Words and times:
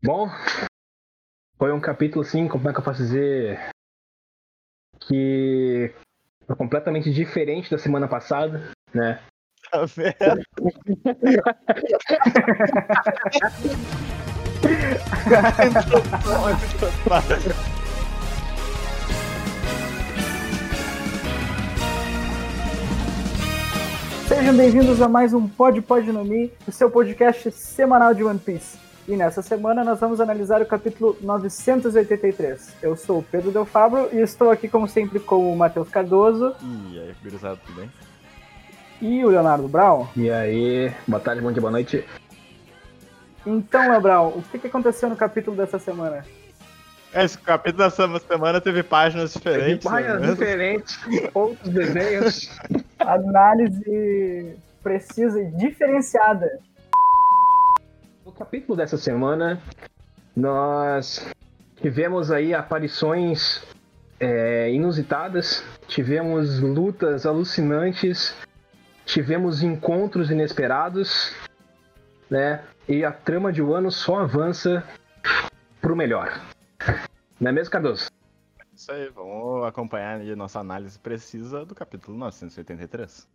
Bom, 0.00 0.30
foi 1.58 1.72
um 1.72 1.80
capítulo 1.80 2.24
assim, 2.24 2.46
como 2.46 2.70
é 2.70 2.72
que 2.72 2.78
eu 2.78 2.84
posso 2.84 3.02
dizer? 3.02 3.58
Que 5.00 5.92
foi 6.46 6.54
completamente 6.54 7.12
diferente 7.12 7.68
da 7.68 7.78
semana 7.78 8.06
passada, 8.06 8.70
né? 8.94 9.20
Tá 9.72 9.84
vendo? 9.86 10.14
Sejam 24.28 24.56
bem-vindos 24.56 25.02
a 25.02 25.08
mais 25.08 25.34
um 25.34 25.48
Pod 25.48 25.82
Pod 25.82 26.12
no 26.12 26.24
Mi, 26.24 26.52
o 26.68 26.70
seu 26.70 26.88
podcast 26.88 27.50
semanal 27.50 28.14
de 28.14 28.22
One 28.22 28.38
Piece. 28.38 28.87
E 29.08 29.16
nessa 29.16 29.40
semana 29.40 29.82
nós 29.82 29.98
vamos 29.98 30.20
analisar 30.20 30.60
o 30.60 30.66
capítulo 30.66 31.16
983. 31.22 32.76
Eu 32.82 32.94
sou 32.94 33.20
o 33.20 33.22
Pedro 33.22 33.50
Del 33.50 33.64
Fabro 33.64 34.10
e 34.12 34.20
estou 34.20 34.50
aqui, 34.50 34.68
como 34.68 34.86
sempre, 34.86 35.18
com 35.18 35.50
o 35.50 35.56
Matheus 35.56 35.88
Cardoso. 35.88 36.54
E 36.92 37.00
aí, 37.00 37.14
gurizada, 37.22 37.58
tudo 37.64 37.76
bem? 37.76 37.90
E 39.00 39.24
o 39.24 39.30
Leonardo 39.30 39.66
Brown. 39.66 40.06
E 40.14 40.30
aí, 40.30 40.92
boa 41.06 41.18
tarde, 41.18 41.40
bom 41.40 41.50
dia, 41.50 41.62
boa 41.62 41.70
noite. 41.70 42.04
Então, 43.46 43.98
Brown, 43.98 44.28
o 44.28 44.42
que 44.42 44.66
aconteceu 44.66 45.08
no 45.08 45.16
capítulo 45.16 45.56
dessa 45.56 45.78
semana? 45.78 46.22
Esse 47.14 47.38
capítulo 47.38 47.84
dessa 47.84 48.06
semana 48.18 48.60
teve 48.60 48.82
páginas 48.82 49.32
diferentes. 49.32 49.84
Teve 49.84 49.96
páginas 49.96 50.20
né? 50.20 50.28
diferentes, 50.32 51.00
outros 51.32 51.72
desenhos. 51.72 52.60
Análise 52.98 54.54
precisa 54.82 55.40
e 55.40 55.46
diferenciada. 55.52 56.60
Capítulo 58.38 58.76
dessa 58.76 58.96
semana, 58.96 59.60
nós 60.36 61.28
tivemos 61.82 62.30
aí 62.30 62.54
aparições 62.54 63.66
é, 64.20 64.70
inusitadas, 64.70 65.64
tivemos 65.88 66.60
lutas 66.60 67.26
alucinantes, 67.26 68.36
tivemos 69.04 69.64
encontros 69.64 70.30
inesperados, 70.30 71.34
né? 72.30 72.62
E 72.88 73.04
a 73.04 73.10
trama 73.10 73.52
de 73.52 73.60
Wano 73.60 73.90
só 73.90 74.20
avança 74.20 74.84
pro 75.80 75.96
melhor. 75.96 76.40
Não 77.40 77.50
é 77.50 77.52
mesmo, 77.52 77.72
Cardoso? 77.72 78.08
Isso 78.72 78.92
aí, 78.92 79.10
vamos 79.10 79.66
acompanhar 79.66 80.20
aí 80.20 80.36
nossa 80.36 80.60
análise 80.60 80.96
precisa 80.96 81.64
do 81.64 81.74
capítulo 81.74 82.16
983. 82.16 83.26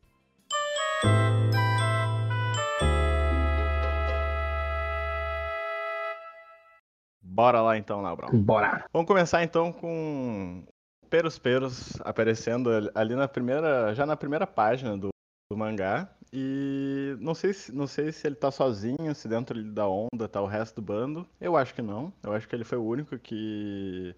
Bora 7.33 7.61
lá 7.61 7.75
então, 7.75 8.03
Léo. 8.03 8.15
Bora. 8.43 8.85
Vamos 8.93 9.07
começar 9.07 9.43
então 9.43 9.71
com 9.71 10.63
Peros 11.09 11.39
Peros 11.39 11.99
aparecendo 12.01 12.69
ali 12.93 13.15
na 13.15 13.27
primeira, 13.27 13.91
já 13.95 14.05
na 14.05 14.15
primeira 14.15 14.45
página 14.45 14.95
do, 14.95 15.09
do 15.51 15.57
mangá. 15.57 16.07
E 16.31 17.17
não 17.19 17.33
sei, 17.33 17.53
se, 17.53 17.71
não 17.71 17.87
sei 17.87 18.11
se 18.11 18.27
ele 18.27 18.35
tá 18.35 18.51
sozinho, 18.51 19.15
se 19.15 19.27
dentro 19.27 19.63
da 19.63 19.87
onda 19.87 20.27
tá 20.27 20.39
o 20.41 20.45
resto 20.45 20.75
do 20.75 20.81
bando. 20.83 21.27
Eu 21.41 21.57
acho 21.57 21.73
que 21.73 21.81
não. 21.81 22.13
Eu 22.23 22.33
acho 22.33 22.47
que 22.47 22.55
ele 22.55 22.63
foi 22.63 22.77
o 22.77 22.85
único 22.85 23.17
que 23.17 24.15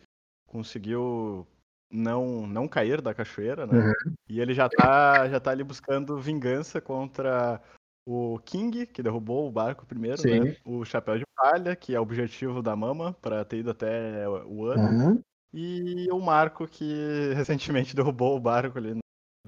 conseguiu 0.47 1.47
não, 1.89 2.45
não 2.45 2.67
cair 2.67 2.99
da 3.01 3.13
cachoeira, 3.13 3.65
né? 3.65 3.77
Uhum. 3.77 4.13
E 4.27 4.41
ele 4.41 4.53
já 4.53 4.67
tá, 4.67 5.29
já 5.29 5.39
tá 5.39 5.51
ali 5.51 5.63
buscando 5.63 6.19
vingança 6.19 6.81
contra 6.81 7.61
o 8.05 8.39
King, 8.45 8.85
que 8.85 9.01
derrubou 9.01 9.47
o 9.47 9.51
barco 9.51 9.85
primeiro, 9.85 10.21
Sim. 10.21 10.39
né? 10.41 10.55
O 10.63 10.85
Chapéu 10.85 11.17
de 11.17 11.25
Palha, 11.35 11.75
que 11.75 11.95
é 11.95 11.99
o 11.99 12.03
objetivo 12.03 12.61
da 12.61 12.75
Mama, 12.75 13.13
pra 13.21 13.43
ter 13.43 13.57
ido 13.57 13.71
até 13.71 14.27
o 14.29 14.65
ano. 14.65 14.83
Uhum. 15.13 15.21
E 15.53 16.07
o 16.11 16.19
Marco, 16.19 16.67
que 16.67 16.83
recentemente 17.33 17.95
derrubou 17.95 18.35
o 18.37 18.39
barco 18.39 18.77
ali. 18.77 18.93
no- 18.93 18.99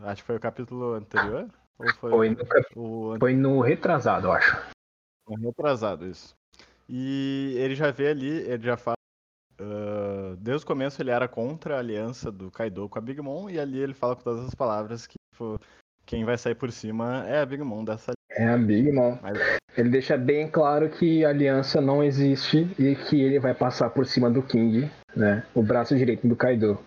Acho 0.07 0.21
que 0.23 0.27
foi 0.27 0.37
o 0.37 0.39
capítulo 0.39 0.93
anterior? 0.93 1.47
Ou 1.77 1.91
foi, 1.93 2.11
Foi 2.11 2.29
no, 2.29 2.41
o 2.75 3.19
foi 3.19 3.35
no 3.35 3.61
retrasado, 3.61 4.27
eu 4.27 4.31
acho. 4.31 4.55
ano 5.29 5.49
atrasado, 5.49 6.05
isso. 6.07 6.35
E 6.89 7.53
ele 7.57 7.75
já 7.75 7.91
vê 7.91 8.07
ali, 8.07 8.29
ele 8.29 8.63
já 8.63 8.77
fala. 8.77 8.95
ah, 9.59 10.35
desde 10.39 10.63
o 10.63 10.67
começo 10.67 11.01
ele 11.01 11.11
era 11.11 11.27
contra 11.27 11.75
a 11.75 11.79
aliança 11.79 12.31
do 12.31 12.49
Kaido 12.49 12.87
com 12.89 12.97
a 12.97 13.01
Big 13.01 13.21
Mom, 13.21 13.49
e 13.49 13.59
ali 13.59 13.77
ele 13.77 13.93
fala 13.93 14.15
com 14.15 14.23
todas 14.23 14.45
as 14.45 14.55
palavras 14.55 15.05
que 15.05 15.15
tipo, 15.33 15.59
quem 16.05 16.23
vai 16.25 16.37
sair 16.37 16.55
por 16.55 16.71
cima 16.71 17.27
é 17.27 17.41
a 17.41 17.45
Big 17.45 17.61
Mom 17.61 17.83
dessa 17.83 18.13
É 18.29 18.47
a 18.47 18.57
Big 18.57 18.91
Mom. 18.91 19.17
Mas- 19.21 19.37
Ele 19.77 19.89
deixa 19.89 20.17
bem 20.17 20.49
claro 20.49 20.89
que 20.89 21.23
a 21.23 21.29
aliança 21.29 21.79
não 21.79 22.03
existe 22.03 22.63
e 22.79 22.95
que 22.95 23.21
ele 23.21 23.39
vai 23.39 23.53
passar 23.53 23.91
por 23.91 24.05
cima 24.07 24.29
do 24.29 24.41
King, 24.41 24.89
né? 25.15 25.45
O 25.53 25.61
braço 25.61 25.95
direito 25.95 26.27
do 26.27 26.35
Kaido. 26.35 26.79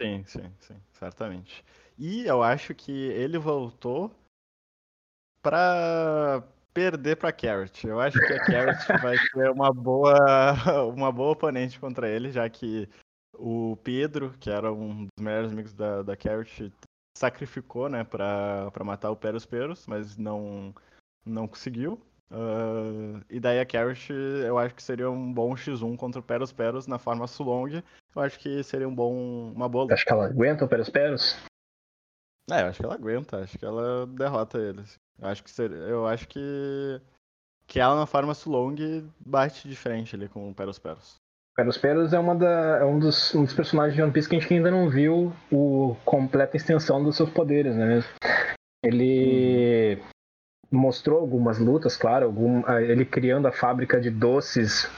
Sim, 0.00 0.22
sim, 0.24 0.52
sim, 0.60 0.76
certamente. 0.92 1.64
E 1.98 2.24
eu 2.26 2.42
acho 2.42 2.74
que 2.74 2.92
ele 2.92 3.38
voltou 3.38 4.10
pra 5.42 6.42
perder 6.72 7.16
pra 7.16 7.32
Carrot. 7.32 7.86
Eu 7.86 8.00
acho 8.00 8.18
que 8.18 8.32
a 8.32 8.38
Carrot 8.44 8.78
vai 9.02 9.16
ser 9.18 9.50
uma 9.50 9.72
boa, 9.72 10.84
uma 10.94 11.12
boa 11.12 11.32
oponente 11.32 11.78
contra 11.78 12.08
ele, 12.08 12.30
já 12.30 12.48
que 12.48 12.88
o 13.36 13.76
Pedro, 13.82 14.32
que 14.38 14.50
era 14.50 14.72
um 14.72 15.04
dos 15.06 15.24
melhores 15.24 15.52
amigos 15.52 15.72
da, 15.74 16.02
da 16.02 16.16
Carrot, 16.16 16.72
sacrificou, 17.16 17.88
né, 17.88 18.04
pra, 18.04 18.70
pra 18.72 18.84
matar 18.84 19.10
o 19.10 19.16
Peros 19.16 19.46
Peros, 19.46 19.86
mas 19.86 20.16
não, 20.16 20.74
não 21.24 21.46
conseguiu. 21.46 22.00
Ah, 22.30 23.20
e 23.30 23.38
daí 23.38 23.60
a 23.60 23.66
Carrot, 23.66 24.12
eu 24.12 24.58
acho 24.58 24.74
que 24.74 24.82
seria 24.82 25.08
um 25.10 25.32
bom 25.32 25.54
X1 25.54 25.96
contra 25.96 26.20
o 26.20 26.24
Peros 26.24 26.52
Peros 26.52 26.86
na 26.86 26.98
forma 26.98 27.26
Sulong. 27.26 27.82
Eu 28.14 28.22
acho 28.22 28.38
que 28.38 28.62
seria 28.62 28.88
um 28.88 28.94
bom, 28.94 29.52
uma 29.52 29.68
boa. 29.68 29.92
Acho 29.92 30.04
que 30.04 30.12
ela 30.12 30.26
aguenta 30.26 30.64
o 30.64 30.68
Peros 30.68 30.88
Peros? 30.88 31.36
É, 32.50 32.62
eu 32.62 32.66
acho 32.66 32.80
que 32.80 32.84
ela 32.84 32.94
aguenta, 32.94 33.38
acho 33.38 33.58
que 33.58 33.64
ela 33.64 34.06
derrota 34.06 34.58
eles. 34.58 34.98
Eu 35.18 35.28
acho 35.28 35.42
que 35.42 35.50
seria, 35.50 35.76
eu 35.76 36.06
acho 36.06 36.28
que 36.28 37.00
que 37.66 37.80
ela 37.80 37.96
na 37.96 38.06
forma 38.06 38.34
Sulong 38.34 38.76
bate 39.18 39.66
de 39.66 39.74
frente 39.74 40.14
ali 40.14 40.28
com 40.28 40.50
o 40.50 40.54
Peros 40.54 40.78
Peros. 40.78 41.16
Peros 41.56 41.78
Peros 41.78 42.12
é, 42.12 42.18
uma 42.18 42.34
da, 42.34 42.78
é 42.80 42.84
um, 42.84 42.98
dos, 42.98 43.34
um 43.34 43.44
dos 43.44 43.54
personagens 43.54 43.94
de 43.94 44.02
One 44.02 44.12
Piece 44.12 44.28
que 44.28 44.36
a 44.36 44.40
gente 44.40 44.52
ainda 44.52 44.70
não 44.70 44.90
viu 44.90 45.32
o 45.52 45.96
completa 46.04 46.56
extensão 46.56 47.02
dos 47.02 47.16
seus 47.16 47.30
poderes, 47.30 47.76
né? 47.76 47.86
mesmo? 47.86 48.10
Ele 48.82 50.02
mostrou 50.70 51.20
algumas 51.20 51.58
lutas, 51.58 51.96
claro, 51.96 52.26
algum, 52.26 52.64
ah, 52.66 52.82
ele 52.82 53.04
criando 53.04 53.46
a 53.46 53.52
fábrica 53.52 54.00
de 54.00 54.10
doces 54.10 54.90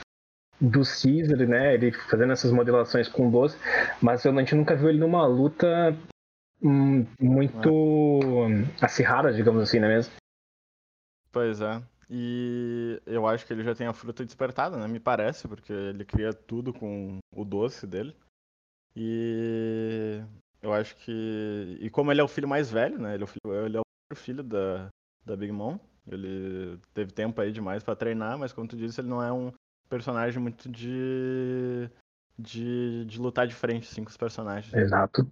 do 0.59 0.79
Caesar, 0.79 1.47
né? 1.47 1.75
Ele 1.75 1.91
fazendo 1.91 2.33
essas 2.33 2.51
modelações 2.51 3.07
com 3.07 3.29
doce, 3.29 3.57
mas 4.01 4.25
a 4.25 4.31
gente 4.31 4.55
nunca 4.55 4.75
viu 4.75 4.89
ele 4.89 4.99
numa 4.99 5.25
luta 5.27 5.95
hum, 6.61 7.05
muito 7.19 8.47
acirrada, 8.81 9.31
digamos 9.31 9.61
assim, 9.61 9.79
não 9.79 9.87
é 9.87 9.95
mesmo? 9.95 10.13
Pois 11.31 11.61
é. 11.61 11.79
E 12.09 13.01
eu 13.05 13.27
acho 13.27 13.45
que 13.45 13.51
ele 13.53 13.63
já 13.63 13.75
tem 13.75 13.85
a 13.87 13.93
fruta 13.93 14.23
despertada, 14.23 14.77
né? 14.77 14.87
Me 14.87 14.99
parece, 14.99 15.47
porque 15.47 15.73
ele 15.73 16.05
cria 16.05 16.33
tudo 16.33 16.73
com 16.73 17.17
o 17.35 17.43
doce 17.43 17.85
dele. 17.85 18.15
E 18.95 20.21
eu 20.61 20.73
acho 20.73 20.95
que. 20.97 21.77
E 21.81 21.89
como 21.89 22.11
ele 22.11 22.21
é 22.21 22.23
o 22.23 22.27
filho 22.27 22.47
mais 22.47 22.71
velho, 22.71 22.97
né? 22.97 23.13
Ele 23.13 23.23
é 23.23 23.25
o 23.25 23.27
filho, 23.27 23.65
ele 23.65 23.77
é 23.77 23.79
o 23.79 24.15
filho 24.15 24.43
da, 24.43 24.87
da 25.25 25.35
Big 25.35 25.51
Mom. 25.51 25.77
Ele 26.09 26.79
teve 26.93 27.11
tempo 27.11 27.39
aí 27.41 27.51
demais 27.51 27.83
pra 27.83 27.95
treinar, 27.95 28.37
mas 28.37 28.53
como 28.53 28.67
tu 28.67 28.77
disse, 28.77 29.01
ele 29.01 29.09
não 29.09 29.21
é 29.21 29.31
um 29.31 29.51
personagem 29.89 30.41
muito 30.41 30.69
de. 30.69 31.89
de, 32.39 33.05
de 33.05 33.19
lutar 33.19 33.45
de 33.45 33.53
frente, 33.53 33.89
assim, 33.91 34.03
com 34.03 34.09
os 34.09 34.17
personagens. 34.17 34.73
Exato. 34.73 35.29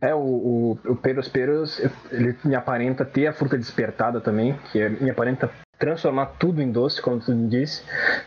É, 0.00 0.14
o, 0.14 0.18
o, 0.18 0.70
o 0.72 0.96
Peros 0.96 1.28
Peros, 1.28 1.80
ele 2.10 2.36
me 2.44 2.54
aparenta 2.54 3.04
ter 3.04 3.28
a 3.28 3.32
fruta 3.32 3.56
despertada 3.56 4.20
também, 4.20 4.58
que 4.72 4.80
é- 4.80 4.88
me 4.88 5.08
aparenta 5.10 5.50
transformar 5.78 6.26
tudo 6.38 6.60
em 6.62 6.70
doce, 6.70 7.00
como 7.00 7.20
tu 7.20 7.34
disse. 7.48 7.82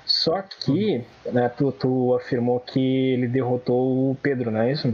Só 0.05 0.41
que, 0.41 1.05
né, 1.31 1.49
tu, 1.49 1.71
tu 1.71 2.15
afirmou 2.15 2.59
que 2.59 2.79
ele 3.13 3.27
derrotou 3.27 4.11
o 4.11 4.15
Pedro, 4.15 4.51
não 4.51 4.61
é 4.61 4.71
isso? 4.71 4.87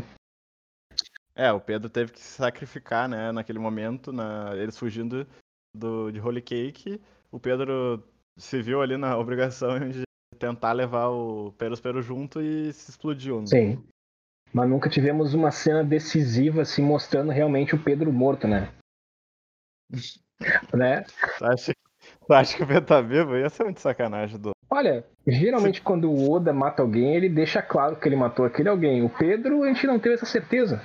É, 1.35 1.51
o 1.51 1.59
Pedro 1.59 1.89
teve 1.89 2.13
que 2.13 2.19
se 2.19 2.37
sacrificar, 2.37 3.09
né, 3.09 3.31
naquele 3.31 3.59
momento, 3.59 4.11
na... 4.13 4.55
eles 4.55 4.77
fugindo 4.77 5.27
do... 5.75 6.11
de 6.11 6.19
Holy 6.19 6.41
Cake. 6.41 7.01
O 7.31 7.39
Pedro 7.39 8.01
se 8.37 8.61
viu 8.61 8.81
ali 8.81 8.97
na 8.97 9.17
obrigação 9.19 9.79
de 9.89 10.03
tentar 10.39 10.73
levar 10.73 11.09
o 11.09 11.51
Peros 11.53 11.79
Peros 11.79 12.05
junto 12.05 12.41
e 12.41 12.71
se 12.73 12.89
explodiu. 12.89 13.41
né? 13.41 13.47
Sim. 13.47 13.83
Mas 14.53 14.69
nunca 14.69 14.89
tivemos 14.89 15.33
uma 15.33 15.51
cena 15.51 15.83
decisiva, 15.83 16.61
assim, 16.61 16.81
mostrando 16.81 17.31
realmente 17.31 17.75
o 17.75 17.83
Pedro 17.83 18.11
morto, 18.13 18.47
né? 18.47 18.73
né? 20.73 21.03
Tu 21.37 21.45
acha, 21.45 21.73
tu 22.27 22.33
acha 22.33 22.55
que 22.55 22.63
o 22.63 22.67
Pedro 22.67 22.85
tá 22.85 23.01
vivo? 23.01 23.37
Ia 23.37 23.49
ser 23.49 23.63
muito 23.63 23.79
sacanagem 23.79 24.39
do. 24.39 24.51
Olha, 24.69 25.05
geralmente 25.25 25.81
quando 25.81 26.09
o 26.09 26.31
Oda 26.31 26.51
mata 26.51 26.81
alguém, 26.81 27.15
ele 27.15 27.29
deixa 27.29 27.61
claro 27.61 27.95
que 27.95 28.07
ele 28.07 28.15
matou 28.15 28.45
aquele 28.45 28.69
alguém. 28.69 29.03
O 29.03 29.09
Pedro, 29.09 29.63
a 29.63 29.67
gente 29.67 29.87
não 29.87 29.99
teve 29.99 30.15
essa 30.15 30.25
certeza. 30.25 30.81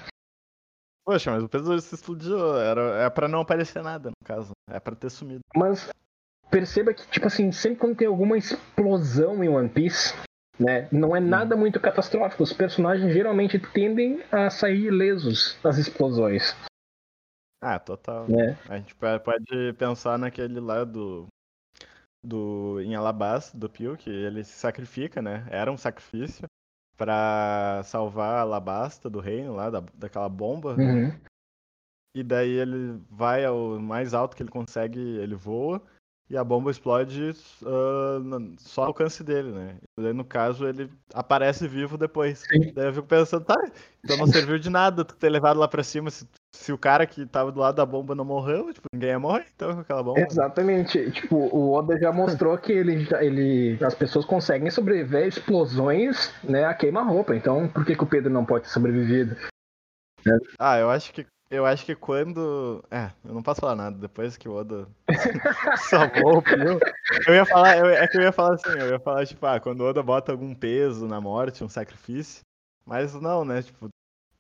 Poxa, 1.05 1.31
mas 1.31 1.43
o 1.43 1.49
Pedro 1.49 1.81
se 1.81 1.95
explodiu. 1.95 2.57
Era... 2.57 3.05
É 3.05 3.11
pra 3.11 3.27
não 3.27 3.41
aparecer 3.41 3.83
nada, 3.83 4.11
no 4.11 4.27
caso. 4.27 4.53
É 4.71 4.79
pra 4.79 4.95
ter 4.95 5.11
sumido. 5.11 5.41
Mas 5.57 5.91
perceba 6.51 6.93
que, 6.93 7.07
tipo 7.09 7.27
assim, 7.27 7.51
sempre 7.51 7.79
quando 7.79 7.97
tem 7.97 8.07
alguma 8.07 8.37
explosão 8.37 9.43
em 9.43 9.49
One 9.49 9.69
Piece, 9.69 10.15
né, 10.59 10.87
não 10.93 11.17
é 11.17 11.21
nada 11.21 11.57
muito 11.57 11.81
catastrófico. 11.81 12.43
Os 12.43 12.53
personagens 12.53 13.13
geralmente 13.13 13.59
tendem 13.59 14.23
a 14.31 14.51
sair 14.51 14.85
ilesos 14.85 15.59
das 15.63 15.79
explosões. 15.79 16.55
Ah, 17.61 17.79
total. 17.79 18.27
Né? 18.29 18.59
A 18.69 18.79
gente 18.79 18.95
pode 18.95 19.73
pensar 19.75 20.19
naquele 20.19 20.61
lá 20.61 20.85
do, 20.85 21.27
do 22.25 22.81
em 22.81 22.95
Alabasta, 22.95 23.57
do 23.57 23.69
Pio, 23.69 23.97
que 23.97 24.09
ele 24.09 24.43
se 24.45 24.53
sacrifica, 24.53 25.21
né? 25.21 25.47
Era 25.51 25.71
um 25.71 25.77
sacrifício 25.77 26.47
para 26.97 27.83
salvar 27.85 28.41
Alabasta 28.41 29.09
do 29.09 29.21
reino 29.21 29.55
lá, 29.55 29.71
da, 29.71 29.81
daquela 29.95 30.29
bomba. 30.29 30.75
Uhum. 30.75 31.19
E 32.15 32.23
daí 32.23 32.51
ele 32.51 33.01
vai 33.11 33.45
ao 33.45 33.79
mais 33.79 34.15
alto 34.15 34.37
que 34.37 34.43
ele 34.43 34.51
consegue, 34.51 34.99
ele 34.99 35.35
voa, 35.35 35.83
e 36.29 36.37
a 36.37 36.45
bomba 36.45 36.71
explode 36.71 37.31
uh, 37.63 38.56
só 38.59 38.83
ao 38.83 38.89
alcance 38.89 39.25
dele, 39.25 39.51
né? 39.51 39.79
E 39.99 40.03
daí, 40.03 40.13
no 40.13 40.25
caso, 40.25 40.67
ele 40.67 40.91
aparece 41.13 41.67
vivo 41.67 41.99
depois. 41.99 42.41
Sim. 42.41 42.73
Daí 42.73 42.87
eu 42.87 42.95
fico 42.95 43.06
pensando, 43.06 43.45
tá, 43.45 43.56
então 44.05 44.17
não 44.17 44.27
serviu 44.27 44.59
de 44.59 44.71
nada 44.71 45.05
tu 45.05 45.17
ter 45.17 45.29
levado 45.29 45.59
lá 45.59 45.67
pra 45.67 45.83
cima. 45.83 46.11
Se, 46.11 46.29
se 46.52 46.73
o 46.73 46.79
cara 46.79 47.06
que 47.06 47.25
tava 47.26 47.52
do 47.52 47.61
lado 47.61 47.76
da 47.76 47.87
bomba 47.87 48.14
não 48.14 48.25
morreu, 48.25 48.73
tipo, 48.73 48.87
ninguém 48.93 49.11
ia 49.11 49.19
morrer 49.19 49.47
então 49.55 49.75
com 49.75 49.81
aquela 49.81 50.02
bomba. 50.02 50.20
Exatamente. 50.20 51.11
Tipo, 51.11 51.37
o 51.37 51.73
Oda 51.73 51.99
já 51.99 52.12
mostrou 52.12 52.56
que 52.58 52.73
ele, 52.73 53.06
ele, 53.20 53.79
as 53.85 53.94
pessoas 53.94 54.25
conseguem 54.25 54.70
sobreviver 54.70 55.25
a 55.25 55.26
explosões, 55.26 56.32
né, 56.43 56.64
a 56.64 56.75
queima-roupa. 56.75 57.35
Então, 57.35 57.69
por 57.69 57.85
que, 57.85 57.94
que 57.94 58.05
o 58.05 58.06
Pedro 58.06 58.32
não 58.32 58.44
pode 58.44 58.64
ter 58.64 58.70
sobrevivido? 58.70 59.37
Ah, 60.58 60.79
eu 60.79 60.91
acho 60.91 61.12
que 61.12 61.26
eu 61.50 61.67
acho 61.67 61.85
que 61.85 61.97
quando. 61.97 62.85
É, 62.88 63.11
eu 63.25 63.35
não 63.35 63.43
posso 63.43 63.61
falar 63.61 63.75
nada. 63.75 63.99
Depois 63.99 64.37
que 64.37 64.49
o 64.49 64.55
Oda 64.55 64.87
salvou 65.91 66.38
o 66.38 66.43
Pio. 66.43 66.79
Eu 67.26 67.35
ia 67.35 67.44
falar, 67.44 67.76
eu, 67.76 67.87
é 67.87 68.06
que 68.06 68.19
eu 68.19 68.23
ia 68.23 68.31
falar 68.31 68.55
assim, 68.55 68.79
eu 68.79 68.91
ia 68.91 69.00
falar, 69.00 69.26
tipo, 69.26 69.44
ah, 69.44 69.58
quando 69.58 69.81
o 69.81 69.85
Oda 69.85 70.00
bota 70.00 70.31
algum 70.31 70.55
peso 70.55 71.08
na 71.08 71.20
morte, 71.20 71.64
um 71.64 71.69
sacrifício. 71.69 72.43
Mas 72.87 73.14
não, 73.14 73.44
né? 73.44 73.62
Tipo, 73.62 73.88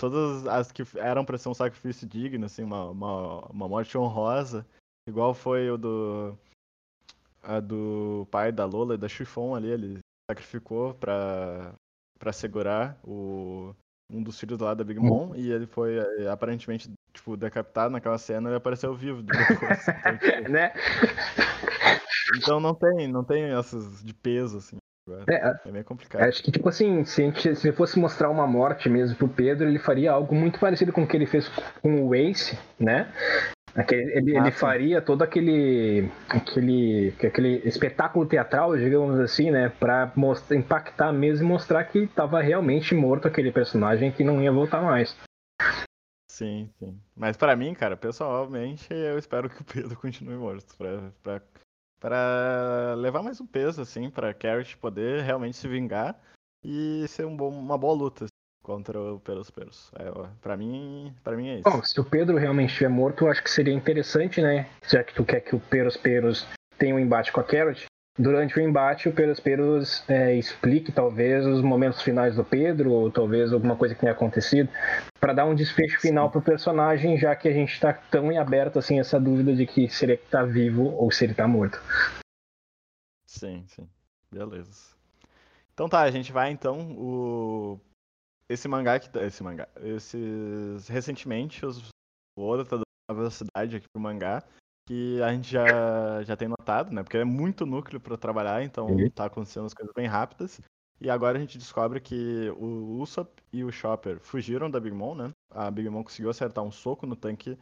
todas 0.00 0.46
as 0.46 0.72
que 0.72 0.82
eram 0.96 1.24
pra 1.24 1.36
ser 1.36 1.50
um 1.50 1.54
sacrifício 1.54 2.08
digno, 2.08 2.46
assim, 2.46 2.64
uma, 2.64 2.90
uma, 2.90 3.40
uma 3.46 3.68
morte 3.68 3.96
honrosa, 3.98 4.66
igual 5.06 5.34
foi 5.34 5.70
o 5.70 5.76
do. 5.76 6.38
A 7.42 7.58
do 7.58 8.26
pai 8.30 8.52
da 8.52 8.66
Lola 8.66 8.94
e 8.94 8.98
da 8.98 9.08
Chiffon 9.08 9.54
ali, 9.54 9.68
ele 9.68 9.98
sacrificou 10.30 10.92
pra, 10.94 11.72
pra 12.18 12.32
segurar 12.32 12.98
o, 13.02 13.74
um 14.10 14.22
dos 14.22 14.38
filhos 14.38 14.58
lá 14.58 14.74
da 14.74 14.84
Big 14.84 15.00
Mom 15.00 15.34
e 15.34 15.50
ele 15.50 15.66
foi 15.66 15.96
é, 15.96 16.28
aparentemente 16.28 16.90
tipo 17.14 17.38
decapitado 17.38 17.92
naquela 17.92 18.18
cena 18.18 18.50
e 18.50 18.54
apareceu 18.54 18.94
vivo 18.94 19.22
depois. 19.22 19.88
então, 19.88 20.18
tipo, 20.20 20.50
né? 20.50 20.72
então, 22.36 22.60
não 22.60 22.74
tem 22.74 23.08
não 23.08 23.24
tem 23.24 23.44
essas 23.44 24.04
de 24.04 24.12
peso 24.12 24.58
assim 24.58 24.76
é, 25.28 25.56
é 25.66 25.72
meio 25.72 25.84
complicado 25.84 26.22
acho 26.22 26.42
que 26.42 26.52
tipo 26.52 26.68
assim 26.68 27.04
se, 27.04 27.22
gente, 27.22 27.54
se 27.56 27.72
fosse 27.72 27.98
mostrar 27.98 28.30
uma 28.30 28.46
morte 28.46 28.88
mesmo 28.88 29.16
pro 29.16 29.28
Pedro 29.28 29.68
ele 29.68 29.78
faria 29.78 30.12
algo 30.12 30.34
muito 30.34 30.60
parecido 30.60 30.92
com 30.92 31.02
o 31.02 31.06
que 31.06 31.16
ele 31.16 31.26
fez 31.26 31.48
com 31.82 32.06
o 32.06 32.14
Ace 32.14 32.58
né 32.78 33.12
Aquele, 33.74 34.02
ele, 34.16 34.36
ah, 34.36 34.40
ele 34.40 34.50
faria 34.50 35.00
todo 35.00 35.22
aquele, 35.22 36.10
aquele, 36.28 37.14
aquele 37.22 37.62
espetáculo 37.64 38.26
teatral, 38.26 38.76
digamos 38.76 39.18
assim, 39.20 39.50
né? 39.50 39.68
Pra 39.68 40.12
mostrar, 40.16 40.56
impactar 40.56 41.12
mesmo 41.12 41.46
e 41.46 41.48
mostrar 41.48 41.84
que 41.84 42.00
estava 42.00 42.40
realmente 42.40 42.94
morto 42.94 43.28
aquele 43.28 43.52
personagem 43.52 44.10
que 44.10 44.24
não 44.24 44.42
ia 44.42 44.50
voltar 44.50 44.82
mais. 44.82 45.16
Sim, 46.28 46.68
sim. 46.78 46.98
Mas 47.14 47.36
para 47.36 47.54
mim, 47.54 47.74
cara, 47.74 47.96
pessoalmente, 47.96 48.88
eu 48.92 49.18
espero 49.18 49.48
que 49.48 49.60
o 49.60 49.64
Pedro 49.64 49.96
continue 49.96 50.36
morto. 50.36 50.76
Pra, 50.76 51.12
pra, 51.22 51.42
pra 52.00 52.94
levar 52.96 53.22
mais 53.22 53.40
um 53.40 53.46
peso, 53.46 53.82
assim, 53.82 54.10
pra 54.10 54.34
Carrot 54.34 54.76
poder 54.78 55.22
realmente 55.22 55.56
se 55.56 55.68
vingar 55.68 56.18
e 56.64 57.06
ser 57.06 57.26
um 57.26 57.36
bom, 57.36 57.50
uma 57.50 57.78
boa 57.78 57.94
luta 57.94 58.26
contra 58.62 59.00
o 59.00 59.20
Pelos 59.20 59.50
Pelos. 59.50 59.90
É, 59.94 60.10
pra, 60.40 60.56
mim, 60.56 61.14
pra 61.22 61.36
mim 61.36 61.48
é 61.48 61.54
isso. 61.56 61.70
Bom, 61.70 61.82
se 61.82 62.00
o 62.00 62.04
Pedro 62.04 62.36
realmente 62.36 62.70
estiver 62.70 62.88
morto, 62.88 63.24
eu 63.24 63.30
acho 63.30 63.42
que 63.42 63.50
seria 63.50 63.74
interessante, 63.74 64.40
né? 64.40 64.68
Já 64.88 65.04
que 65.04 65.14
tu 65.14 65.24
quer 65.24 65.40
que 65.40 65.54
o 65.54 65.60
Pelos 65.60 65.96
Pelos 65.96 66.46
tenha 66.78 66.94
um 66.94 66.98
embate 66.98 67.30
com 67.30 67.40
a 67.40 67.44
Carrot. 67.44 67.84
Durante 68.18 68.58
o 68.58 68.60
embate, 68.60 69.08
o 69.08 69.14
Pelos 69.14 69.40
Pelos 69.40 70.08
é, 70.08 70.34
explique 70.34 70.92
talvez 70.92 71.46
os 71.46 71.62
momentos 71.62 72.02
finais 72.02 72.36
do 72.36 72.44
Pedro, 72.44 72.90
ou 72.90 73.10
talvez 73.10 73.52
alguma 73.52 73.76
coisa 73.76 73.94
que 73.94 74.00
tenha 74.00 74.12
acontecido, 74.12 74.68
para 75.18 75.32
dar 75.32 75.46
um 75.46 75.54
desfecho 75.54 76.00
final 76.00 76.26
Sim. 76.26 76.32
pro 76.32 76.42
personagem, 76.42 77.16
já 77.16 77.34
que 77.36 77.48
a 77.48 77.52
gente 77.52 77.80
tá 77.80 77.92
tão 77.92 78.30
em 78.30 78.38
aberto 78.38 78.78
assim 78.78 78.98
essa 78.98 79.18
dúvida 79.18 79.54
de 79.54 79.66
que 79.66 79.88
se 79.88 80.04
ele 80.04 80.16
tá 80.16 80.42
vivo 80.42 80.92
ou 80.94 81.10
se 81.10 81.24
ele 81.24 81.34
tá 81.34 81.46
morto. 81.46 81.80
Sim, 83.26 83.64
sim. 83.68 83.88
Beleza. 84.30 84.94
Então 85.72 85.88
tá, 85.88 86.02
a 86.02 86.10
gente 86.10 86.32
vai 86.32 86.50
então. 86.50 86.92
O 86.98 87.80
esse 88.50 88.66
mangá 88.66 88.98
que 88.98 89.08
tá, 89.08 89.24
esse 89.24 89.42
mangá, 89.44 89.68
esses 89.76 90.88
recentemente 90.88 91.64
os, 91.64 91.88
o 92.36 92.42
Oda 92.42 92.64
tá 92.64 92.76
dando 92.76 92.84
uma 93.08 93.16
velocidade 93.16 93.76
aqui 93.76 93.86
pro 93.92 94.02
mangá 94.02 94.42
que 94.90 95.22
a 95.22 95.32
gente 95.32 95.48
já, 95.52 96.20
já 96.24 96.36
tem 96.36 96.48
notado, 96.48 96.90
né? 96.90 97.04
Porque 97.04 97.18
é 97.18 97.24
muito 97.24 97.64
núcleo 97.64 98.00
para 98.00 98.16
trabalhar, 98.16 98.64
então 98.64 98.88
uhum. 98.88 99.08
tá 99.08 99.26
acontecendo 99.26 99.66
as 99.66 99.72
coisas 99.72 99.94
bem 99.94 100.08
rápidas. 100.08 100.60
E 101.00 101.08
agora 101.08 101.38
a 101.38 101.40
gente 101.40 101.56
descobre 101.56 102.00
que 102.00 102.50
o 102.58 102.98
Usopp 102.98 103.40
e 103.52 103.62
o 103.62 103.70
Chopper 103.70 104.18
fugiram 104.18 104.68
da 104.68 104.80
Big 104.80 104.94
Mom, 104.94 105.14
né? 105.14 105.30
A 105.48 105.70
Big 105.70 105.88
Mom 105.88 106.02
conseguiu 106.02 106.28
acertar 106.28 106.64
um 106.64 106.72
soco 106.72 107.06
no 107.06 107.14
tanque 107.14 107.56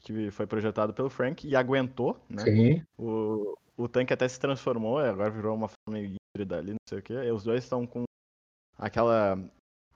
que 0.00 0.30
foi 0.30 0.46
projetado 0.46 0.92
pelo 0.92 1.08
Frank 1.08 1.48
e 1.48 1.56
aguentou, 1.56 2.20
né? 2.28 2.42
Sim. 2.42 2.82
O, 2.98 3.56
o 3.74 3.88
tanque 3.88 4.12
até 4.12 4.28
se 4.28 4.38
transformou, 4.38 4.98
agora 4.98 5.30
virou 5.30 5.56
uma 5.56 5.68
forma 5.68 5.98
híbrida 5.98 6.58
ali, 6.58 6.72
não 6.72 6.86
sei 6.86 6.98
o 6.98 7.02
quê. 7.02 7.14
E 7.14 7.32
os 7.32 7.42
dois 7.42 7.64
estão 7.64 7.86
com 7.86 8.04
aquela 8.78 9.38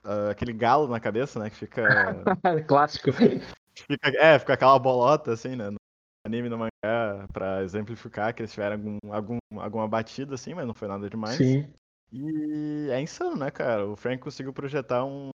uh, 0.02 0.30
aquele 0.30 0.54
galo 0.54 0.88
na 0.88 0.98
cabeça, 0.98 1.38
né? 1.38 1.50
Que 1.50 1.56
fica. 1.56 1.84
Clássico. 2.66 3.12
Fica, 3.12 4.08
é, 4.16 4.38
fica 4.38 4.54
aquela 4.54 4.78
bolota, 4.78 5.34
assim, 5.34 5.54
né? 5.54 5.70
Anime 6.26 6.48
no 6.48 6.58
mangá, 6.58 7.26
pra 7.32 7.62
exemplificar 7.62 8.34
que 8.34 8.42
eles 8.42 8.52
tiveram 8.52 8.76
algum, 8.76 8.98
algum, 9.12 9.38
alguma 9.60 9.88
batida, 9.88 10.34
assim, 10.34 10.54
mas 10.54 10.66
não 10.66 10.74
foi 10.74 10.86
nada 10.86 11.08
demais. 11.08 11.36
Sim. 11.36 11.66
E 12.12 12.88
é 12.90 13.00
insano, 13.00 13.36
né, 13.36 13.50
cara? 13.50 13.86
O 13.86 13.96
Frank 13.96 14.22
conseguiu 14.22 14.52
projetar 14.52 15.04
um, 15.04 15.30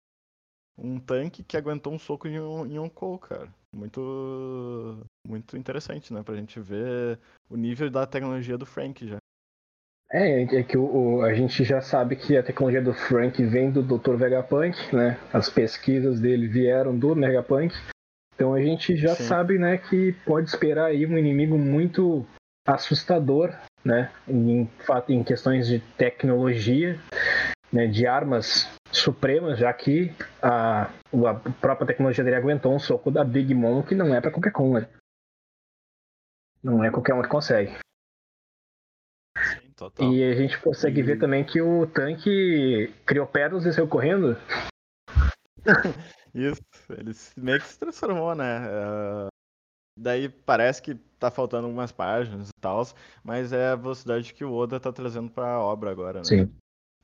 um 0.77 0.99
tanque 0.99 1.43
que 1.43 1.57
aguentou 1.57 1.93
um 1.93 1.99
soco 1.99 2.29
em 2.29 2.39
um, 2.39 2.67
em 2.67 2.79
um 2.79 2.89
Cole, 2.89 3.21
cara. 3.21 3.49
Muito, 3.73 5.07
muito 5.27 5.57
interessante, 5.57 6.13
né? 6.13 6.23
Pra 6.23 6.37
gente 6.37 6.61
ver 6.61 7.19
o 7.49 7.57
nível 7.57 7.91
da 7.91 8.07
tecnologia 8.07 8.59
do 8.59 8.67
Frank 8.67 9.07
já. 9.07 9.17
É, 10.13 10.43
é 10.43 10.63
que 10.63 10.77
o, 10.77 10.85
o, 10.85 11.23
a 11.23 11.33
gente 11.35 11.65
já 11.65 11.81
sabe 11.81 12.15
que 12.15 12.37
a 12.37 12.43
tecnologia 12.43 12.83
do 12.83 12.93
Frank 12.93 13.43
vem 13.45 13.71
do 13.71 13.83
Dr. 13.83 14.17
Vegapunk, 14.17 14.95
né? 14.95 15.19
As 15.33 15.49
pesquisas 15.49 16.21
dele 16.21 16.47
vieram 16.47 16.97
do 16.97 17.15
Vegapunk. 17.15 17.75
Então 18.35 18.53
a 18.53 18.61
gente 18.61 18.97
já 18.97 19.15
Sim. 19.15 19.25
sabe, 19.25 19.59
né, 19.59 19.79
que 19.79 20.13
pode 20.25 20.49
esperar 20.49 20.87
aí 20.87 21.07
um 21.07 21.17
inimigo 21.17 21.57
muito 21.57 22.27
assustador, 22.67 23.55
né? 23.85 24.11
Em 24.27 24.67
fato, 24.87 25.13
em 25.13 25.23
questões 25.23 25.69
de 25.69 25.79
tecnologia, 25.97 26.99
né, 27.73 27.87
de 27.87 28.07
armas 28.07 28.69
supremas, 28.91 29.59
já 29.59 29.73
que 29.73 30.13
a, 30.43 30.85
a 30.85 31.35
própria 31.61 31.87
tecnologia 31.87 32.25
dele 32.25 32.37
aguentou 32.37 32.75
um 32.75 32.79
soco 32.79 33.11
da 33.11 33.23
Big 33.25 33.55
Mom 33.55 33.83
que 33.83 33.95
não 33.95 34.15
é 34.15 34.21
para 34.21 34.31
qualquer 34.31 34.53
um, 34.59 34.75
né? 34.75 34.89
Não 36.63 36.83
é 36.83 36.91
qualquer 36.91 37.15
um 37.15 37.23
que 37.23 37.29
consegue. 37.29 37.77
Total. 39.77 40.13
E 40.13 40.23
a 40.23 40.35
gente 40.35 40.59
consegue 40.61 41.01
e... 41.01 41.03
ver 41.03 41.19
também 41.19 41.45
que 41.45 41.61
o 41.61 41.87
tanque 41.87 42.93
criou 43.05 43.27
pedras 43.27 43.67
e 43.67 43.73
saiu 43.73 43.89
correndo. 43.89 44.37
Isso, 46.35 46.63
ele 46.91 47.13
meio 47.37 47.61
que 47.61 47.67
se 47.67 47.79
transformou, 47.79 48.35
né? 48.35 48.67
Uh, 48.67 49.29
daí 49.99 50.29
parece 50.29 50.83
que 50.83 50.97
tá 51.19 51.31
faltando 51.31 51.67
algumas 51.67 51.93
páginas 51.93 52.49
e 52.49 52.61
tal, 52.61 52.83
mas 53.23 53.53
é 53.53 53.69
a 53.69 53.77
velocidade 53.77 54.35
que 54.35 54.45
o 54.45 54.53
Oda 54.53 54.81
tá 54.81 54.93
trazendo 54.93 55.31
pra 55.31 55.61
obra 55.61 55.91
agora, 55.91 56.19
né? 56.19 56.25
Sim. 56.25 56.55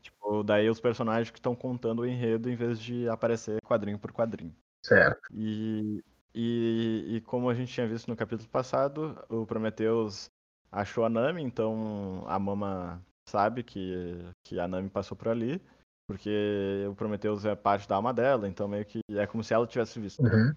Tipo, 0.03 0.43
daí 0.43 0.69
os 0.69 0.81
personagens 0.81 1.31
que 1.31 1.39
estão 1.39 1.55
contando 1.55 2.01
o 2.01 2.07
enredo 2.07 2.51
em 2.51 2.57
vez 2.57 2.81
de 2.81 3.09
aparecer 3.09 3.61
quadrinho 3.63 3.99
por 3.99 4.13
quadrinho. 4.13 4.55
Certo. 4.85 5.21
E, 5.33 6.03
e, 6.35 7.05
e 7.17 7.21
como 7.23 7.49
a 7.49 7.55
gente 7.55 7.73
tinha 7.73 7.87
visto 7.87 8.09
no 8.09 8.17
capítulo 8.17 8.49
passado, 8.49 9.23
o 9.29 9.47
Prometheus 9.47 10.29
achou 10.73 11.05
a 11.05 11.09
Nami, 11.09 11.43
então 11.43 12.25
a 12.27 12.39
Mama 12.39 13.05
sabe 13.29 13.63
que, 13.63 14.25
que 14.45 14.59
a 14.59 14.67
Nami 14.67 14.89
passou 14.89 15.17
por 15.17 15.29
ali, 15.29 15.63
porque 16.11 16.89
o 16.91 16.95
Prometheus 16.97 17.45
é 17.45 17.55
parte 17.55 17.89
da 17.89 17.95
alma 17.95 18.13
dela, 18.13 18.49
então 18.49 18.67
meio 18.67 18.85
que 18.85 18.99
é 19.13 19.29
como 19.29 19.45
se 19.45 19.55
ela 19.55 19.65
tivesse 19.65 20.01
visto. 20.01 20.21
Uhum. 20.21 20.53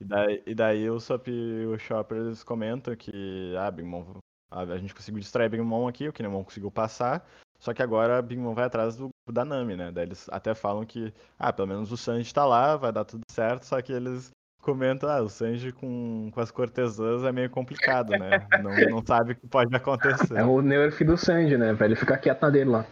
E, 0.00 0.04
daí, 0.04 0.42
e 0.44 0.52
daí 0.52 0.90
o 0.90 0.98
Sop 0.98 1.28
e 1.28 1.64
o 1.64 1.78
Chopper 1.78 2.18
eles 2.18 2.42
comentam 2.42 2.96
que 2.96 3.54
ah, 3.56 3.70
Big 3.70 3.88
Mom, 3.88 4.18
a, 4.50 4.62
a 4.62 4.76
gente 4.76 4.92
conseguiu 4.92 5.20
distrair 5.20 5.48
Big 5.48 5.62
Mom 5.62 5.86
aqui, 5.86 6.08
o 6.08 6.12
Kinemon 6.12 6.42
conseguiu 6.42 6.72
passar, 6.72 7.24
só 7.60 7.72
que 7.72 7.84
agora 7.84 8.18
a 8.18 8.22
Big 8.22 8.40
Mom 8.40 8.52
vai 8.52 8.64
atrás 8.64 8.96
do, 8.96 9.10
da 9.30 9.44
Nami, 9.44 9.76
né? 9.76 9.92
Daí 9.92 10.06
eles 10.06 10.28
até 10.32 10.56
falam 10.56 10.84
que, 10.84 11.14
ah, 11.38 11.52
pelo 11.52 11.68
menos 11.68 11.92
o 11.92 11.96
Sanji 11.96 12.34
tá 12.34 12.44
lá, 12.44 12.76
vai 12.76 12.90
dar 12.90 13.04
tudo 13.04 13.22
certo, 13.30 13.62
só 13.62 13.80
que 13.80 13.92
eles 13.92 14.32
comenta, 14.60 15.08
ah, 15.08 15.22
o 15.22 15.28
Sanji 15.28 15.70
com, 15.70 16.28
com 16.32 16.40
as 16.40 16.50
cortesãs 16.50 17.22
é 17.22 17.30
meio 17.30 17.48
complicado, 17.48 18.10
né? 18.10 18.44
Não, 18.60 18.96
não 18.96 19.06
sabe 19.06 19.34
o 19.34 19.36
que 19.36 19.46
pode 19.46 19.74
acontecer. 19.74 20.36
É 20.36 20.42
o 20.42 20.60
nerf 20.60 21.04
do 21.04 21.16
Sanji, 21.16 21.56
né? 21.56 21.76
Ele 21.80 21.94
ficar 21.94 22.18
quieto 22.18 22.42
na 22.42 22.50
dele 22.50 22.70
lá. 22.70 22.84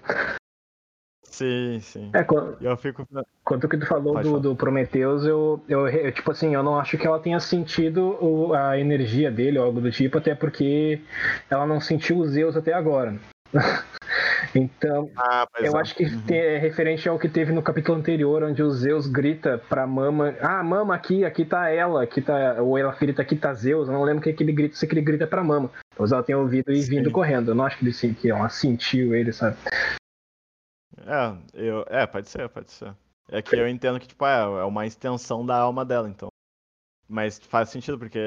Sim, 1.34 1.80
sim. 1.80 2.10
É, 2.14 2.22
quando, 2.22 2.56
Eu 2.60 2.76
fico. 2.76 3.04
quanto 3.42 3.68
que 3.68 3.76
tu 3.76 3.86
falou 3.86 4.20
do, 4.22 4.38
do 4.38 4.54
Prometheus, 4.54 5.24
eu, 5.26 5.60
eu, 5.68 5.88
eu, 5.88 6.12
tipo 6.12 6.30
assim, 6.30 6.54
eu 6.54 6.62
não 6.62 6.78
acho 6.78 6.96
que 6.96 7.04
ela 7.04 7.18
tenha 7.18 7.40
sentido 7.40 8.16
o- 8.24 8.54
a 8.54 8.78
energia 8.78 9.32
dele 9.32 9.58
ou 9.58 9.64
algo 9.64 9.80
do 9.80 9.90
tipo, 9.90 10.16
até 10.18 10.32
porque 10.32 11.00
ela 11.50 11.66
não 11.66 11.80
sentiu 11.80 12.18
os 12.18 12.30
Zeus 12.30 12.56
até 12.56 12.72
agora. 12.72 13.16
então, 14.54 15.10
Ah, 15.16 15.44
eu 15.60 15.76
é. 15.76 15.80
acho 15.80 15.94
que 15.96 16.04
Uhum. 16.04 16.20
te- 16.24 16.34
é 16.34 16.56
referente 16.58 17.08
ao 17.08 17.18
que 17.18 17.28
teve 17.28 17.52
no 17.52 17.62
capítulo 17.62 17.98
anterior, 17.98 18.44
onde 18.44 18.62
o 18.62 18.70
Zeus 18.70 19.08
grita 19.08 19.60
pra 19.68 19.84
Mama, 19.84 20.36
ah, 20.40 20.62
Mama, 20.62 20.94
aqui, 20.94 21.24
aqui 21.24 21.44
tá 21.44 21.68
ela, 21.68 22.04
aqui 22.04 22.22
tá, 22.22 22.62
ou 22.62 22.78
ela 22.78 22.94
grita, 22.94 23.22
aqui 23.22 23.34
tá 23.34 23.52
Zeus, 23.54 23.88
eu 23.88 23.94
não 23.94 24.04
lembro 24.04 24.20
o 24.20 24.22
que, 24.22 24.32
que 24.32 24.44
ele 24.44 24.52
grita, 24.52 24.76
se 24.76 24.86
que 24.86 24.94
ele 24.94 25.02
grita 25.02 25.26
pra 25.26 25.42
Mama. 25.42 25.68
Talvez 25.96 26.12
ela 26.12 26.22
tenha 26.22 26.38
ouvido 26.38 26.70
e 26.72 26.80
Sim. 26.80 26.90
vindo 26.90 27.10
correndo, 27.10 27.50
eu 27.50 27.54
não 27.56 27.64
acho 27.66 27.76
que, 27.78 27.84
ele, 27.86 28.14
que 28.14 28.30
ela 28.30 28.48
sentiu 28.48 29.14
ele, 29.16 29.32
sabe? 29.32 29.56
É, 30.98 31.60
eu, 31.66 31.84
é, 31.88 32.06
pode 32.06 32.28
ser, 32.28 32.48
pode 32.48 32.70
ser. 32.70 32.94
É 33.28 33.40
que 33.40 33.56
eu 33.56 33.68
entendo 33.68 33.98
que, 33.98 34.06
tipo, 34.06 34.24
é, 34.26 34.42
é 34.42 34.64
uma 34.64 34.86
extensão 34.86 35.44
da 35.44 35.56
alma 35.56 35.84
dela, 35.84 36.08
então. 36.08 36.28
Mas 37.08 37.38
faz 37.38 37.70
sentido, 37.70 37.98
porque 37.98 38.20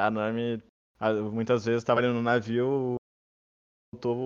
a 0.00 0.10
Nami 0.10 0.62
muitas 1.32 1.64
vezes 1.64 1.84
tava 1.84 2.00
ali 2.00 2.08
no 2.08 2.22
navio, 2.22 2.96
voltou 3.92 4.24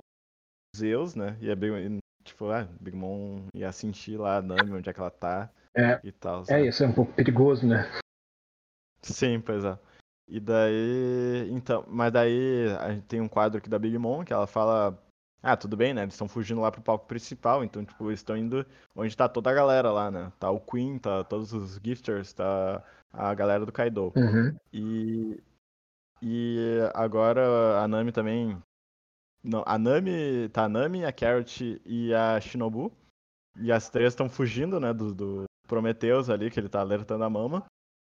Zeus, 0.75 1.15
né? 1.15 1.37
E 1.39 1.51
a 1.51 1.55
Big, 1.55 1.73
e, 1.73 1.99
tipo, 2.23 2.49
ah, 2.49 2.67
Big 2.79 2.95
Mom 2.95 3.45
ia 3.53 3.71
sentir 3.71 4.17
lá 4.17 4.37
a 4.37 4.41
Nami, 4.41 4.71
onde 4.71 4.89
é 4.89 4.93
que 4.93 4.99
ela 4.99 5.11
tá 5.11 5.51
É. 5.75 5.99
e 6.03 6.11
tal. 6.11 6.43
É 6.49 6.65
isso, 6.65 6.83
é 6.83 6.87
um 6.87 6.93
pouco 6.93 7.13
perigoso, 7.13 7.67
né? 7.67 7.89
Sim, 9.01 9.39
pois 9.41 9.63
é. 9.65 9.77
E 10.27 10.39
daí. 10.39 11.49
Então, 11.51 11.83
mas 11.87 12.11
daí 12.11 12.67
a 12.79 12.93
gente 12.93 13.05
tem 13.05 13.21
um 13.21 13.27
quadro 13.27 13.57
aqui 13.57 13.69
da 13.69 13.77
Big 13.77 13.97
Mom 13.97 14.23
que 14.23 14.33
ela 14.33 14.47
fala. 14.47 14.97
Ah, 15.45 15.57
tudo 15.57 15.75
bem, 15.75 15.93
né? 15.93 16.03
Eles 16.03 16.13
estão 16.13 16.29
fugindo 16.29 16.61
lá 16.61 16.71
pro 16.71 16.81
palco 16.81 17.05
principal, 17.05 17.65
então, 17.65 17.83
tipo, 17.83 18.09
eles 18.09 18.21
estão 18.21 18.37
indo 18.37 18.65
onde 18.95 19.15
tá 19.15 19.27
toda 19.27 19.49
a 19.49 19.53
galera 19.53 19.91
lá, 19.91 20.09
né? 20.09 20.31
Tá 20.39 20.49
o 20.49 20.59
Queen, 20.61 20.97
tá 20.97 21.21
todos 21.25 21.51
os 21.51 21.77
gifters, 21.83 22.31
tá 22.31 22.81
a 23.11 23.33
galera 23.33 23.65
do 23.65 23.71
Kaido. 23.71 24.13
Uhum. 24.15 24.57
E. 24.71 25.43
E 26.21 26.79
agora 26.93 27.81
a 27.81 27.87
Nami 27.89 28.13
também. 28.13 28.57
Não, 29.43 29.61
a 29.67 29.77
Nami. 29.77 30.47
Tá 30.47 30.63
a 30.63 30.69
Nami, 30.69 31.03
a 31.03 31.11
Carrot 31.11 31.81
e 31.85 32.13
a 32.13 32.39
Shinobu. 32.39 32.89
E 33.59 33.69
as 33.69 33.89
três 33.89 34.13
estão 34.13 34.29
fugindo, 34.29 34.79
né? 34.79 34.93
Do, 34.93 35.13
do 35.13 35.43
Prometheus 35.67 36.29
ali, 36.29 36.49
que 36.49 36.57
ele 36.57 36.69
tá 36.69 36.79
alertando 36.79 37.25
a 37.25 37.29
mama. 37.29 37.65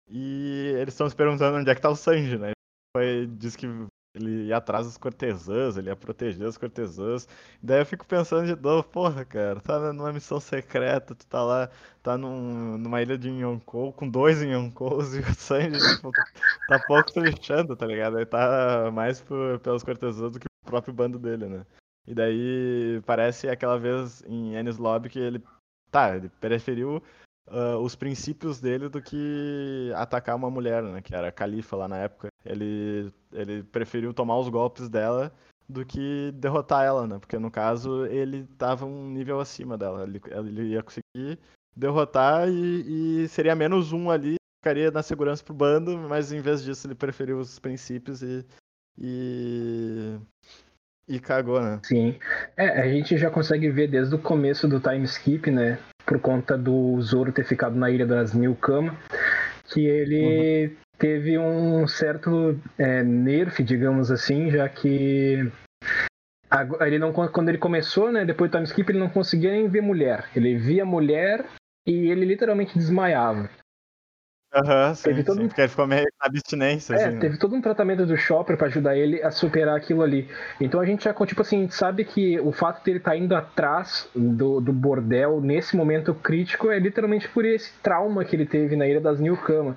E 0.08 0.74
eles 0.76 0.94
estão 0.94 1.08
se 1.08 1.14
perguntando 1.14 1.58
onde 1.58 1.70
é 1.70 1.74
que 1.76 1.80
tá 1.80 1.88
o 1.88 1.94
Sanji, 1.94 2.36
né? 2.36 2.50
Foi, 2.96 3.28
diz 3.28 3.54
que 3.54 3.68
ele 4.14 4.46
ia 4.46 4.56
atrás 4.56 4.86
das 4.86 4.96
cortesãs, 4.96 5.76
ele 5.76 5.88
ia 5.88 5.96
proteger 5.96 6.46
as 6.46 6.58
cortesãs. 6.58 7.28
Daí 7.62 7.80
eu 7.80 7.86
fico 7.86 8.06
pensando 8.06 8.46
de 8.46 8.60
novo, 8.60 8.82
porra, 8.84 9.24
cara, 9.24 9.60
tá 9.60 9.92
numa 9.92 10.12
missão 10.12 10.40
secreta, 10.40 11.14
tu 11.14 11.26
tá 11.26 11.42
lá, 11.42 11.70
tá 12.02 12.18
num, 12.18 12.76
numa 12.78 13.00
ilha 13.02 13.16
de 13.16 13.28
Yonkou, 13.28 13.92
com 13.92 14.08
dois 14.08 14.42
Yonkous 14.42 15.14
e 15.16 15.20
o 15.20 15.34
Sanji, 15.34 15.78
tipo, 15.96 16.12
tá 16.66 16.78
pouco 16.78 17.10
se 17.10 17.20
lixando, 17.20 17.76
tá 17.76 17.86
ligado? 17.86 18.16
Ele 18.18 18.26
tá 18.26 18.90
mais 18.92 19.20
por, 19.20 19.60
pelas 19.60 19.84
cortesãs 19.84 20.32
do 20.32 20.40
que 20.40 20.46
pro 20.62 20.72
próprio 20.72 20.94
bando 20.94 21.18
dele, 21.18 21.46
né? 21.46 21.66
E 22.06 22.14
daí 22.14 23.00
parece 23.06 23.48
aquela 23.48 23.78
vez 23.78 24.22
em 24.26 24.56
Ennis 24.56 24.78
Lobby 24.78 25.08
que 25.08 25.18
ele, 25.18 25.42
tá, 25.90 26.16
ele 26.16 26.28
preferiu 26.40 27.02
ah, 27.50 27.78
os 27.78 27.96
princípios 27.96 28.60
dele 28.60 28.88
do 28.88 29.02
que 29.02 29.92
atacar 29.96 30.36
uma 30.36 30.50
mulher, 30.50 30.82
né? 30.82 31.02
Que 31.02 31.14
era 31.14 31.32
Califa 31.32 31.76
lá 31.76 31.88
na 31.88 31.98
época. 31.98 32.28
Ele, 32.44 33.12
ele 33.32 33.62
preferiu 33.64 34.14
tomar 34.14 34.38
os 34.38 34.48
golpes 34.48 34.88
dela 34.88 35.32
do 35.68 35.84
que 35.84 36.32
derrotar 36.34 36.84
ela, 36.84 37.06
né? 37.06 37.18
Porque 37.18 37.38
no 37.38 37.50
caso 37.50 38.06
ele 38.06 38.44
tava 38.58 38.86
um 38.86 39.10
nível 39.10 39.40
acima 39.40 39.76
dela. 39.76 40.04
Ele, 40.04 40.20
ele 40.48 40.62
ia 40.70 40.82
conseguir 40.82 41.38
derrotar 41.76 42.48
e, 42.48 43.24
e 43.24 43.28
seria 43.28 43.54
menos 43.54 43.92
um 43.92 44.10
ali, 44.10 44.36
ficaria 44.62 44.90
na 44.90 45.02
segurança 45.02 45.42
pro 45.42 45.54
bando, 45.54 45.96
mas 45.98 46.32
em 46.32 46.40
vez 46.40 46.62
disso 46.62 46.86
ele 46.86 46.94
preferiu 46.94 47.38
os 47.38 47.58
princípios 47.58 48.22
e. 48.22 48.44
e. 48.98 50.18
e 51.10 51.18
cagou, 51.18 51.60
né? 51.60 51.80
Sim. 51.82 52.14
É, 52.56 52.80
a 52.80 52.88
gente 52.88 53.18
já 53.18 53.28
consegue 53.28 53.68
ver 53.68 53.88
desde 53.88 54.14
o 54.14 54.18
começo 54.18 54.68
do 54.68 54.78
time 54.78 55.04
skip, 55.04 55.50
né? 55.50 55.76
Por 56.06 56.20
conta 56.20 56.56
do 56.56 57.00
Zoro 57.02 57.32
ter 57.32 57.44
ficado 57.44 57.74
na 57.74 57.90
Ilha 57.90 58.06
das 58.06 58.32
Mil 58.32 58.54
Cama, 58.54 58.96
que 59.66 59.84
ele 59.84 60.76
teve 60.98 61.36
um 61.36 61.86
certo 61.88 62.58
é, 62.78 63.02
nerf, 63.02 63.62
digamos 63.62 64.10
assim, 64.10 64.50
já 64.50 64.68
que 64.68 65.50
ele 66.80 66.98
não, 66.98 67.12
quando 67.12 67.48
ele 67.48 67.58
começou, 67.58 68.12
né? 68.12 68.24
Depois 68.24 68.50
do 68.50 68.54
time 68.54 68.66
skip, 68.66 68.90
ele 68.90 68.98
não 68.98 69.08
conseguia 69.08 69.50
nem 69.50 69.68
ver 69.68 69.80
mulher. 69.80 70.28
Ele 70.34 70.56
via 70.56 70.84
mulher 70.84 71.44
e 71.86 72.10
ele 72.10 72.24
literalmente 72.24 72.78
desmaiava. 72.78 73.50
Aham, 74.52 74.94
sim, 74.96 75.04
Teve 75.04 75.22
todo 75.22 75.36
sim, 75.36 75.44
um- 75.44 75.48
porque 75.48 75.60
ele 75.60 75.68
ficou 75.68 75.86
meio 75.86 76.06
abstinência, 76.18 76.94
É, 76.94 76.96
assim. 77.06 77.14
né? 77.14 77.20
teve 77.20 77.38
todo 77.38 77.54
um 77.54 77.60
tratamento 77.60 78.04
do 78.04 78.16
Chopper 78.16 78.56
pra 78.56 78.66
ajudar 78.66 78.96
ele 78.96 79.22
a 79.22 79.30
superar 79.30 79.76
aquilo 79.76 80.02
ali. 80.02 80.28
Então 80.60 80.80
a 80.80 80.84
gente 80.84 81.04
já, 81.04 81.14
tipo 81.14 81.40
assim, 81.42 81.68
sabe 81.68 82.04
que 82.04 82.38
o 82.40 82.50
fato 82.50 82.84
dele 82.84 82.98
estar 82.98 83.16
indo 83.16 83.34
atrás 83.36 84.08
do, 84.14 84.60
do 84.60 84.72
bordel 84.72 85.40
nesse 85.40 85.76
momento 85.76 86.12
crítico 86.14 86.68
é 86.70 86.78
literalmente 86.80 87.28
por 87.28 87.44
esse 87.44 87.72
trauma 87.80 88.24
que 88.24 88.34
ele 88.34 88.44
teve 88.46 88.74
na 88.74 88.88
Ilha 88.88 89.00
das 89.00 89.20
Nilkama. 89.20 89.76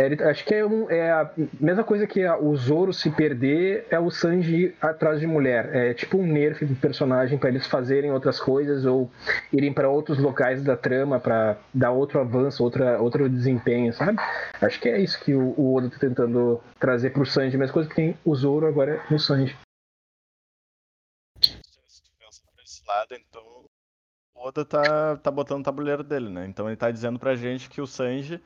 É, 0.00 0.30
acho 0.30 0.44
que 0.44 0.54
é, 0.54 0.64
um- 0.64 0.88
é 0.88 1.10
a 1.10 1.28
mesma 1.60 1.82
coisa 1.82 2.06
que 2.06 2.22
a- 2.24 2.38
o 2.38 2.54
Zoro 2.56 2.92
se 2.92 3.10
perder 3.10 3.84
é 3.90 3.98
o 3.98 4.12
Sanji 4.12 4.72
atrás 4.80 5.18
de 5.18 5.26
mulher. 5.26 5.74
É 5.74 5.92
tipo 5.92 6.16
um 6.18 6.24
nerf 6.24 6.64
do 6.64 6.76
personagem 6.76 7.36
pra 7.36 7.48
eles 7.48 7.66
fazerem 7.66 8.12
outras 8.12 8.38
coisas 8.38 8.86
ou 8.86 9.10
irem 9.52 9.72
pra 9.72 9.88
outros 9.88 10.16
locais 10.18 10.62
da 10.62 10.76
trama 10.76 11.18
pra 11.18 11.58
dar 11.74 11.90
outro 11.90 12.20
avanço, 12.20 12.62
outra, 12.62 13.00
outro 13.02 13.28
desempenho, 13.28 13.92
sabe? 13.92 14.16
Acho 14.62 14.80
que 14.80 14.88
é 14.88 15.00
isso 15.00 15.18
que 15.24 15.34
o, 15.34 15.74
Oda 15.74 15.90
tá 15.90 15.98
tentando 15.98 16.62
trazer 16.78 17.10
pro 17.10 17.26
Sanji, 17.26 17.56
a 17.56 17.58
mesma 17.58 17.74
coisa 17.74 17.88
que 17.88 17.96
tem 17.96 18.16
o 18.24 18.36
Zoro 18.36 18.68
agora 18.68 19.02
no 19.10 19.18
Sanji. 19.18 19.56
se 21.42 22.02
pensa 22.20 22.40
esse 22.62 22.86
lado, 22.86 23.14
então 23.14 23.42
o 23.42 24.46
Oda 24.46 24.64
tá, 24.64 25.16
tá 25.16 25.30
botando 25.32 25.62
o 25.62 25.64
tabuleiro 25.64 26.04
dele, 26.04 26.28
né? 26.28 26.46
Então 26.46 26.68
ele 26.68 26.76
tá 26.76 26.88
dizendo 26.88 27.18
pra 27.18 27.34
gente 27.34 27.68
que 27.68 27.80
o 27.80 27.86
Sanji 27.86 28.40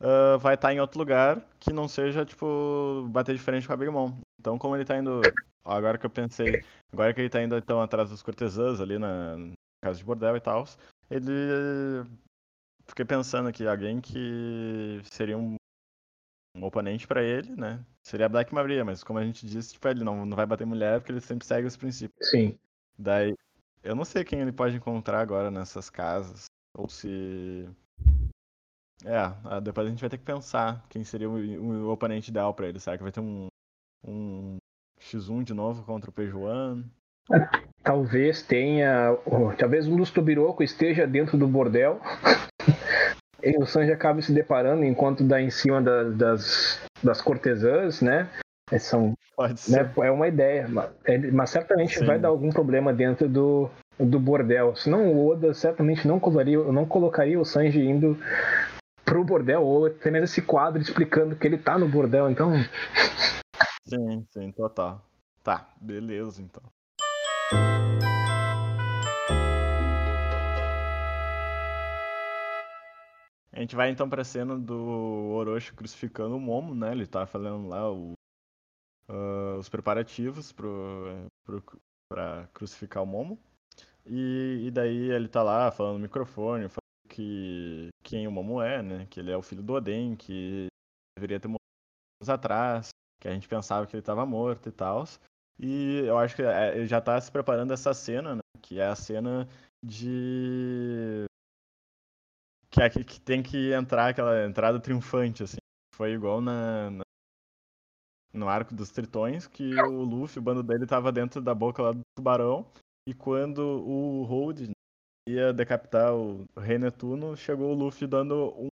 ah, 0.00 0.36
vai 0.38 0.54
estar 0.54 0.72
em 0.72 0.80
outro 0.80 0.98
lugar 0.98 1.40
que 1.58 1.72
não 1.72 1.88
seja, 1.88 2.24
tipo, 2.24 3.06
bater 3.10 3.34
de 3.34 3.42
frente 3.42 3.66
com 3.66 3.72
a 3.72 3.76
Big 3.76 3.90
Mom. 3.90 4.20
Então 4.38 4.58
como 4.58 4.76
ele 4.76 4.84
tá 4.84 4.98
indo. 4.98 5.20
ó, 5.64 5.72
Agora 5.72 5.98
que 5.98 6.06
eu 6.06 6.10
pensei, 6.10 6.62
agora 6.92 7.12
que 7.12 7.20
ele 7.20 7.28
tá 7.30 7.42
indo 7.42 7.56
então 7.56 7.80
atrás 7.80 8.10
dos 8.10 8.22
cortesãs 8.22 8.80
ali 8.80 8.98
na 8.98 9.36
na 9.36 9.54
casa 9.82 9.98
de 9.98 10.04
bordel 10.04 10.36
e 10.36 10.40
tal, 10.40 10.64
ele. 11.10 11.32
Fiquei 12.86 13.04
pensando 13.04 13.48
aqui, 13.48 13.66
alguém 13.66 14.00
que 14.00 15.00
seria 15.12 15.36
um, 15.36 15.56
um 16.56 16.64
oponente 16.64 17.06
pra 17.06 17.22
ele, 17.22 17.54
né? 17.54 17.84
Seria 18.02 18.26
a 18.26 18.28
Black 18.30 18.52
Maria, 18.54 18.82
mas 18.82 19.04
como 19.04 19.18
a 19.18 19.24
gente 19.24 19.46
disse, 19.46 19.74
tipo, 19.74 19.86
ele 19.88 20.02
não, 20.02 20.24
não 20.24 20.34
vai 20.34 20.46
bater 20.46 20.66
mulher 20.66 20.98
porque 20.98 21.12
ele 21.12 21.20
sempre 21.20 21.46
segue 21.46 21.66
os 21.66 21.76
princípios. 21.76 22.30
Sim. 22.30 22.58
Daí, 22.98 23.36
eu 23.82 23.94
não 23.94 24.04
sei 24.04 24.24
quem 24.24 24.40
ele 24.40 24.52
pode 24.52 24.76
encontrar 24.76 25.20
agora 25.20 25.50
nessas 25.50 25.90
casas. 25.90 26.46
Ou 26.74 26.88
se. 26.88 27.68
É, 29.04 29.16
ah, 29.44 29.60
depois 29.60 29.86
a 29.86 29.90
gente 29.90 30.00
vai 30.00 30.10
ter 30.10 30.18
que 30.18 30.24
pensar 30.24 30.84
quem 30.88 31.04
seria 31.04 31.28
o, 31.28 31.34
o 31.34 31.90
oponente 31.90 32.30
ideal 32.30 32.52
pra 32.52 32.66
ele. 32.66 32.80
Será 32.80 32.96
que 32.96 33.02
vai 33.02 33.12
ter 33.12 33.20
um, 33.20 33.46
um 34.04 34.56
X1 35.00 35.44
de 35.44 35.54
novo 35.54 35.84
contra 35.84 36.10
o 36.10 36.12
Pejuan? 36.12 36.84
Talvez 37.82 38.42
tenha. 38.42 39.16
oh, 39.24 39.52
talvez 39.56 39.86
um 39.86 39.96
dos 39.96 40.10
Tobiroco 40.10 40.62
esteja 40.62 41.06
dentro 41.06 41.38
do 41.38 41.46
bordel. 41.46 42.00
e 43.42 43.56
o 43.56 43.66
Sanji 43.66 43.92
acabe 43.92 44.20
se 44.20 44.32
deparando 44.32 44.84
enquanto 44.84 45.24
dá 45.24 45.40
em 45.40 45.48
cima 45.48 45.80
da- 45.80 46.04
das, 46.04 46.80
das 47.02 47.22
cortesãs, 47.22 48.02
né? 48.02 48.28
São, 48.78 49.14
Pode 49.34 49.60
ser. 49.60 49.84
né? 49.84 49.92
É 50.02 50.10
uma 50.10 50.28
ideia. 50.28 50.68
Mas, 50.68 50.90
mas 51.32 51.50
certamente 51.50 51.98
Sim. 51.98 52.04
vai 52.04 52.18
dar 52.18 52.28
algum 52.28 52.50
problema 52.50 52.92
dentro 52.92 53.26
do, 53.26 53.70
do 53.98 54.20
bordel. 54.20 54.76
Senão 54.76 55.06
o 55.10 55.26
Oda 55.28 55.54
certamente 55.54 56.06
não 56.06 56.20
colocaria, 56.20 56.58
não 56.64 56.84
colocaria 56.84 57.40
o 57.40 57.44
Sanji 57.44 57.80
indo 57.80 58.18
pro 59.08 59.24
bordel, 59.24 59.62
ou 59.62 59.88
mesmo 60.04 60.24
esse 60.24 60.42
quadro 60.42 60.80
explicando 60.80 61.34
que 61.34 61.46
ele 61.46 61.58
tá 61.58 61.78
no 61.78 61.88
bordel. 61.88 62.30
Então, 62.30 62.52
Sim, 63.86 64.26
sim, 64.30 64.52
total. 64.52 65.02
Tá, 65.42 65.66
beleza 65.80 66.42
então. 66.42 66.62
A 73.52 73.60
gente 73.60 73.74
vai 73.74 73.90
então 73.90 74.08
pra 74.08 74.22
cena 74.22 74.56
do 74.56 75.32
Orochi 75.32 75.72
crucificando 75.72 76.36
o 76.36 76.40
Momo, 76.40 76.74
né? 76.74 76.92
Ele 76.92 77.06
tá 77.06 77.26
fazendo 77.26 77.66
lá 77.66 77.90
o- 77.90 78.12
ah, 79.08 79.56
os 79.58 79.68
preparativos 79.68 80.52
pro, 80.52 81.26
pro, 81.44 81.62
pra 82.12 82.46
crucificar 82.52 83.02
o 83.02 83.06
Momo. 83.06 83.38
E, 84.06 84.66
e 84.66 84.70
daí 84.70 85.10
ele 85.10 85.28
tá 85.28 85.42
lá 85.42 85.70
falando 85.70 85.94
no 85.94 86.00
microfone, 86.02 86.68
falando 86.68 86.87
que 87.08 87.88
quem 88.04 88.28
o 88.28 88.30
Momo 88.30 88.62
é, 88.62 88.82
né? 88.82 89.06
Que 89.06 89.20
ele 89.20 89.30
é 89.30 89.36
o 89.36 89.42
filho 89.42 89.62
do 89.62 89.72
Oden, 89.72 90.14
que 90.14 90.66
deveria 91.16 91.40
ter 91.40 91.48
morrido 91.48 91.58
anos 92.22 92.28
atrás, 92.28 92.90
que 93.20 93.28
a 93.28 93.32
gente 93.32 93.48
pensava 93.48 93.86
que 93.86 93.94
ele 93.94 94.00
estava 94.00 94.24
morto 94.26 94.68
e 94.68 94.72
tal. 94.72 95.04
E 95.58 96.04
eu 96.06 96.16
acho 96.18 96.36
que 96.36 96.42
é, 96.42 96.76
ele 96.76 96.86
já 96.86 96.98
está 96.98 97.20
se 97.20 97.30
preparando 97.32 97.72
essa 97.72 97.92
cena, 97.92 98.36
né? 98.36 98.40
Que 98.62 98.78
é 98.78 98.86
a 98.86 98.94
cena 98.94 99.48
de. 99.84 101.24
Que, 102.70 102.82
é, 102.82 102.90
que 102.90 103.20
tem 103.20 103.42
que 103.42 103.72
entrar 103.72 104.08
aquela 104.08 104.46
entrada 104.46 104.78
triunfante, 104.78 105.42
assim. 105.42 105.56
Foi 105.94 106.12
igual 106.12 106.40
na, 106.40 106.90
na, 106.90 107.02
no 108.32 108.48
arco 108.48 108.74
dos 108.74 108.90
tritões, 108.90 109.46
que 109.48 109.74
o 109.74 110.04
Luffy, 110.04 110.38
o 110.38 110.42
bando 110.42 110.62
dele, 110.62 110.86
tava 110.86 111.10
dentro 111.10 111.40
da 111.40 111.54
boca 111.54 111.82
lá 111.82 111.92
do 111.92 112.02
tubarão. 112.16 112.70
E 113.08 113.14
quando 113.14 113.60
o 113.60 114.22
Hold 114.24 114.70
ia 115.28 115.52
decapitar 115.52 116.14
o 116.14 116.46
Rei 116.56 116.78
Netuno, 116.78 117.36
chegou 117.36 117.70
o 117.70 117.74
Luffy 117.74 118.06
dando 118.06 118.54
um 118.56 118.68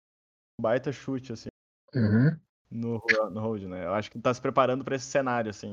baita 0.61 0.93
chute, 0.93 1.33
assim. 1.33 1.49
Uhum. 1.95 2.37
No, 2.71 3.03
no 3.31 3.41
Hold, 3.41 3.65
né? 3.65 3.85
Eu 3.85 3.95
acho 3.95 4.11
que 4.11 4.19
tá 4.19 4.33
se 4.33 4.41
preparando 4.41 4.85
para 4.85 4.97
esse 4.97 5.07
cenário, 5.07 5.51
assim. 5.51 5.73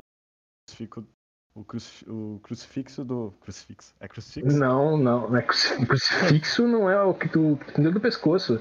Fico 0.72 1.08
o, 1.56 1.64
crucif 1.64 2.10
o, 2.10 2.40
crucifixo 2.42 3.04
do. 3.04 3.34
Crucifixo. 3.42 3.94
É 4.00 4.08
crucifixo? 4.08 4.58
Não, 4.58 4.98
não. 4.98 5.36
É 5.36 5.42
crucifixo 5.88 6.68
não 6.68 6.90
é 6.90 7.02
o 7.02 7.14
que 7.14 7.28
tu, 7.28 7.58
tu 7.58 7.74
tem 7.74 7.92
do 7.92 8.02
pescoço. 8.02 8.60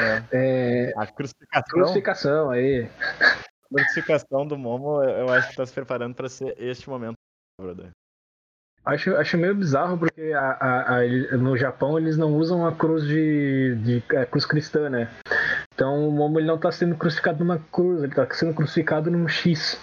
É. 0.00 0.24
é. 0.32 0.92
A 0.96 1.06
crucificação. 1.06 1.78
Crucificação, 1.78 2.50
aí. 2.50 2.90
A 3.20 3.74
crucificação 3.74 4.46
do 4.46 4.58
Momo, 4.58 5.02
eu 5.02 5.28
acho 5.30 5.50
que 5.50 5.56
tá 5.56 5.66
se 5.66 5.72
preparando 5.72 6.14
para 6.14 6.28
ser 6.28 6.54
este 6.60 6.88
momento, 6.88 7.16
brother. 7.60 7.90
Acho, 8.84 9.16
acho 9.16 9.38
meio 9.38 9.54
bizarro 9.54 9.96
porque 9.96 10.32
a, 10.34 10.50
a, 10.60 10.98
a, 10.98 11.36
no 11.38 11.56
Japão 11.56 11.98
eles 11.98 12.18
não 12.18 12.34
usam 12.36 12.66
a 12.66 12.72
cruz 12.72 13.04
de, 13.04 13.76
de 13.76 14.16
a 14.16 14.26
cruz 14.26 14.44
cristã, 14.44 14.90
né? 14.90 15.10
Então 15.74 16.06
o 16.06 16.12
Momo 16.12 16.38
ele 16.38 16.46
não 16.46 16.56
está 16.56 16.70
sendo 16.70 16.94
crucificado 16.94 17.38
numa 17.38 17.58
cruz, 17.72 18.02
ele 18.02 18.12
está 18.12 18.28
sendo 18.34 18.52
crucificado 18.52 19.10
num 19.10 19.26
X. 19.26 19.80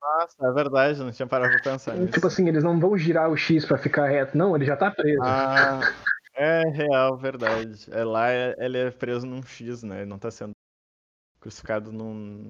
Nossa, 0.00 0.46
é 0.46 0.52
verdade, 0.52 0.98
não 1.00 1.12
tinha 1.12 1.26
parado 1.26 1.52
pra 1.60 1.72
pensar 1.72 1.94
nisso. 1.94 2.12
Tipo 2.12 2.26
assim, 2.26 2.48
eles 2.48 2.64
não 2.64 2.80
vão 2.80 2.96
girar 2.96 3.30
o 3.30 3.36
X 3.36 3.66
para 3.66 3.76
ficar 3.76 4.06
reto, 4.06 4.36
não, 4.36 4.56
ele 4.56 4.64
já 4.64 4.76
tá 4.76 4.90
preso. 4.90 5.20
Ah, 5.22 5.80
é 6.34 6.62
real, 6.70 7.18
verdade. 7.18 7.86
É 7.90 8.02
lá 8.02 8.28
ele 8.32 8.78
é 8.78 8.90
preso 8.90 9.26
num 9.26 9.42
X, 9.42 9.82
né? 9.82 9.98
Ele 10.00 10.10
não 10.10 10.18
tá 10.18 10.30
sendo 10.30 10.52
crucificado 11.38 11.92
num, 11.92 12.46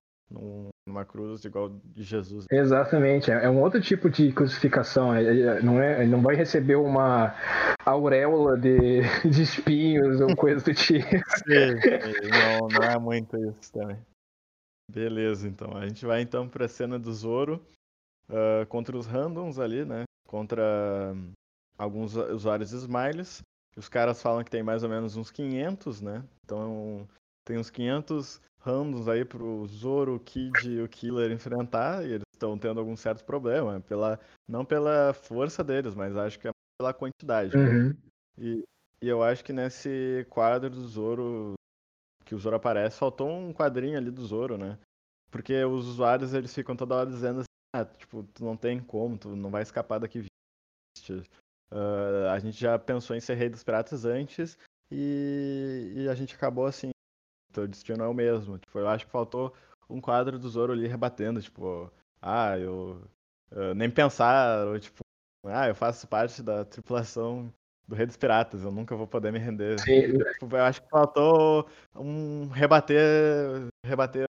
numa 0.86 1.04
cruz 1.04 1.44
igual 1.44 1.70
de 1.84 2.02
Jesus. 2.02 2.46
Exatamente, 2.50 3.30
é, 3.30 3.44
é 3.44 3.50
um 3.50 3.60
outro 3.60 3.80
tipo 3.80 4.10
de 4.10 4.32
crucificação. 4.32 5.14
É, 5.14 5.24
é, 5.24 5.62
não 5.62 5.80
é, 5.80 6.02
ele 6.02 6.10
não 6.10 6.20
vai 6.20 6.34
receber 6.34 6.76
uma 6.76 7.34
auréola 7.84 8.56
de, 8.58 9.00
de 9.28 9.42
espinhos 9.42 10.20
ou 10.20 10.34
coisa 10.36 10.64
do 10.64 10.74
tipo. 10.74 11.08
Sim, 11.08 11.80
sim, 11.80 12.28
não, 12.30 12.68
não 12.68 12.82
é 12.82 12.98
muito 12.98 13.36
isso 13.36 13.72
também. 13.72 13.98
Beleza, 14.90 15.48
então. 15.48 15.76
A 15.76 15.86
gente 15.86 16.04
vai 16.04 16.20
então 16.20 16.48
para 16.48 16.66
a 16.66 16.68
cena 16.68 16.98
do 16.98 17.12
Zoro 17.12 17.60
uh, 18.28 18.66
contra 18.68 18.96
os 18.96 19.06
randoms 19.06 19.58
ali, 19.58 19.84
né? 19.84 20.04
Contra 20.28 21.14
alguns 21.78 22.14
usuários 22.14 22.72
Smiles. 22.72 23.42
Os 23.76 23.88
caras 23.88 24.22
falam 24.22 24.44
que 24.44 24.50
tem 24.50 24.62
mais 24.62 24.82
ou 24.82 24.88
menos 24.88 25.16
uns 25.16 25.30
500, 25.30 26.00
né? 26.00 26.22
Então 26.44 27.08
tem 27.44 27.58
uns 27.58 27.70
500 27.70 28.40
randoms 28.64 29.06
aí 29.08 29.24
pro 29.24 29.66
Zoro, 29.66 30.16
o 30.16 30.20
Kid 30.20 30.70
e 30.70 30.80
o 30.80 30.88
Killer 30.88 31.30
enfrentar, 31.30 32.02
e 32.02 32.12
eles 32.12 32.24
estão 32.32 32.58
tendo 32.58 32.80
algum 32.80 32.96
certo 32.96 33.22
problema, 33.24 33.80
pela, 33.82 34.18
não 34.48 34.64
pela 34.64 35.12
força 35.12 35.62
deles, 35.62 35.94
mas 35.94 36.16
acho 36.16 36.38
que 36.38 36.48
é 36.48 36.50
pela 36.80 36.94
quantidade. 36.94 37.54
Uhum. 37.54 37.94
E, 38.38 38.64
e, 39.02 39.08
eu 39.08 39.22
acho 39.22 39.44
que 39.44 39.52
nesse 39.52 40.26
quadro 40.30 40.70
do 40.70 40.88
Zoro, 40.88 41.54
que 42.24 42.34
o 42.34 42.38
Zoro 42.38 42.56
aparece, 42.56 42.98
faltou 42.98 43.28
um 43.28 43.52
quadrinho 43.52 43.98
ali 43.98 44.10
do 44.10 44.24
Zoro, 44.24 44.56
né? 44.56 44.78
Porque 45.30 45.62
os 45.64 45.86
usuários, 45.86 46.32
eles 46.32 46.54
ficam 46.54 46.74
toda 46.74 46.94
hora 46.94 47.10
dizendo 47.10 47.40
assim, 47.40 47.46
ah, 47.76 47.84
tipo, 47.84 48.22
tu 48.32 48.44
não 48.44 48.56
tem 48.56 48.80
como, 48.80 49.18
tu 49.18 49.36
não 49.36 49.50
vai 49.50 49.62
escapar 49.62 49.98
daqui. 49.98 50.24
Uh, 51.70 52.28
a 52.32 52.38
gente 52.38 52.58
já 52.58 52.78
pensou 52.78 53.14
em 53.14 53.20
ser 53.20 53.34
rei 53.34 53.50
dos 53.50 53.62
piratas 53.62 54.04
antes, 54.04 54.56
e, 54.90 55.92
e 55.96 56.08
a 56.08 56.14
gente 56.14 56.34
acabou 56.34 56.66
assim, 56.66 56.93
teu 57.54 57.68
destino 57.68 58.04
é 58.04 58.08
o 58.08 58.14
mesmo. 58.14 58.58
Tipo, 58.58 58.78
eu 58.78 58.88
acho 58.88 59.06
que 59.06 59.12
faltou 59.12 59.54
um 59.88 60.00
quadro 60.00 60.38
do 60.38 60.48
Zoro 60.48 60.72
ali 60.72 60.86
rebatendo, 60.86 61.40
tipo, 61.40 61.90
ah, 62.20 62.58
eu, 62.58 63.02
eu 63.50 63.74
nem 63.74 63.90
pensar, 63.90 64.66
ou 64.66 64.78
tipo, 64.78 65.00
ah, 65.46 65.68
eu 65.68 65.74
faço 65.74 66.06
parte 66.06 66.42
da 66.42 66.64
tripulação 66.64 67.52
do 67.86 67.94
Rei 67.94 68.06
dos 68.06 68.16
Piratas, 68.16 68.62
eu 68.62 68.72
nunca 68.72 68.96
vou 68.96 69.06
poder 69.06 69.32
me 69.32 69.38
render. 69.38 69.76
Tipo, 70.38 70.56
eu 70.56 70.64
acho 70.64 70.82
que 70.82 70.88
faltou 70.88 71.68
um 71.94 72.48
rebater, 72.48 73.68
rebater 73.84 74.26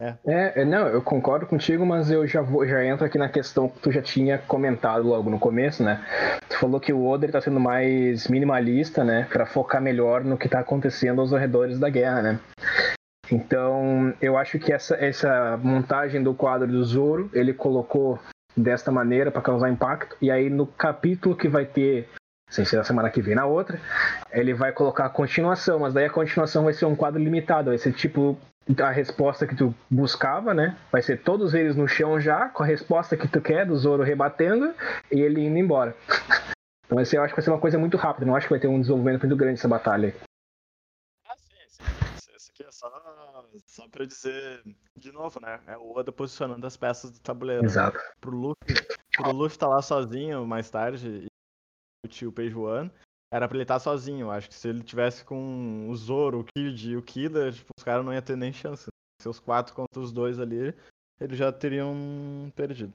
é. 0.00 0.14
é. 0.26 0.62
É, 0.62 0.64
não, 0.64 0.86
eu 0.88 1.02
concordo 1.02 1.46
contigo, 1.46 1.84
mas 1.84 2.10
eu 2.10 2.26
já 2.26 2.40
vou, 2.40 2.66
já 2.66 2.84
entro 2.84 3.04
aqui 3.04 3.18
na 3.18 3.28
questão 3.28 3.68
que 3.68 3.80
tu 3.80 3.90
já 3.90 4.02
tinha 4.02 4.38
comentado 4.38 5.06
logo 5.06 5.28
no 5.30 5.38
começo, 5.38 5.82
né? 5.82 6.04
Tu 6.48 6.58
falou 6.58 6.80
que 6.80 6.92
o 6.92 7.06
Oda 7.06 7.26
está 7.26 7.40
sendo 7.40 7.60
mais 7.60 8.28
minimalista, 8.28 9.04
né, 9.04 9.26
para 9.30 9.46
focar 9.46 9.80
melhor 9.82 10.24
no 10.24 10.38
que 10.38 10.46
está 10.46 10.60
acontecendo 10.60 11.20
aos 11.20 11.32
arredores 11.32 11.78
da 11.78 11.88
guerra, 11.88 12.22
né? 12.22 12.40
Então, 13.30 14.14
eu 14.20 14.38
acho 14.38 14.58
que 14.58 14.72
essa, 14.72 14.96
essa 14.96 15.58
montagem 15.58 16.22
do 16.22 16.34
quadro 16.34 16.66
do 16.66 16.82
Zoro, 16.84 17.30
ele 17.34 17.52
colocou 17.52 18.18
desta 18.56 18.90
maneira 18.90 19.30
para 19.30 19.42
causar 19.42 19.70
impacto, 19.70 20.16
e 20.20 20.30
aí 20.30 20.50
no 20.50 20.66
capítulo 20.66 21.36
que 21.36 21.48
vai 21.48 21.64
ter 21.64 22.08
sem 22.50 22.64
ser 22.64 22.76
na 22.76 22.84
semana 22.84 23.10
que 23.10 23.20
vem 23.20 23.34
na 23.34 23.46
outra, 23.46 23.80
ele 24.30 24.54
vai 24.54 24.72
colocar 24.72 25.06
a 25.06 25.10
continuação, 25.10 25.80
mas 25.80 25.94
daí 25.94 26.06
a 26.06 26.10
continuação 26.10 26.64
vai 26.64 26.72
ser 26.72 26.86
um 26.86 26.96
quadro 26.96 27.22
limitado, 27.22 27.70
vai 27.70 27.78
ser 27.78 27.92
tipo 27.92 28.38
a 28.82 28.90
resposta 28.90 29.46
que 29.46 29.56
tu 29.56 29.74
buscava, 29.90 30.52
né? 30.52 30.76
Vai 30.92 31.00
ser 31.00 31.22
todos 31.22 31.54
eles 31.54 31.74
no 31.74 31.88
chão 31.88 32.20
já, 32.20 32.48
com 32.48 32.62
a 32.62 32.66
resposta 32.66 33.16
que 33.16 33.26
tu 33.26 33.40
quer, 33.40 33.66
do 33.66 33.76
Zoro 33.76 34.02
rebatendo 34.02 34.74
e 35.10 35.20
ele 35.20 35.44
indo 35.44 35.58
embora. 35.58 35.96
Então 36.88 36.98
esse 36.98 37.16
eu 37.16 37.22
acho 37.22 37.34
que 37.34 37.40
vai 37.40 37.44
ser 37.44 37.50
uma 37.50 37.60
coisa 37.60 37.78
muito 37.78 37.98
rápida, 37.98 38.24
não 38.24 38.34
acho 38.34 38.46
que 38.46 38.52
vai 38.54 38.58
ter 38.58 38.66
um 38.66 38.80
desenvolvimento 38.80 39.20
muito 39.20 39.36
grande 39.36 39.58
essa 39.58 39.68
batalha. 39.68 40.16
Ah, 41.28 41.34
sim, 41.36 41.52
sim. 41.68 41.82
Isso 42.34 42.50
aqui 42.50 42.62
é 42.62 42.72
só, 42.72 42.90
só 43.66 43.86
pra 43.90 44.06
dizer, 44.06 44.62
de 44.96 45.12
novo, 45.12 45.38
né? 45.38 45.60
É 45.66 45.76
o 45.76 45.94
Oda 45.94 46.10
posicionando 46.10 46.66
as 46.66 46.78
peças 46.78 47.10
do 47.10 47.20
tabuleiro. 47.20 47.62
Exato. 47.62 47.98
Né? 47.98 48.04
Pro 48.22 48.30
Luffy, 48.30 48.86
pro 49.18 49.32
Luffy 49.32 49.58
tá 49.58 49.68
lá 49.68 49.82
sozinho 49.82 50.46
mais 50.46 50.70
tarde 50.70 51.28
o 52.04 52.08
tio 52.08 52.32
Page 52.32 52.54
era 53.32 53.46
pra 53.46 53.56
ele 53.56 53.64
estar 53.64 53.78
sozinho. 53.78 54.30
Acho 54.30 54.48
que 54.48 54.54
se 54.54 54.68
ele 54.68 54.82
tivesse 54.82 55.24
com 55.24 55.88
o 55.88 55.96
Zoro, 55.96 56.40
o 56.40 56.44
Kid 56.44 56.90
e 56.90 56.96
o 56.96 57.02
Killer, 57.02 57.52
tipo, 57.52 57.70
os 57.76 57.84
caras 57.84 58.04
não 58.04 58.12
iam 58.12 58.22
ter 58.22 58.36
nem 58.36 58.52
chance. 58.52 58.86
Seus 59.20 59.38
quatro 59.38 59.74
contra 59.74 60.00
os 60.00 60.12
dois 60.12 60.38
ali, 60.38 60.74
eles 61.20 61.36
já 61.36 61.52
teriam 61.52 62.52
perdido. 62.54 62.92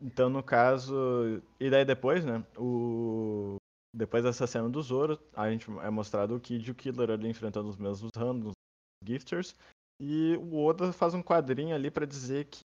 Então, 0.00 0.30
no 0.30 0.42
caso. 0.42 1.42
E 1.58 1.68
daí 1.68 1.84
depois, 1.84 2.24
né? 2.24 2.44
O... 2.56 3.56
Depois 3.94 4.22
dessa 4.22 4.46
cena 4.46 4.68
do 4.68 4.80
Zoro, 4.80 5.18
a 5.34 5.50
gente 5.50 5.68
é 5.80 5.90
mostrado 5.90 6.36
o 6.36 6.40
Kid 6.40 6.68
e 6.68 6.70
o 6.70 6.74
Killer 6.74 7.10
ali 7.10 7.28
enfrentando 7.28 7.68
os 7.68 7.76
mesmos 7.76 8.10
randoms, 8.16 8.54
gifters. 9.04 9.54
E 10.00 10.36
o 10.36 10.64
Oda 10.64 10.92
faz 10.92 11.12
um 11.12 11.22
quadrinho 11.22 11.74
ali 11.74 11.90
para 11.90 12.06
dizer 12.06 12.46
que. 12.46 12.60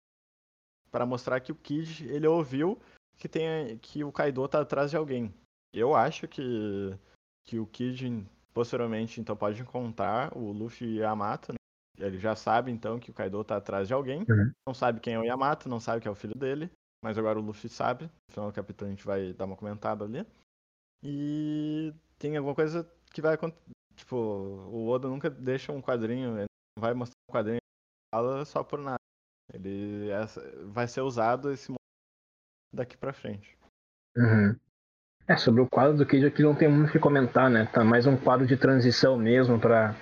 para 0.91 1.05
mostrar 1.05 1.41
que 1.41 1.51
o 1.51 1.55
Kid, 1.55 2.07
ele 2.07 2.27
ouviu 2.27 2.79
que, 3.17 3.27
tem, 3.27 3.77
que 3.79 4.03
o 4.03 4.11
Kaido 4.11 4.47
tá 4.47 4.61
atrás 4.61 4.91
de 4.91 4.97
alguém. 4.97 5.33
Eu 5.75 5.93
acho 5.93 6.27
que, 6.27 6.97
que 7.45 7.59
o 7.59 7.67
Kid 7.67 8.25
posteriormente 8.53 9.19
então 9.19 9.35
pode 9.35 9.61
encontrar 9.61 10.35
o 10.35 10.51
Luffy 10.51 10.87
e 10.87 10.99
Yamato. 10.99 11.51
Né? 11.51 11.57
Ele 11.97 12.17
já 12.17 12.35
sabe 12.35 12.71
então 12.71 12.99
que 12.99 13.11
o 13.11 13.13
Kaido 13.13 13.43
tá 13.43 13.57
atrás 13.57 13.87
de 13.87 13.93
alguém. 13.93 14.21
Uhum. 14.21 14.51
Não 14.65 14.73
sabe 14.73 15.01
quem 15.01 15.15
é 15.15 15.19
o 15.19 15.25
Yamato, 15.25 15.67
não 15.67 15.79
sabe 15.79 16.01
que 16.01 16.07
é 16.07 16.11
o 16.11 16.15
filho 16.15 16.35
dele. 16.35 16.71
Mas 17.03 17.17
agora 17.17 17.37
o 17.37 17.41
Luffy 17.41 17.69
sabe. 17.69 18.05
No 18.05 18.33
final 18.33 18.49
do 18.49 18.55
capítulo 18.55 18.87
a 18.87 18.91
gente 18.91 19.05
vai 19.05 19.33
dar 19.33 19.45
uma 19.45 19.57
comentada 19.57 20.05
ali. 20.05 20.25
E 21.03 21.93
tem 22.17 22.37
alguma 22.37 22.55
coisa 22.55 22.89
que 23.13 23.21
vai 23.21 23.35
acontecer. 23.35 23.69
Tipo, 23.95 24.15
o 24.15 24.87
Oda 24.87 25.07
nunca 25.07 25.29
deixa 25.29 25.71
um 25.71 25.81
quadrinho, 25.81 26.37
ele 26.37 26.47
não 26.77 26.81
vai 26.81 26.93
mostrar 26.93 27.15
um 27.29 27.33
quadrinho 27.33 27.59
fala 28.13 28.45
só 28.45 28.63
por 28.63 28.79
nada. 28.79 28.99
Ele 29.53 30.09
vai 30.67 30.87
ser 30.87 31.01
usado 31.01 31.51
esse 31.51 31.73
daqui 32.73 32.97
pra 32.97 33.13
frente. 33.13 33.57
Uhum. 34.17 34.57
É, 35.27 35.35
sobre 35.37 35.59
o 35.59 35.67
quadro 35.67 35.97
do 35.97 36.05
Cage 36.05 36.25
aqui 36.25 36.43
não 36.43 36.53
tem 36.53 36.67
muito 36.67 36.89
o 36.89 36.91
que 36.91 36.99
comentar, 36.99 37.49
né? 37.49 37.67
Tá 37.73 37.83
mais 37.83 38.05
um 38.05 38.15
quadro 38.15 38.45
de 38.45 38.55
transição 38.55 39.17
mesmo 39.17 39.59
para 39.59 39.95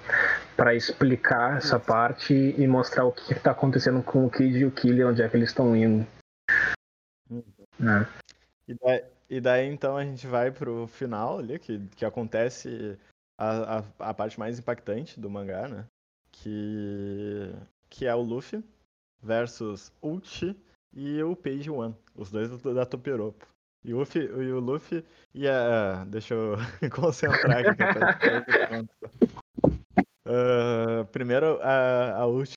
para 0.55 0.75
explicar 0.75 1.57
essa 1.57 1.79
parte 1.79 2.33
e 2.33 2.67
mostrar 2.67 3.05
o 3.05 3.12
que 3.12 3.33
está 3.33 3.51
acontecendo 3.51 4.03
com 4.03 4.25
o 4.25 4.29
Kid 4.29 4.57
e 4.57 4.65
o 4.65 4.71
Killer, 4.71 5.07
onde 5.07 5.21
é 5.21 5.29
que 5.29 5.36
eles 5.36 5.49
estão 5.49 5.75
indo. 5.75 6.05
Uhum. 7.29 7.41
É. 7.79 8.07
E, 8.67 8.73
daí, 8.75 9.03
e, 9.29 9.41
daí, 9.41 9.67
então 9.67 9.97
a 9.97 10.05
gente 10.05 10.27
vai 10.27 10.51
pro 10.51 10.86
final 10.88 11.39
ali, 11.39 11.57
que, 11.57 11.79
que 11.95 12.05
acontece 12.05 12.99
a, 13.38 13.79
a, 13.79 14.09
a, 14.09 14.13
parte 14.13 14.38
mais 14.38 14.59
impactante 14.59 15.19
do 15.19 15.29
mangá, 15.29 15.67
né? 15.67 15.86
Que, 16.31 17.51
que 17.89 18.05
é 18.05 18.13
o 18.13 18.21
Luffy 18.21 18.63
versus 19.21 19.91
Uchi 20.01 20.55
e 20.93 21.23
o 21.23 21.36
Page 21.36 21.69
One, 21.69 21.95
os 22.15 22.29
dois 22.29 22.62
da 22.62 22.86
Topiropo. 22.86 23.52
E 23.86 23.93
o 23.93 23.98
Luffy, 24.00 24.22
e 24.22 24.52
o 24.52 24.60
Luffy 24.60 25.06
e 25.34 25.48
a. 25.48 26.06
Deixa 26.06 26.34
eu 26.34 26.56
concentrar 26.91 27.60
aqui. 27.60 27.84
Uh, 30.26 31.06
primeiro, 31.12 31.60
a, 31.62 32.15
a 32.15 32.28
Ult 32.28 32.54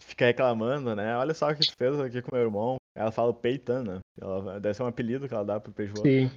fica 0.00 0.26
reclamando, 0.26 0.94
né? 0.94 1.16
Olha 1.16 1.34
só 1.34 1.50
o 1.50 1.54
que 1.54 1.66
tu 1.66 1.76
fez 1.76 1.98
aqui 1.98 2.22
com 2.22 2.34
meu 2.34 2.44
irmão. 2.44 2.76
Ela 2.94 3.10
fala 3.10 3.34
Peitan, 3.34 3.82
né? 3.82 4.00
Ela, 4.20 4.60
deve 4.60 4.74
ser 4.74 4.82
um 4.84 4.86
apelido 4.86 5.28
que 5.28 5.34
ela 5.34 5.44
dá 5.44 5.58
pro 5.58 5.72
Peijuan. 5.72 6.02
Sim. 6.02 6.30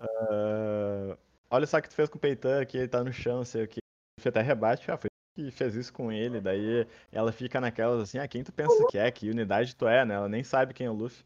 Uh, 0.00 1.16
olha 1.50 1.66
só 1.66 1.78
o 1.78 1.82
que 1.82 1.88
tu 1.88 1.94
fez 1.94 2.10
com 2.10 2.18
o 2.18 2.20
Peitan 2.20 2.60
aqui, 2.60 2.76
ele 2.76 2.88
tá 2.88 3.02
no 3.02 3.12
chão, 3.12 3.44
sei 3.44 3.64
o 3.64 3.68
que. 3.68 3.78
Você 4.20 4.28
até 4.28 4.42
rebate, 4.42 4.90
ah, 4.90 4.96
foi 4.96 5.08
que 5.34 5.50
fez 5.50 5.74
isso 5.74 5.92
com 5.92 6.10
ele. 6.12 6.40
Daí 6.40 6.86
ela 7.12 7.32
fica 7.32 7.60
naquelas 7.60 8.02
assim, 8.02 8.18
ah, 8.18 8.28
quem 8.28 8.44
tu 8.44 8.52
pensa 8.52 8.86
que 8.90 8.98
é? 8.98 9.10
Que 9.10 9.30
unidade 9.30 9.74
tu 9.74 9.86
é, 9.86 10.04
né? 10.04 10.14
Ela 10.14 10.28
nem 10.28 10.42
sabe 10.42 10.74
quem 10.74 10.86
é 10.86 10.90
o 10.90 10.94
Luffy. 10.94 11.24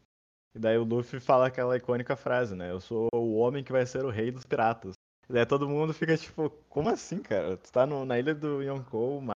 E 0.53 0.59
daí 0.59 0.77
o 0.77 0.83
Luffy 0.83 1.19
fala 1.19 1.47
aquela 1.47 1.77
icônica 1.77 2.15
frase, 2.15 2.55
né? 2.55 2.71
Eu 2.71 2.79
sou 2.79 3.07
o 3.13 3.35
homem 3.35 3.63
que 3.63 3.71
vai 3.71 3.85
ser 3.85 4.03
o 4.03 4.09
rei 4.09 4.31
dos 4.31 4.45
piratas. 4.45 4.93
E 5.29 5.33
daí 5.33 5.45
todo 5.45 5.69
mundo 5.69 5.93
fica 5.93 6.17
tipo, 6.17 6.49
como 6.67 6.89
assim, 6.89 7.21
cara? 7.21 7.57
Tu 7.57 7.71
tá 7.71 7.85
no, 7.85 8.05
na 8.05 8.19
ilha 8.19 8.35
do 8.35 8.61
Yonkou, 8.61 9.21
mais, 9.21 9.37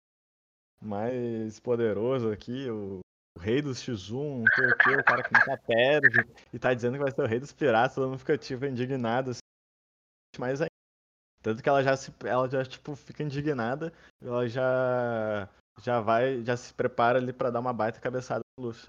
mais 0.81 1.61
poderoso 1.61 2.33
aqui, 2.33 2.71
o, 2.71 3.01
o 3.37 3.41
rei 3.41 3.61
dos 3.61 3.79
X1, 3.79 4.39
não 4.39 4.45
sei 4.55 4.67
o 4.67 4.79
que, 4.79 4.91
o 4.91 5.05
cara 5.05 5.23
que 5.23 5.35
nunca 5.35 5.59
perde, 5.67 6.27
e 6.53 6.59
tá 6.59 6.73
dizendo 6.73 6.95
que 6.95 7.03
vai 7.03 7.13
ser 7.13 7.23
o 7.23 7.27
rei 7.27 7.39
dos 7.39 7.53
piratas, 7.53 7.95
todo 7.95 8.09
mundo 8.09 8.19
fica 8.19 8.39
tipo 8.39 8.65
indignado, 8.65 9.33
assim, 9.33 9.41
mais 10.39 10.63
ainda. 10.63 10.73
Tanto 11.43 11.63
que 11.63 11.69
ela 11.69 11.83
já 11.83 11.97
se, 11.97 12.15
ela 12.25 12.49
já 12.49 12.65
tipo 12.65 12.97
fica 12.97 13.23
indignada, 13.23 13.93
ela 14.23 14.49
já 14.49 15.49
já 15.83 16.01
vai, 16.01 16.43
já 16.43 16.57
se 16.57 16.73
prepara 16.73 17.19
ali 17.19 17.33
para 17.33 17.51
dar 17.51 17.61
uma 17.61 17.73
baita 17.73 18.01
cabeçada 18.01 18.43
no 18.59 18.67
Luffy. 18.67 18.87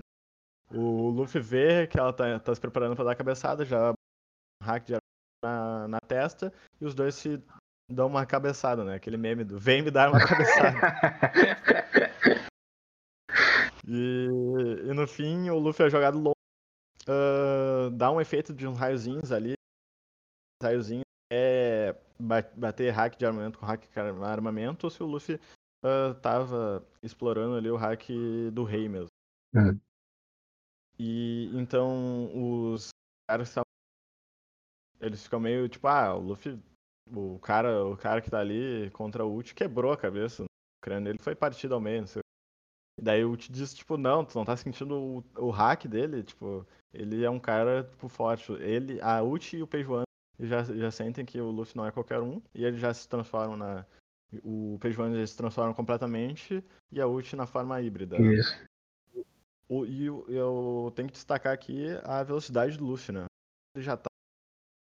O 0.74 1.10
Luffy 1.10 1.40
vê 1.40 1.86
que 1.86 2.00
ela 2.00 2.12
tá, 2.12 2.40
tá 2.40 2.54
se 2.54 2.60
preparando 2.60 2.96
para 2.96 3.06
dar 3.06 3.12
a 3.12 3.16
cabeçada, 3.16 3.64
já 3.64 3.92
um 3.92 4.66
hack 4.66 4.86
de 4.86 4.98
na, 5.44 5.88
na 5.88 6.00
testa, 6.00 6.52
e 6.82 6.86
os 6.86 6.96
dois 6.96 7.14
se 7.16 7.42
dão 7.92 8.08
uma 8.08 8.26
cabeçada, 8.26 8.84
né? 8.84 8.96
Aquele 8.96 9.18
meme 9.18 9.44
do 9.44 9.60
vem 9.60 9.84
me 9.84 9.92
dar 9.92 10.10
uma 10.10 10.26
cabeçada. 10.26 10.80
e, 13.88 14.28
e, 14.86 14.94
no 14.94 15.06
fim, 15.06 15.50
o 15.50 15.60
Luffy 15.60 15.86
é 15.86 15.90
jogado 15.90 16.18
longe, 16.18 16.34
uh, 17.08 17.92
dá 17.92 18.10
um 18.10 18.22
efeito 18.22 18.54
de 18.54 18.66
uns 18.66 18.78
raiozinhos 18.78 19.32
ali. 19.32 19.54
Raiozinho 20.62 21.04
é 21.32 21.96
bater 22.56 22.92
hack 22.92 23.18
de 23.18 23.26
armamento 23.26 23.60
com 23.60 23.66
hack 23.66 23.86
de 23.86 24.00
armamento, 24.00 24.88
ou 24.88 24.90
se 24.90 25.04
o 25.04 25.06
Luffy 25.06 25.36
uh, 25.36 26.16
tava 26.22 26.84
explorando 27.04 27.56
ali 27.56 27.70
o 27.70 27.76
hack 27.76 28.08
do 28.52 28.64
rei 28.64 28.88
mesmo. 28.88 29.10
Uhum. 29.54 29.80
E 30.98 31.50
então 31.54 32.74
os 32.74 32.90
caras 33.30 33.50
estavam. 33.50 33.68
Eles 35.00 35.24
ficam 35.24 35.40
meio 35.40 35.68
tipo, 35.68 35.88
ah, 35.88 36.16
o 36.16 36.20
Luffy. 36.20 36.60
O 37.12 37.38
cara, 37.40 37.86
o 37.86 37.98
cara 37.98 38.22
que 38.22 38.32
tá 38.32 38.40
ali 38.40 38.90
contra 38.92 39.26
o 39.26 39.36
Uchi 39.36 39.54
quebrou 39.54 39.92
a 39.92 39.98
cabeça. 39.98 40.44
O 40.44 40.48
crânio 40.82 41.06
dele 41.06 41.20
foi 41.20 41.36
partido 41.36 41.76
ao 41.76 41.82
meio, 41.82 42.02
não 42.02 42.08
sei. 42.08 42.22
E 43.00 43.04
daí 43.04 43.26
o 43.26 43.32
Uchi 43.32 43.52
diz, 43.52 43.74
tipo, 43.74 43.98
não, 43.98 44.24
tu 44.24 44.38
não 44.38 44.46
tá 44.46 44.56
sentindo 44.56 44.96
o, 44.96 45.24
o 45.38 45.50
hack 45.50 45.86
dele, 45.86 46.24
tipo, 46.24 46.66
ele 46.94 47.24
é 47.24 47.30
um 47.30 47.40
cara, 47.40 47.84
tipo, 47.84 48.08
forte. 48.08 48.54
Ele, 48.54 49.02
a 49.02 49.22
Uchi 49.22 49.58
e 49.58 49.64
o 49.64 49.68
Peijuan 49.68 50.04
já, 50.40 50.64
já 50.64 50.92
sentem 50.92 51.26
que 51.26 51.40
o 51.40 51.52
Luffy 51.52 51.76
não 51.76 51.86
é 51.86 51.92
qualquer 51.92 52.20
um, 52.20 52.42
e 52.54 52.64
eles 52.64 52.80
já 52.80 52.94
se 52.94 53.08
transformam 53.08 53.58
na. 53.58 53.86
O 54.44 54.78
Peijuan 54.80 55.14
já 55.14 55.28
se 55.28 55.38
transforma 55.38 55.76
completamente 55.76 56.64
e 56.92 57.00
a 57.00 57.06
Uchi 57.06 57.36
na 57.36 57.46
forma 57.46 57.80
híbrida. 57.82 58.20
Isso. 58.20 58.64
O, 59.68 59.86
e 59.86 60.06
eu 60.06 60.92
tenho 60.96 61.08
que 61.08 61.14
destacar 61.14 61.54
aqui 61.54 61.88
a 62.04 62.24
velocidade 62.24 62.78
do 62.78 62.86
Luffy, 62.86 63.14
né? 63.14 63.26
Ele 63.76 63.84
já 63.84 63.98
tá 63.98 64.08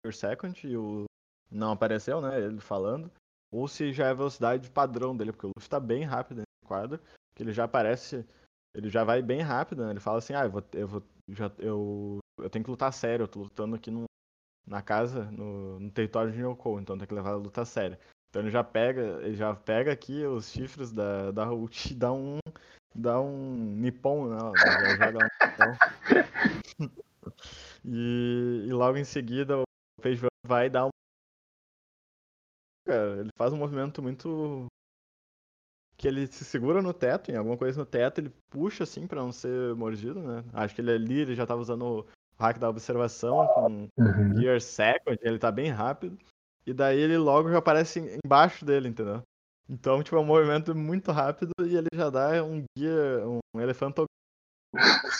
per 0.03 0.15
second 0.15 0.67
e 0.67 0.77
o 0.77 1.05
não 1.51 1.73
apareceu, 1.73 2.21
né? 2.21 2.41
Ele 2.41 2.61
falando. 2.61 3.11
Ou 3.53 3.67
se 3.69 3.93
já 3.93 4.07
é 4.07 4.11
a 4.11 4.15
velocidade 4.15 4.71
padrão 4.71 5.17
dele, 5.17 5.33
porque 5.33 5.47
o 5.47 5.53
Luffy 5.57 5.69
tá 5.69 5.81
bem 5.81 6.05
rápido 6.05 6.39
no 6.41 6.69
quadro, 6.69 7.01
que 7.35 7.43
ele 7.43 7.53
já 7.53 7.65
aparece, 7.65 8.27
ele 8.75 8.89
já 8.89 9.05
vai 9.05 9.23
bem 9.23 9.41
rápido, 9.41 9.85
né? 9.85 9.91
Ele 9.91 10.01
fala 10.01 10.19
assim, 10.19 10.35
ah, 10.35 10.45
eu 10.45 10.51
vou, 10.51 10.65
eu 10.73 10.89
vou, 10.89 11.03
já, 11.29 11.51
eu, 11.59 12.19
eu 12.39 12.51
tenho 12.51 12.65
que 12.65 12.71
lutar 12.71 12.93
sério, 12.93 13.25
eu 13.25 13.29
tô 13.29 13.41
lutando 13.41 13.77
aqui 13.77 13.91
no, 13.91 14.05
na 14.67 14.83
casa, 14.83 15.31
no, 15.31 15.79
no 15.81 15.91
território 15.91 16.33
de 16.33 16.41
Yoko, 16.41 16.81
então 16.81 16.99
tem 16.99 17.07
que 17.07 17.15
levar 17.15 17.31
a 17.31 17.37
luta 17.37 17.65
séria. 17.65 17.99
Então 18.29 18.43
ele 18.43 18.51
já 18.51 18.63
pega, 18.63 19.01
ele 19.23 19.35
já 19.35 19.55
pega 19.55 19.93
aqui 19.93 20.25
os 20.25 20.51
chifres 20.51 20.93
da, 20.93 21.31
da 21.31 21.51
ult 21.53 21.87
e 21.93 21.95
dá 21.95 22.13
um, 22.13 22.39
dá 22.97 23.21
um 23.21 23.77
nipão, 23.77 24.29
né? 24.29 24.39
Joga 24.97 25.19
um 25.19 25.29
e, 27.85 28.67
e 28.67 28.73
logo 28.73 28.97
em 28.97 29.05
seguida 29.05 29.59
o 29.59 29.65
Peixe 30.01 30.27
vai 30.47 30.71
dar 30.71 30.87
um. 30.87 30.91
Cara, 32.87 33.21
ele 33.21 33.31
faz 33.37 33.53
um 33.53 33.59
movimento 33.59 34.03
muito. 34.03 34.67
Que 35.99 36.09
ele 36.09 36.27
se 36.27 36.45
segura 36.45 36.83
no 36.83 36.93
teto, 36.93 37.31
em 37.31 37.37
alguma 37.37 37.57
coisa 37.57 37.79
no 37.79 37.87
teto, 37.87 38.21
ele 38.21 38.31
puxa 38.51 38.85
assim 38.85 39.07
pra 39.07 39.23
não 39.23 39.33
ser 39.33 39.75
mordido, 39.75 40.21
né? 40.21 40.45
Acho 40.53 40.75
que 40.75 40.81
ele 40.83 40.93
ali, 40.93 41.21
ele 41.21 41.35
já 41.35 41.47
tava 41.47 41.63
usando 41.63 41.83
o 41.87 42.07
hack 42.39 42.59
da 42.59 42.69
observação 42.69 43.47
com 43.49 43.89
uhum. 43.97 44.37
Gear 44.37 44.61
Second, 44.61 45.19
ele 45.23 45.39
tá 45.39 45.51
bem 45.51 45.71
rápido. 45.71 46.19
E 46.67 46.75
daí 46.75 46.99
ele 46.99 47.17
logo 47.17 47.51
já 47.51 47.59
aparece 47.59 48.21
embaixo 48.23 48.63
dele, 48.63 48.89
entendeu? 48.89 49.23
Então, 49.69 50.03
tipo, 50.03 50.17
é 50.17 50.21
um 50.21 50.25
movimento 50.25 50.75
muito 50.75 51.11
rápido 51.11 51.53
e 51.61 51.77
ele 51.77 51.89
já 51.93 52.09
dá 52.09 52.43
um 52.45 52.65
guia, 52.77 53.27
um 53.27 53.61
elefante 53.61 54.05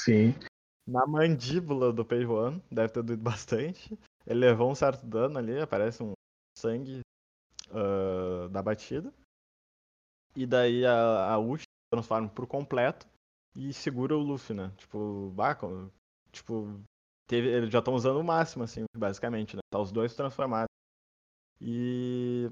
Sim. 0.05 0.35
Na 0.87 1.05
mandíbula 1.07 1.93
do 1.93 2.05
Page 2.05 2.27
One, 2.27 2.63
deve 2.71 2.93
ter 2.93 3.03
doído 3.03 3.23
bastante. 3.23 3.99
Ele 4.25 4.41
levou 4.41 4.71
um 4.71 4.75
certo 4.75 5.05
dano 5.05 5.39
ali, 5.39 5.59
aparece 5.59 6.03
um 6.03 6.13
sangue 6.57 7.01
uh, 7.71 8.49
da 8.49 8.63
batida. 8.63 9.13
E 10.35 10.47
daí 10.47 10.85
a, 10.85 11.33
a 11.33 11.39
ult 11.39 11.65
transforma 11.93 12.29
por 12.29 12.47
completo 12.47 13.07
e 13.57 13.73
segura 13.73 14.17
o 14.17 14.21
Luffy, 14.21 14.55
né? 14.55 14.71
Tipo, 14.77 15.31
bah, 15.35 15.57
tipo, 16.31 16.81
teve, 17.27 17.49
eles 17.49 17.71
já 17.71 17.79
estão 17.79 17.95
usando 17.95 18.21
o 18.21 18.25
máximo, 18.25 18.63
assim, 18.63 18.85
basicamente, 18.97 19.57
né? 19.57 19.61
Tá 19.73 19.81
os 19.81 19.91
dois 19.91 20.15
transformados. 20.15 20.69
E 21.61 22.51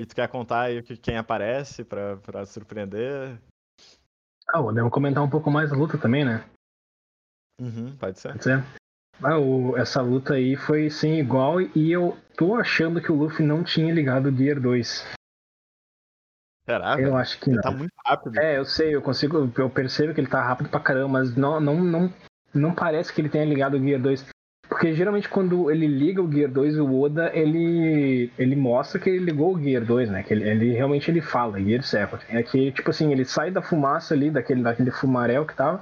e 0.00 0.06
tu 0.06 0.14
quer 0.14 0.28
contar 0.28 0.62
aí 0.62 0.82
quem 0.82 1.16
aparece 1.16 1.84
pra, 1.84 2.16
pra 2.18 2.46
surpreender? 2.46 3.38
Ah, 4.48 4.62
podemos 4.62 4.92
comentar 4.92 5.22
um 5.22 5.30
pouco 5.30 5.50
mais 5.50 5.70
da 5.70 5.76
luta 5.76 5.98
também, 5.98 6.24
né? 6.24 6.44
Uhum, 7.60 7.96
pode 7.96 8.20
ser. 8.20 8.32
Pode 8.32 8.44
ser. 8.44 8.64
Ah, 9.22 9.38
o, 9.38 9.76
essa 9.76 10.02
luta 10.02 10.34
aí 10.34 10.56
foi 10.56 10.90
sim 10.90 11.14
igual 11.14 11.60
e 11.60 11.90
eu 11.90 12.16
tô 12.36 12.54
achando 12.54 13.00
que 13.00 13.10
o 13.10 13.14
Luffy 13.14 13.44
não 13.44 13.64
tinha 13.64 13.92
ligado 13.92 14.26
o 14.26 14.36
Gear 14.36 14.60
2. 14.60 15.04
Será? 16.66 17.00
Eu 17.00 17.16
acho 17.16 17.40
que 17.40 17.48
ele 17.48 17.56
não. 17.56 17.62
tá 17.62 17.70
muito 17.70 17.94
rápido. 18.04 18.38
É, 18.38 18.58
eu 18.58 18.64
sei, 18.64 18.94
eu 18.94 19.00
consigo, 19.00 19.50
eu 19.56 19.70
percebo 19.70 20.12
que 20.12 20.20
ele 20.20 20.28
tá 20.28 20.42
rápido 20.42 20.68
pra 20.68 20.80
caramba, 20.80 21.08
mas 21.08 21.34
não, 21.34 21.60
não, 21.60 21.82
não, 21.82 22.14
não 22.52 22.74
parece 22.74 23.12
que 23.12 23.20
ele 23.20 23.28
tenha 23.28 23.44
ligado 23.44 23.74
o 23.74 23.80
Gear 23.80 24.00
2. 24.00 24.26
Porque 24.68 24.94
geralmente 24.94 25.28
quando 25.28 25.70
ele 25.70 25.86
liga 25.86 26.22
o 26.22 26.30
Gear 26.30 26.50
2, 26.50 26.78
o 26.78 27.00
Oda, 27.00 27.30
ele, 27.34 28.30
ele 28.38 28.56
mostra 28.56 29.00
que 29.00 29.08
ele 29.08 29.24
ligou 29.24 29.54
o 29.54 29.60
Gear 29.60 29.84
2, 29.84 30.10
né? 30.10 30.22
Que 30.22 30.34
ele, 30.34 30.48
ele 30.48 30.72
realmente 30.72 31.10
ele 31.10 31.20
fala, 31.20 31.60
Gear 31.60 31.82
Second. 31.82 32.24
É 32.28 32.42
que, 32.42 32.72
tipo 32.72 32.90
assim, 32.90 33.12
ele 33.12 33.24
sai 33.24 33.50
da 33.50 33.62
fumaça 33.62 34.14
ali, 34.14 34.30
daquele, 34.30 34.62
daquele 34.62 34.90
fumarel 34.90 35.46
que 35.46 35.54
tava, 35.54 35.80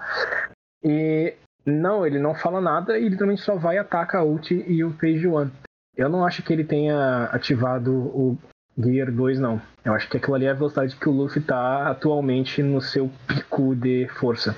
e 0.83 1.35
não, 1.64 2.07
ele 2.07 2.18
não 2.18 2.35
fala 2.35 2.61
nada 2.61 2.99
e 2.99 3.09
literalmente 3.09 3.40
só 3.40 3.57
vai 3.57 3.79
ataca 3.79 4.18
a 4.18 4.25
ult 4.25 4.55
e 4.55 4.85
o 4.85 4.92
Page 4.92 5.27
One. 5.27 5.51
Eu 5.97 6.09
não 6.09 6.27
acho 6.27 6.42
que 6.42 6.53
ele 6.53 6.64
tenha 6.64 7.25
ativado 7.33 7.92
o 7.92 8.37
Gear 8.79 9.11
2, 9.11 9.40
não. 9.40 9.61
Eu 9.85 9.94
acho 9.94 10.09
que 10.11 10.18
aquilo 10.18 10.35
ali 10.35 10.44
é 10.44 10.51
a 10.51 10.55
velocidade 10.55 10.97
que 10.97 11.09
o 11.09 11.12
Luffy 11.12 11.40
tá 11.40 11.88
atualmente 11.88 12.62
no 12.62 12.81
seu 12.81 13.11
pico 13.27 13.75
de 13.75 14.07
força 14.09 14.55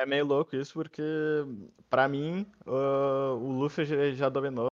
é 0.00 0.06
meio 0.06 0.24
louco 0.24 0.56
isso, 0.56 0.72
porque 0.74 1.02
pra 1.88 2.08
mim 2.08 2.46
uh, 2.66 3.34
o 3.34 3.52
Luffy 3.52 3.84
já, 3.84 4.10
já, 4.10 4.28
dominou 4.28 4.68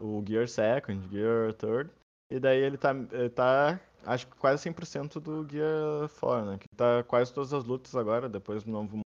o 0.00 0.22
Gear 0.26 0.48
Second, 0.48 1.08
Gear 1.08 1.52
Third, 1.54 1.90
e 2.30 2.38
daí 2.38 2.58
ele 2.58 2.76
tá, 2.76 2.94
ele 3.12 3.30
tá 3.30 3.80
acho 4.04 4.26
que 4.26 4.36
quase 4.36 4.68
100% 4.68 5.20
do 5.20 5.48
Gear 5.48 6.08
4, 6.08 6.46
né? 6.46 6.58
Que 6.58 6.68
tá 6.76 7.02
quase 7.04 7.32
todas 7.32 7.52
as 7.52 7.64
lutas 7.64 7.94
agora, 7.94 8.28
depois 8.28 8.64
do 8.64 8.70
novo. 8.70 9.00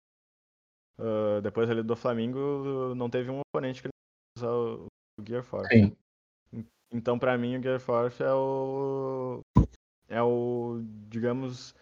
Uh, 0.98 1.40
depois 1.42 1.70
ali 1.70 1.82
do 1.82 1.96
Flamengo, 1.96 2.94
não 2.96 3.08
teve 3.08 3.30
um 3.30 3.40
oponente 3.40 3.82
que 3.82 3.88
usa 4.36 4.50
o, 4.50 4.86
o 5.18 5.26
Gear 5.26 5.44
4. 5.44 5.68
Sim. 5.68 5.96
Então, 6.92 7.18
pra 7.18 7.36
mim, 7.36 7.56
o 7.56 7.62
Gear 7.62 7.80
4 7.80 8.24
é 8.24 8.34
o. 8.34 9.40
É 10.08 10.22
o, 10.22 10.80
digamos, 11.08 11.74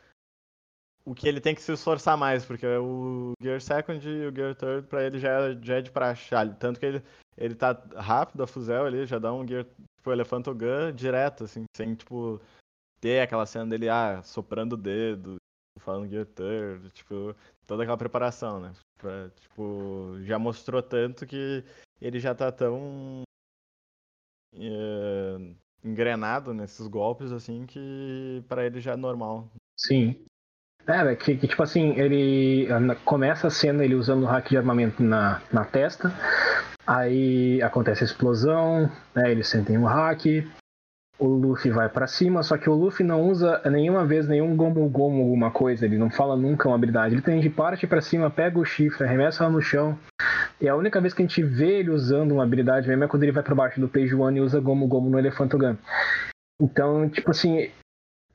o 1.07 1.15
que 1.15 1.29
ele 1.29 1.41
tem 1.41 1.55
que 1.55 1.63
se 1.63 1.73
esforçar 1.73 2.17
mais, 2.17 2.45
porque 2.45 2.67
o 2.67 3.33
Gear 3.41 3.61
Second 3.61 4.07
e 4.07 4.27
o 4.27 4.35
Gear 4.35 4.57
Third 4.57 4.89
pra 4.89 5.05
ele 5.05 5.21
já, 5.21 5.31
é, 5.41 5.59
já 5.63 5.77
é 5.77 5.81
de 5.81 5.91
praxe. 5.93 6.31
Tanto 6.59 6.81
que 6.81 6.87
ele, 6.87 7.03
ele 7.39 7.55
tá 7.55 7.81
rápido 7.95 8.43
a 8.43 8.47
fuzel 8.47 8.85
ali, 8.85 9.07
já 9.07 9.19
dá 9.19 9.33
um 9.33 9.47
Gear, 9.47 9.65
tipo, 9.65 10.11
Elephant 10.11 10.47
Gun 10.47 10.93
direto, 10.93 11.45
assim, 11.45 11.65
sem, 11.77 11.95
tipo, 11.95 12.41
ter 13.01 13.21
aquela 13.21 13.47
cena 13.47 13.67
dele, 13.67 13.89
ah, 13.89 14.21
soprando 14.25 14.73
o 14.73 14.77
dedo, 14.77 15.37
falando 15.79 16.11
Gear 16.11 16.27
Third, 16.27 16.91
tipo, 16.91 17.37
toda 17.69 17.85
aquela 17.85 17.97
preparação, 17.97 18.61
né? 18.61 18.73
Pra, 18.99 19.31
tipo, 19.41 20.17
já 20.23 20.41
mostrou 20.41 20.83
tanto 20.83 21.25
que 21.25 21.65
ele 22.01 22.19
já 22.19 22.35
tá 22.35 22.51
tão... 22.51 23.23
Uh, 24.55 25.55
engrenado 25.85 26.53
nesses 26.53 26.87
golpes, 26.89 27.31
assim, 27.31 27.67
que 27.67 28.43
para 28.49 28.67
ele 28.67 28.81
já 28.81 28.95
é 28.95 28.97
normal. 28.97 29.49
Sim. 29.79 30.25
É, 30.89 31.17
que, 31.17 31.37
que, 31.37 31.49
tipo 31.49 31.63
assim, 31.63 31.99
ele 31.99 32.69
começa 33.05 33.49
a 33.49 33.51
cena 33.51 33.85
ele 33.85 33.95
usando 33.95 34.23
o 34.23 34.27
hack 34.27 34.49
de 34.49 34.57
armamento 34.57 35.03
na, 35.03 35.41
na 35.53 35.65
testa, 35.65 36.13
aí 36.87 37.61
acontece 37.61 38.05
a 38.05 38.07
explosão, 38.07 38.91
né, 39.13 39.31
eles 39.31 39.49
sentem 39.49 39.77
o 39.79 39.85
hack, 39.85 40.45
o 41.19 41.27
Luffy 41.27 41.71
vai 41.71 41.89
para 41.89 42.07
cima, 42.07 42.43
só 42.43 42.57
que 42.57 42.69
o 42.69 42.75
Luffy 42.75 43.05
não 43.05 43.23
usa 43.23 43.61
nenhuma 43.71 44.05
vez 44.05 44.29
nenhum 44.29 44.55
Gomu 44.55 44.89
Gomu 44.89 45.23
alguma 45.23 45.51
coisa, 45.51 45.85
ele 45.85 45.97
não 45.97 46.11
fala 46.11 46.37
nunca 46.37 46.69
uma 46.69 46.77
habilidade. 46.77 47.15
Ele 47.15 47.23
tem 47.23 47.41
de 47.41 47.49
parte 47.49 47.87
para 47.87 48.03
cima, 48.03 48.31
pega 48.31 48.59
o 48.59 48.65
chifre, 48.65 49.05
arremessa 49.05 49.45
ela 49.45 49.53
no 49.53 49.63
chão. 49.63 49.99
E 50.61 50.69
a 50.69 50.77
única 50.77 51.01
vez 51.01 51.15
que 51.15 51.23
a 51.23 51.27
gente 51.27 51.43
vê 51.43 51.79
ele 51.79 51.91
usando 51.91 52.33
uma 52.33 52.43
habilidade 52.43 52.87
mesmo 52.87 53.05
é 53.05 53.09
quando 53.09 53.23
ele 53.23 53.33
vai 53.33 53.43
para 53.43 53.55
baixo 53.55 53.81
do 53.81 53.89
Page 53.89 54.15
One 54.15 54.39
e 54.39 54.43
usa 54.43 54.61
Gomu 54.61 54.87
Gomu 54.87 55.09
no 55.09 55.19
Elefantogun. 55.19 55.77
Então, 56.61 57.09
tipo 57.09 57.31
assim, 57.31 57.71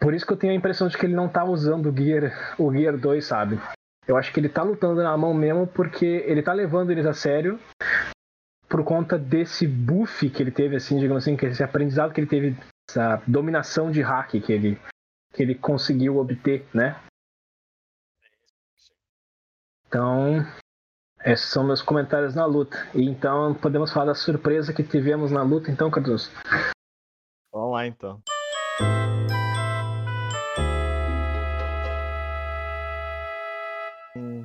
por 0.01 0.15
isso 0.15 0.25
que 0.25 0.33
eu 0.33 0.37
tenho 0.37 0.51
a 0.51 0.55
impressão 0.55 0.87
de 0.87 0.97
que 0.97 1.05
ele 1.05 1.13
não 1.13 1.29
tá 1.29 1.43
usando 1.45 1.89
o 1.89 1.95
Gear, 1.95 2.55
o 2.57 2.73
Gear 2.73 2.97
2, 2.97 3.23
sabe? 3.23 3.61
Eu 4.07 4.17
acho 4.17 4.33
que 4.33 4.39
ele 4.39 4.49
tá 4.49 4.63
lutando 4.63 5.01
na 5.03 5.15
mão 5.15 5.31
mesmo 5.31 5.67
porque 5.67 6.05
ele 6.25 6.41
tá 6.41 6.51
levando 6.51 6.89
eles 6.89 7.05
a 7.05 7.13
sério 7.13 7.59
por 8.67 8.83
conta 8.83 9.19
desse 9.19 9.67
buff 9.67 10.27
que 10.29 10.41
ele 10.41 10.49
teve, 10.49 10.75
assim, 10.75 10.97
digamos 10.97 11.23
assim, 11.23 11.37
que 11.37 11.45
esse 11.45 11.63
aprendizado 11.63 12.13
que 12.13 12.19
ele 12.19 12.27
teve, 12.27 12.57
essa 12.89 13.21
dominação 13.27 13.91
de 13.91 14.01
hack 14.01 14.31
que 14.31 14.51
ele, 14.51 14.81
que 15.33 15.43
ele 15.43 15.53
conseguiu 15.53 16.17
obter, 16.17 16.65
né? 16.73 16.99
Então, 19.85 20.43
esses 21.23 21.47
são 21.49 21.63
meus 21.63 21.81
comentários 21.81 22.33
na 22.33 22.45
luta. 22.45 22.89
E 22.95 23.03
então 23.03 23.53
podemos 23.53 23.93
falar 23.93 24.05
da 24.05 24.15
surpresa 24.15 24.73
que 24.73 24.83
tivemos 24.83 25.31
na 25.31 25.43
luta, 25.43 25.69
então, 25.69 25.91
Cardoso? 25.91 26.31
Vamos 27.53 27.73
lá, 27.73 27.85
então. 27.85 28.21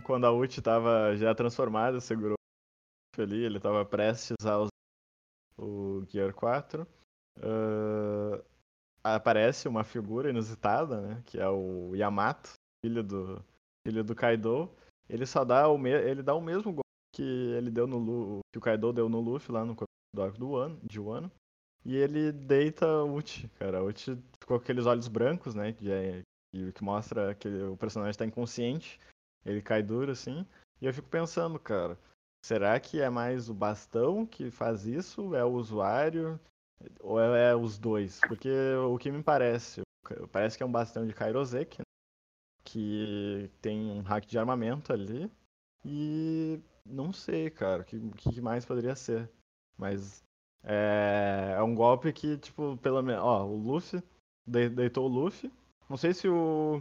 Quando 0.07 0.25
a 0.25 0.33
ult 0.33 0.57
estava 0.57 1.17
já 1.17 1.35
transformada, 1.35 2.01
segurou 2.01 2.37
ali, 3.19 3.43
ele 3.45 3.57
estava 3.57 3.85
prestes 3.85 4.37
a 4.47 4.59
usar 4.59 4.71
o 5.59 6.05
Gear 6.09 6.33
4. 6.33 6.87
Uh, 7.39 8.41
aparece 9.03 9.67
uma 9.67 9.83
figura 9.83 10.31
inusitada, 10.31 11.01
né, 11.01 11.23
que 11.27 11.41
é 11.41 11.49
o 11.49 11.93
Yamato, 11.97 12.53
filho 12.85 13.03
do 13.03 13.45
filho 13.85 14.05
do 14.05 14.15
Kaido. 14.15 14.71
Ele 15.09 15.27
só 15.27 15.45
dá 15.45 15.67
o 15.67 15.77
me 15.77 15.91
ele 15.91 16.23
dá 16.23 16.37
o 16.37 16.41
mesmo 16.41 16.73
golpe 16.73 16.87
que 17.13 17.23
ele 17.23 17.71
deu 17.71 17.89
no 17.89 17.99
Lu 17.99 18.41
que 18.53 18.59
o 18.59 18.63
Kaido 18.63 18.93
deu 18.93 19.09
no 19.09 19.21
Luffy 19.21 19.51
lá 19.51 19.65
no 19.65 19.75
do 20.15 20.23
arco 20.23 20.39
do 20.39 20.55
ano, 20.55 20.79
de 20.85 21.01
Wano. 21.01 21.33
E 21.85 21.97
ele 21.97 22.31
deita 22.31 22.87
o 23.03 23.17
Uchi, 23.17 23.49
cara. 23.59 23.83
O 23.83 23.89
Uchi 23.89 24.17
ficou 24.39 24.57
com 24.57 24.63
aqueles 24.63 24.87
olhos 24.87 25.09
brancos, 25.09 25.53
né, 25.53 25.73
que, 25.73 25.91
é, 25.91 26.23
que 26.53 26.85
mostra 26.85 27.35
que 27.35 27.49
o 27.49 27.77
personagem 27.77 28.13
está 28.13 28.25
inconsciente. 28.25 29.01
Ele 29.47 29.63
cai 29.63 29.83
duro 29.83 30.13
assim. 30.13 30.47
E 30.81 30.87
eu 30.87 30.93
fico 30.93 31.09
pensando, 31.09 31.59
cara, 31.59 31.97
Será 32.47 32.79
que 32.79 33.01
é 33.01 33.11
mais 33.11 33.49
o 33.49 33.55
bastão 33.55 34.25
que 34.25 34.53
faz 34.53 34.87
isso? 34.87 35.35
É 35.35 35.45
o 35.45 35.55
usuário? 35.55 36.39
Ou 37.01 37.21
é 37.21 37.57
os 37.57 37.77
dois? 37.77 38.21
Porque 38.21 38.49
o 38.89 38.97
que 38.99 39.11
me 39.11 39.21
parece, 39.21 39.83
parece 40.31 40.57
que 40.57 40.63
é 40.63 40.67
um 40.67 40.71
bastão 40.71 41.05
de 41.05 41.13
Kairosek, 41.13 41.81
né? 41.81 41.85
que 42.63 43.51
tem 43.61 43.91
um 43.91 44.01
hack 44.03 44.27
de 44.27 44.39
armamento 44.39 44.93
ali. 44.93 45.29
E 45.85 46.61
não 46.85 47.13
sei, 47.13 47.51
cara, 47.51 47.83
o 47.83 47.85
que, 47.85 47.99
que 48.31 48.41
mais 48.41 48.65
poderia 48.65 48.95
ser. 48.95 49.29
Mas 49.77 50.23
é, 50.63 51.57
é 51.57 51.63
um 51.65 51.75
golpe 51.75 52.13
que, 52.13 52.39
tipo, 52.39 52.77
pelo 52.77 53.03
menos. 53.03 53.25
Ó, 53.25 53.45
o 53.45 53.57
Luffy 53.57 54.01
deitou 54.47 55.07
o 55.07 55.13
Luffy. 55.13 55.51
Não 55.91 55.97
sei 55.97 56.15
se 56.15 56.29
o. 56.29 56.81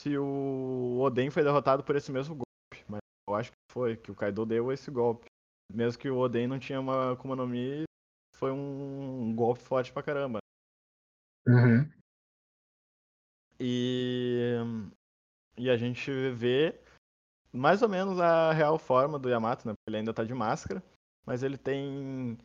Se 0.00 0.16
o 0.18 0.98
Oden 1.00 1.30
foi 1.30 1.42
derrotado 1.42 1.82
por 1.82 1.96
esse 1.96 2.12
mesmo 2.12 2.34
golpe, 2.34 2.84
mas 2.88 3.00
eu 3.28 3.34
acho 3.34 3.50
que 3.50 3.72
foi, 3.72 3.96
que 3.96 4.10
o 4.10 4.14
Kaido 4.14 4.44
deu 4.44 4.72
esse 4.72 4.90
golpe. 4.90 5.26
Mesmo 5.72 6.00
que 6.00 6.10
o 6.10 6.18
Oden 6.18 6.46
não 6.46 6.58
tinha 6.58 6.78
uma 6.78 7.12
Akuma 7.12 7.34
no 7.34 7.46
Mi, 7.46 7.84
foi 8.36 8.50
um 8.52 9.34
golpe 9.34 9.62
forte 9.62 9.92
pra 9.92 10.02
caramba. 10.02 10.38
Uhum. 11.46 11.90
E, 13.58 14.56
e 15.56 15.70
a 15.70 15.76
gente 15.76 16.10
vê 16.32 16.78
mais 17.52 17.82
ou 17.82 17.88
menos 17.88 18.20
a 18.20 18.52
real 18.52 18.78
forma 18.78 19.18
do 19.18 19.28
Yamato, 19.28 19.66
né? 19.66 19.74
Porque 19.74 19.88
ele 19.88 19.98
ainda 19.98 20.12
tá 20.12 20.24
de 20.24 20.34
máscara, 20.34 20.82
mas 21.24 21.42
ele 21.42 21.56
tem 21.56 22.36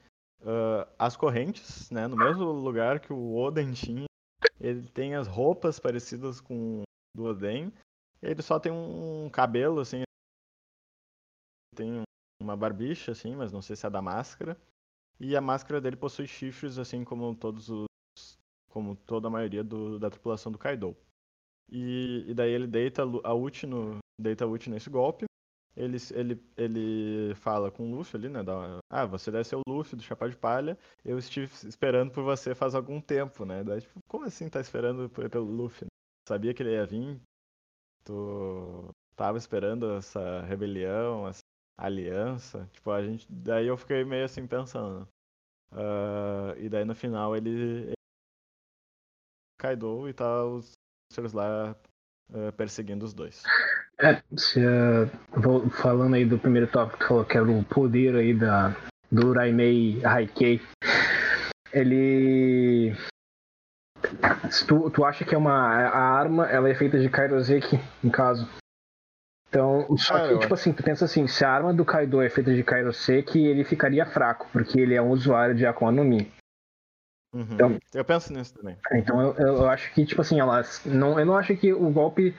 uh, 0.42 0.88
as 0.98 1.18
correntes, 1.18 1.90
né? 1.90 2.08
No 2.08 2.16
mesmo 2.16 2.46
lugar 2.46 3.00
que 3.00 3.12
o 3.12 3.36
Oden 3.36 3.74
tinha. 3.74 4.06
Ele 4.60 4.88
tem 4.90 5.16
as 5.16 5.28
roupas 5.28 5.80
parecidas 5.80 6.40
com 6.40 6.84
do 7.16 7.26
Oden. 7.26 7.72
Ele 8.22 8.42
só 8.42 8.60
tem 8.60 8.72
um 8.72 9.30
cabelo, 9.30 9.80
assim, 9.80 10.04
tem 11.76 12.04
uma 12.42 12.58
barbicha, 12.58 13.12
assim, 13.12 13.36
mas 13.36 13.52
não 13.52 13.62
sei 13.62 13.76
se 13.76 13.86
é 13.86 13.90
da 13.90 14.02
máscara. 14.02 14.60
E 15.20 15.36
a 15.36 15.42
máscara 15.42 15.82
dele 15.82 15.96
possui 15.96 16.28
chifres, 16.28 16.78
assim 16.78 17.04
como 17.04 17.36
todos 17.36 17.70
os. 17.70 17.88
como 18.70 18.96
toda 18.96 19.28
a 19.28 19.32
maioria 19.32 19.64
do, 19.64 20.00
da 20.00 20.10
tripulação 20.10 20.52
do 20.52 20.58
Kaido. 20.58 20.96
E, 21.72 22.26
e, 22.28 22.34
daí 22.34 22.52
ele 22.52 22.68
deita 22.68 23.04
a 23.04 23.34
ult, 23.34 23.68
deita 24.20 24.46
a 24.46 24.70
nesse 24.70 24.90
golpe. 24.90 25.26
Ele, 25.76 25.98
ele, 26.14 26.44
ele 26.58 27.36
fala 27.36 27.72
com 27.72 27.90
o 27.90 27.96
Luffy 27.96 28.18
ali, 28.18 28.30
né? 28.30 28.44
Da, 28.44 28.80
ah, 28.90 29.06
você 29.06 29.32
deve 29.32 29.44
ser 29.46 29.56
o 29.56 29.62
Luffy 29.68 29.96
do 29.96 30.04
Chapéu 30.04 30.30
de 30.30 30.36
Palha. 30.36 30.78
Eu 31.06 31.18
estive 31.18 31.54
esperando 31.68 32.12
por 32.12 32.24
você 32.24 32.56
faz 32.56 32.74
algum 32.76 33.00
tempo, 33.00 33.46
né? 33.46 33.64
Daí, 33.64 33.82
tipo, 33.82 34.00
como 34.08 34.26
assim 34.26 34.50
tá 34.50 34.60
esperando 34.60 35.10
pelo 35.10 35.46
Luffy? 35.46 35.88
Sabia 36.30 36.54
que 36.54 36.62
ele 36.62 36.74
ia 36.74 36.86
vir? 36.86 37.20
Tu 38.06 38.94
tava 39.16 39.40
esperando 39.40 39.96
essa 39.96 40.42
rebelião, 40.42 41.28
essa 41.28 41.40
aliança. 41.76 42.70
Tipo, 42.72 42.92
a 42.92 43.02
gente. 43.02 43.26
Daí 43.28 43.66
eu 43.66 43.76
fiquei 43.76 44.06
meio 44.06 44.26
assim 44.26 44.46
pensando. 44.46 45.08
Uh, 45.72 46.54
e 46.60 46.70
daí 46.70 46.86
no 46.86 46.94
final 46.94 47.36
ele, 47.36 47.94
Kaido 49.58 50.08
e 50.08 50.14
tá 50.14 50.46
os 50.46 50.74
seres 51.12 51.34
lá 51.34 51.76
uh, 52.30 52.54
perseguindo 52.56 53.06
os 53.06 53.14
dois. 53.16 53.42
É, 54.00 54.22
se, 54.38 54.60
uh, 54.60 55.70
falando 55.82 56.14
aí 56.14 56.26
do 56.26 56.38
primeiro 56.38 56.72
tópico 56.72 57.00
que 57.00 57.08
falou 57.08 57.26
que 57.26 57.38
era 57.38 57.52
o 57.52 57.66
poder 57.66 58.16
aí 58.16 58.38
da, 58.38 58.70
do 59.12 59.34
Raimei 59.34 60.06
Haikei. 60.06 60.62
Ele. 61.74 62.94
Tu, 64.68 64.90
tu 64.90 65.06
acha 65.06 65.24
que 65.24 65.34
é 65.34 65.38
uma. 65.38 65.54
A 65.54 66.00
arma 66.00 66.48
ela 66.48 66.70
é 66.70 66.76
feita 66.76 67.00
de 67.00 67.10
Kairoseki, 67.10 67.80
no 68.04 68.12
caso? 68.12 68.48
Então, 69.50 69.86
só 69.98 70.16
ah, 70.16 70.28
que, 70.28 70.40
tipo 70.40 70.54
assim, 70.54 70.72
tu 70.72 70.84
pensa 70.84 71.06
assim, 71.06 71.26
se 71.26 71.44
a 71.44 71.52
arma 71.52 71.74
do 71.74 71.84
Kaido 71.84 72.22
é 72.22 72.30
feita 72.30 72.54
de 72.54 72.64
Kairoseki, 72.64 73.40
ele 73.40 73.64
ficaria 73.64 74.06
fraco, 74.06 74.48
porque 74.54 74.80
ele 74.80 74.94
é 74.94 75.02
um 75.02 75.10
usuário 75.10 75.56
de 75.56 75.66
Akuma 75.66 75.92
no 75.92 76.04
Mi. 76.04 76.32
Uhum. 77.34 77.48
Então, 77.52 77.78
eu 77.94 78.06
penso 78.06 78.34
nisso 78.34 78.56
também. 78.56 78.76
Então 78.92 79.22
eu, 79.22 79.34
eu, 79.34 79.70
acho 79.70 79.92
que, 79.94 80.06
tipo 80.06 80.22
assim, 80.22 80.40
ela, 80.40 80.64
não, 80.86 81.20
eu 81.20 81.26
não 81.26 81.38
acho 81.38 81.56
que 81.56 81.72
o 81.72 81.90
golpe 81.92 82.36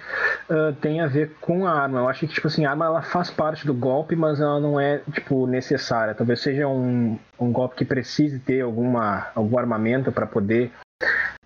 uh, 0.49 0.73
tem 0.81 1.01
a 1.01 1.07
ver 1.07 1.37
com 1.41 1.67
a 1.67 1.73
arma. 1.73 2.01
Eu 2.01 2.09
acho 2.09 2.21
que, 2.21 2.35
tipo 2.35 2.47
assim, 2.49 2.65
a 2.65 2.71
arma 2.71 2.87
ela 2.87 3.03
faz 3.03 3.31
parte 3.31 3.67
do 3.67 3.75
golpe, 3.75 4.17
mas 4.17 4.41
ela 4.41 4.59
não 4.59 4.81
é, 4.81 4.99
tipo, 5.13 5.47
necessária. 5.47 6.15
Talvez 6.15 6.41
seja 6.41 6.67
um, 6.67 7.19
um 7.39 7.53
golpe 7.53 7.77
que 7.77 7.85
precise 7.85 8.41
ter 8.41 8.63
alguma, 8.63 9.29
algum 9.35 9.59
armamento 9.59 10.11
para 10.11 10.27
poder 10.27 10.73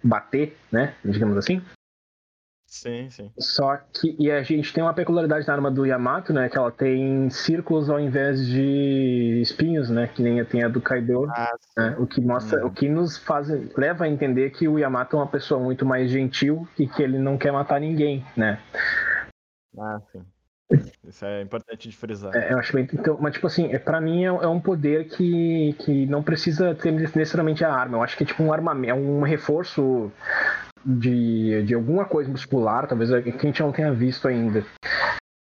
bater, 0.04 0.56
né? 0.70 0.94
Digamos 1.04 1.36
assim. 1.36 1.62
Sim, 2.66 3.08
sim. 3.08 3.30
Só 3.38 3.76
que 3.76 4.16
e 4.18 4.30
a 4.32 4.42
gente 4.42 4.72
tem 4.72 4.82
uma 4.82 4.92
peculiaridade 4.92 5.46
na 5.46 5.52
arma 5.52 5.70
do 5.70 5.86
Yamato, 5.86 6.32
né? 6.32 6.48
Que 6.48 6.58
ela 6.58 6.72
tem 6.72 7.30
círculos 7.30 7.88
ao 7.88 8.00
invés 8.00 8.44
de 8.44 9.40
espinhos, 9.40 9.88
né? 9.90 10.08
Que 10.08 10.20
nem 10.20 10.44
tem 10.44 10.64
a 10.64 10.68
do 10.68 10.80
Kaido. 10.80 11.30
Ah, 11.30 11.54
né, 11.76 11.94
o 11.98 12.06
que 12.06 12.20
mostra, 12.20 12.64
hum. 12.64 12.68
o 12.68 12.70
que 12.72 12.88
nos 12.88 13.16
faz 13.16 13.48
leva 13.76 14.04
a 14.04 14.08
entender 14.08 14.50
que 14.50 14.66
o 14.66 14.76
Yamato 14.76 15.16
é 15.16 15.20
uma 15.20 15.28
pessoa 15.28 15.60
muito 15.60 15.86
mais 15.86 16.10
gentil 16.10 16.68
e 16.76 16.88
que 16.88 17.00
ele 17.00 17.18
não 17.18 17.38
quer 17.38 17.52
matar 17.52 17.80
ninguém, 17.80 18.26
né? 18.36 18.60
Ah, 19.78 20.00
sim. 20.10 20.24
Isso 21.07 21.24
é 21.24 21.42
importante 21.42 21.88
de 21.88 21.96
frisar. 21.96 22.35
É, 22.35 22.53
eu 22.53 22.59
acho 22.59 22.72
bem. 22.72 22.88
Então, 22.92 23.18
mas, 23.20 23.35
tipo 23.35 23.46
assim, 23.46 23.72
é, 23.72 23.79
pra 23.79 24.00
mim 24.00 24.24
é, 24.24 24.29
é, 24.29 24.48
um 24.48 24.61
poder 24.61 25.09
que, 25.09 25.74
que 25.81 26.07
não 26.07 26.22
precisa 26.22 26.74
ter 26.74 26.90
necessariamente 26.90 27.64
a 27.64 27.72
arma. 27.72 27.98
Eu 27.98 28.03
acho 28.03 28.16
que 28.16 28.24
é 28.24 28.27
tipo 28.27 28.42
um 28.42 28.53
armamento, 28.53 28.90
é 28.90 28.94
um 28.94 29.22
reforço 29.22 30.11
de, 30.85 31.62
de 31.64 31.74
alguma 31.74 32.05
coisa 32.05 32.31
muscular, 32.31 32.87
talvez 32.87 33.11
que 33.11 33.29
a 33.29 33.46
gente 33.46 33.62
não 33.62 33.72
tenha 33.72 33.92
visto 33.92 34.27
ainda. 34.27 34.64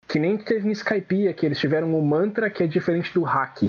Que 0.09 0.19
nem 0.19 0.37
teve 0.39 0.69
em 0.69 0.73
Skypiea, 0.73 1.35
que 1.35 1.47
eles 1.47 1.59
tiveram 1.59 1.95
um 1.95 2.03
mantra 2.03 2.51
que 2.51 2.63
é 2.63 2.67
diferente 2.67 3.13
do 3.13 3.23
hack. 3.23 3.63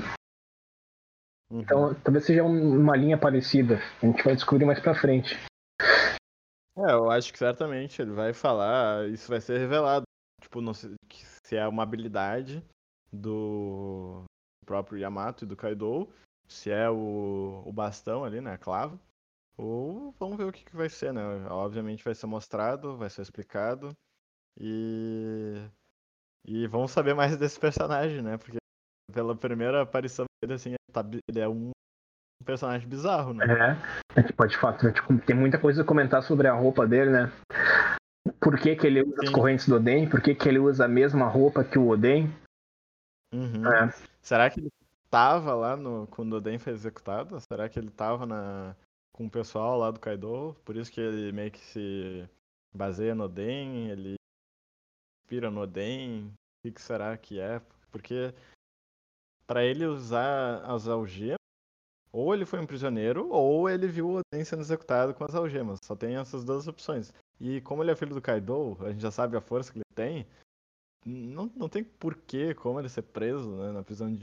Uhum. 1.52 1.60
Então, 1.60 1.94
talvez 1.96 2.26
seja 2.26 2.44
uma 2.44 2.96
linha 2.96 3.18
parecida. 3.18 3.80
A 4.02 4.06
gente 4.06 4.24
vai 4.24 4.36
descobrir 4.36 4.66
mais 4.66 4.80
pra 4.80 4.96
frente. 4.96 5.38
É, 6.78 6.94
eu 6.94 7.12
acho 7.12 7.32
que 7.34 7.38
certamente 7.38 8.02
ele 8.02 8.12
vai 8.12 8.32
falar, 8.32 9.08
isso 9.10 9.30
vai 9.30 9.42
ser 9.42 9.60
revelado. 9.60 10.04
Tipo, 10.52 10.60
não 10.60 10.74
sei, 10.74 10.94
se 11.48 11.56
é 11.56 11.66
uma 11.66 11.82
habilidade 11.82 12.62
do 13.10 14.26
próprio 14.66 14.98
Yamato 14.98 15.46
e 15.46 15.48
do 15.48 15.56
Kaido, 15.56 16.10
se 16.46 16.70
é 16.70 16.90
o, 16.90 17.64
o 17.66 17.72
bastão 17.72 18.26
ali, 18.26 18.42
né, 18.42 18.52
a 18.52 18.58
clava, 18.58 19.00
Ou 19.56 20.14
vamos 20.20 20.36
ver 20.36 20.44
o 20.44 20.52
que, 20.52 20.66
que 20.66 20.76
vai 20.76 20.90
ser, 20.90 21.14
né? 21.14 21.22
Obviamente 21.50 22.04
vai 22.04 22.14
ser 22.14 22.28
mostrado, 22.28 22.98
vai 22.98 23.10
ser 23.10 23.22
explicado. 23.22 23.94
E. 24.60 25.56
E 26.46 26.68
vamos 26.68 26.92
saber 26.92 27.14
mais 27.14 27.38
desse 27.38 27.58
personagem, 27.58 28.22
né? 28.22 28.38
Porque 28.38 28.58
pela 29.14 29.34
primeira 29.34 29.84
aparição 29.84 30.26
dele, 30.44 30.56
assim, 30.56 30.74
ele 31.30 31.40
é 31.40 31.48
um 31.48 31.72
personagem 32.44 32.90
bizarro, 32.90 33.34
né? 33.34 33.46
É, 34.18 34.20
é 34.20 34.24
tipo, 34.24 34.46
de 34.46 34.58
fato, 34.58 34.86
né? 34.86 34.92
tipo, 34.92 35.18
tem 35.20 35.36
muita 35.36 35.58
coisa 35.58 35.82
a 35.82 35.86
comentar 35.86 36.22
sobre 36.24 36.48
a 36.50 36.54
roupa 36.54 36.86
dele, 36.86 37.12
né? 37.12 37.32
Por 38.42 38.60
que, 38.60 38.76
que 38.76 38.88
ele 38.88 39.04
usa 39.04 39.22
Sim. 39.22 39.28
as 39.28 39.30
correntes 39.30 39.68
do 39.68 39.76
Oden? 39.76 40.10
Por 40.10 40.20
que, 40.20 40.34
que 40.34 40.50
ele 40.50 40.58
usa 40.58 40.86
a 40.86 40.88
mesma 40.88 41.28
roupa 41.28 41.64
que 41.64 41.78
o 41.78 41.88
Oden? 41.90 42.26
Uhum. 43.32 43.68
É. 43.68 43.94
Será 44.20 44.50
que 44.50 44.60
ele 44.60 44.72
tava 45.12 45.54
lá 45.54 45.78
no, 45.78 46.08
quando 46.08 46.34
o 46.34 46.38
Oden 46.38 46.58
foi 46.58 46.74
executado? 46.74 47.40
Será 47.40 47.70
que 47.70 47.78
ele 47.78 47.92
tava 47.92 48.26
na, 48.26 48.76
com 49.14 49.28
o 49.28 49.30
pessoal 49.30 49.78
lá 49.78 49.92
do 49.92 50.00
Kaido? 50.00 50.56
Por 50.66 50.76
isso 50.76 50.92
que 50.92 51.00
ele 51.00 51.32
meio 51.32 51.52
que 51.52 51.60
se 51.60 52.28
baseia 52.74 53.14
no 53.14 53.26
Oden, 53.26 53.90
ele 53.90 54.16
inspira 55.24 55.52
no 55.52 55.62
Oden? 55.62 56.26
O 56.26 56.34
que, 56.64 56.72
que 56.72 56.82
será 56.82 57.16
que 57.18 57.40
é? 57.40 57.62
Porque 57.92 58.34
para 59.46 59.64
ele 59.64 59.86
usar 59.86 60.64
as 60.66 60.88
algemas, 60.88 61.38
ou 62.12 62.34
ele 62.34 62.46
foi 62.46 62.60
um 62.60 62.66
prisioneiro, 62.66 63.30
ou 63.30 63.70
ele 63.70 63.88
viu 63.88 64.08
o 64.08 64.16
Oden 64.16 64.44
sendo 64.44 64.62
executado 64.62 65.14
com 65.14 65.24
as 65.24 65.36
algemas. 65.36 65.80
Só 65.84 65.96
tem 65.96 66.16
essas 66.16 66.44
duas 66.44 66.68
opções. 66.68 67.14
E 67.42 67.60
como 67.62 67.82
ele 67.82 67.90
é 67.90 67.96
filho 67.96 68.14
do 68.14 68.22
Kaido, 68.22 68.78
a 68.82 68.92
gente 68.92 69.02
já 69.02 69.10
sabe 69.10 69.36
a 69.36 69.42
força 69.42 69.74
que 69.74 69.80
ele 69.80 69.96
tem. 69.96 70.28
Não, 71.04 71.52
não 71.56 71.68
tem 71.68 71.84
porquê 71.84 72.54
como 72.54 72.80
ele 72.80 72.88
ser 72.88 73.02
preso 73.02 73.50
né, 73.56 73.72
na 73.72 73.82
prisão 73.82 74.14
de. 74.14 74.22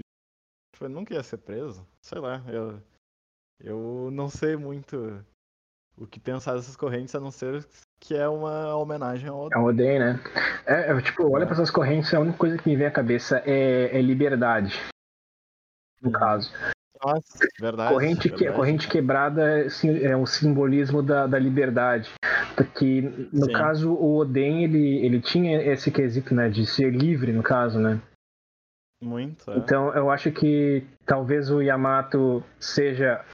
Tipo, 0.73 0.89
nunca 0.89 1.13
ia 1.13 1.23
ser 1.25 1.39
preso. 1.39 1.85
Sei 2.01 2.21
lá, 2.21 2.41
eu. 2.49 2.81
Eu 3.61 4.09
não 4.13 4.31
sei 4.31 4.55
muito 4.55 4.97
o 5.97 6.07
que 6.07 6.21
pensar 6.21 6.55
dessas 6.55 6.77
correntes, 6.77 7.13
a 7.17 7.19
não 7.19 7.33
ser 7.33 7.67
que 8.01 8.15
é 8.15 8.29
uma 8.29 8.77
homenagem 8.77 9.29
ao 9.29 9.47
Oden. 9.47 9.59
É 9.59 9.61
Oden, 9.61 9.99
né? 9.99 10.15
É, 10.65 10.93
é, 10.93 11.03
tipo, 11.03 11.29
olha 11.29 11.45
para 11.45 11.55
essas 11.55 11.73
correntes, 11.73 12.15
a 12.15 12.21
única 12.21 12.39
coisa 12.39 12.57
que 12.57 12.69
me 12.69 12.77
vem 12.77 12.87
à 12.87 12.91
cabeça 12.93 13.43
é, 13.45 13.99
é 13.99 14.01
liberdade. 14.01 14.79
No 16.01 16.13
caso. 16.13 16.53
Nossa, 17.05 17.39
verdade. 17.61 17.93
Corrente, 17.93 18.29
verdade. 18.29 18.45
Que, 18.45 18.53
corrente 18.53 18.89
quebrada 18.89 19.67
é 20.03 20.17
um 20.17 20.27
simbolismo 20.27 21.03
da, 21.03 21.27
da 21.27 21.39
liberdade. 21.39 22.11
Porque, 22.57 23.03
no 23.33 23.47
Sim. 23.47 23.53
caso, 23.53 23.93
o 23.93 24.17
Oden, 24.19 24.65
ele, 24.65 25.05
ele 25.05 25.21
tinha 25.21 25.63
esse 25.63 25.91
quesito, 25.91 26.35
né, 26.35 26.49
de 26.49 26.67
ser 26.67 26.91
livre, 26.91 27.33
no 27.33 27.43
caso, 27.43 27.79
né? 27.79 28.01
Muito, 29.03 29.49
é. 29.51 29.59
Então, 29.59 29.95
eu 29.95 30.11
acho 30.11 30.33
que 30.33 30.85
talvez 31.07 31.51
o 31.51 31.63
Yamato 31.63 32.43
seja 32.59 33.25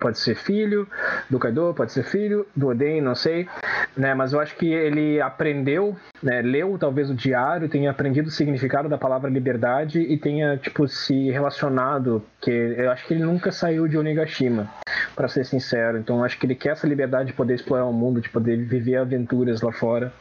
Pode 0.00 0.18
ser 0.18 0.34
filho 0.34 0.88
do 1.28 1.38
Kaido, 1.38 1.74
pode 1.74 1.92
ser 1.92 2.04
filho 2.04 2.46
do 2.56 2.68
Oden, 2.68 3.02
não 3.02 3.14
sei, 3.14 3.46
né? 3.94 4.14
Mas 4.14 4.32
eu 4.32 4.40
acho 4.40 4.56
que 4.56 4.72
ele 4.72 5.20
aprendeu, 5.20 5.94
né? 6.22 6.40
Leu 6.40 6.78
talvez 6.78 7.10
o 7.10 7.14
diário, 7.14 7.68
tenha 7.68 7.90
aprendido 7.90 8.28
o 8.28 8.30
significado 8.30 8.88
da 8.88 8.96
palavra 8.96 9.30
liberdade 9.30 10.00
e 10.00 10.16
tenha 10.16 10.56
tipo 10.56 10.88
se 10.88 11.30
relacionado, 11.30 12.24
que 12.40 12.50
eu 12.50 12.90
acho 12.90 13.06
que 13.06 13.12
ele 13.12 13.24
nunca 13.24 13.52
saiu 13.52 13.86
de 13.86 13.98
Onigashima, 13.98 14.70
para 15.14 15.28
ser 15.28 15.44
sincero. 15.44 15.98
Então 15.98 16.18
eu 16.18 16.24
acho 16.24 16.38
que 16.38 16.46
ele 16.46 16.54
quer 16.54 16.70
essa 16.70 16.86
liberdade 16.86 17.28
de 17.28 17.36
poder 17.36 17.54
explorar 17.54 17.84
o 17.84 17.92
mundo, 17.92 18.22
de 18.22 18.30
poder 18.30 18.56
viver 18.56 18.96
aventuras 18.96 19.60
lá 19.60 19.72
fora. 19.72 20.12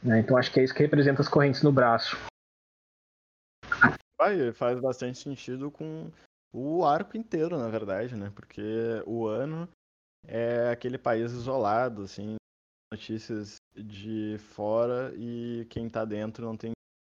Né? 0.00 0.20
Então 0.20 0.36
acho 0.36 0.52
que 0.52 0.60
é 0.60 0.64
isso 0.64 0.74
que 0.74 0.82
representa 0.82 1.20
as 1.20 1.28
correntes 1.28 1.62
no 1.62 1.72
braço. 1.72 2.16
Vai, 4.20 4.52
faz 4.52 4.80
bastante 4.80 5.18
sentido 5.18 5.68
com 5.68 6.08
o 6.52 6.84
arco 6.84 7.16
inteiro, 7.16 7.58
na 7.58 7.68
verdade, 7.68 8.14
né? 8.14 8.30
Porque 8.34 8.62
o 9.06 9.26
ano 9.26 9.68
é 10.26 10.70
aquele 10.70 10.98
país 10.98 11.32
isolado, 11.32 12.02
assim, 12.02 12.36
notícias 12.92 13.56
de 13.74 14.36
fora 14.38 15.12
e 15.16 15.66
quem 15.70 15.88
tá 15.88 16.04
dentro 16.04 16.44
não 16.44 16.56
tem 16.56 16.72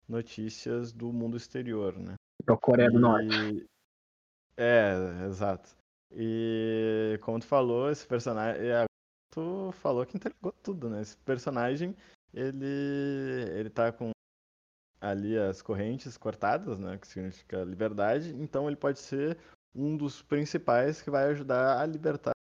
notícias 0.08 0.91
do 0.91 1.13
mundo 1.13 1.38
exterior, 1.38 1.97
né? 1.97 2.15
É 2.47 2.52
o 2.52 2.58
Coreia 2.58 2.89
do 2.89 2.97
e... 2.97 3.02
Norte. 3.02 3.67
É, 4.58 5.26
exato. 5.28 5.76
E 6.12 7.19
como 7.21 7.39
tu 7.39 7.45
falou, 7.45 7.91
esse 7.91 8.08
personagem. 8.08 8.62
Tu 9.32 9.71
falou 9.73 10.06
que 10.06 10.17
entregou 10.17 10.52
tudo, 10.63 10.89
né? 10.89 11.02
Esse 11.02 11.15
personagem, 11.17 11.95
ele. 12.34 12.65
ele 13.54 13.69
tá 13.69 13.91
com 13.91 14.12
ali 14.99 15.38
as 15.38 15.62
correntes 15.62 16.17
cortadas, 16.17 16.79
né, 16.79 16.97
que 16.97 17.07
significa 17.07 17.63
liberdade, 17.63 18.33
então 18.36 18.67
ele 18.67 18.75
pode 18.75 18.99
ser 18.99 19.38
um 19.75 19.95
dos 19.95 20.21
principais 20.21 21.01
que 21.01 21.10
vai 21.10 21.25
ajudar 21.25 21.79
a 21.79 21.86
libertar, 21.86 22.33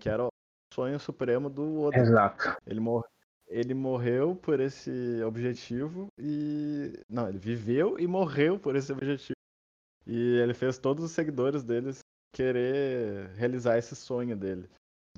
que 0.00 0.08
era 0.08 0.24
o 0.24 0.28
sonho 0.72 0.98
supremo 1.00 1.50
do 1.50 1.82
Oda. 1.82 1.98
Exato. 1.98 2.56
Ele, 2.66 2.80
mor 2.80 3.04
ele 3.48 3.74
morreu 3.74 4.36
por 4.36 4.60
esse 4.60 5.22
objetivo 5.24 6.06
e... 6.16 6.92
Não, 7.08 7.28
ele 7.28 7.38
viveu 7.38 7.98
e 7.98 8.06
morreu 8.06 8.58
por 8.58 8.76
esse 8.76 8.92
objetivo. 8.92 9.34
E 10.06 10.38
ele 10.38 10.54
fez 10.54 10.78
todos 10.78 11.04
os 11.04 11.10
seguidores 11.10 11.64
deles 11.64 11.98
querer 12.32 13.28
realizar 13.30 13.76
esse 13.76 13.96
sonho 13.96 14.36
dele. 14.36 14.68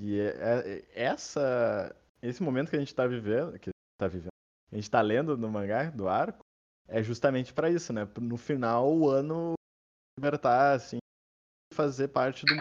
E 0.01 0.19
é, 0.19 0.33
é, 0.35 0.85
essa, 0.95 1.95
esse 2.23 2.43
momento 2.43 2.71
que 2.71 2.77
a 2.77 2.79
gente 2.79 2.89
está 2.89 3.07
vivendo, 3.07 3.59
que 3.59 3.71
tá 4.01 4.09
vivendo, 4.09 4.32
a 4.73 4.77
gente 4.77 4.91
tá 4.91 5.01
lendo 5.03 5.37
no 5.37 5.51
mangá 5.51 5.91
do 5.91 6.09
arco, 6.09 6.41
é 6.89 7.03
justamente 7.03 7.53
para 7.53 7.71
isso, 7.71 7.93
né? 7.93 8.09
No 8.19 8.39
final, 8.39 8.91
o 8.91 9.11
ano 9.11 9.53
libertar, 10.19 10.75
assim, 10.75 10.99
fazer 11.75 12.09
parte 12.09 12.47
do. 12.47 12.57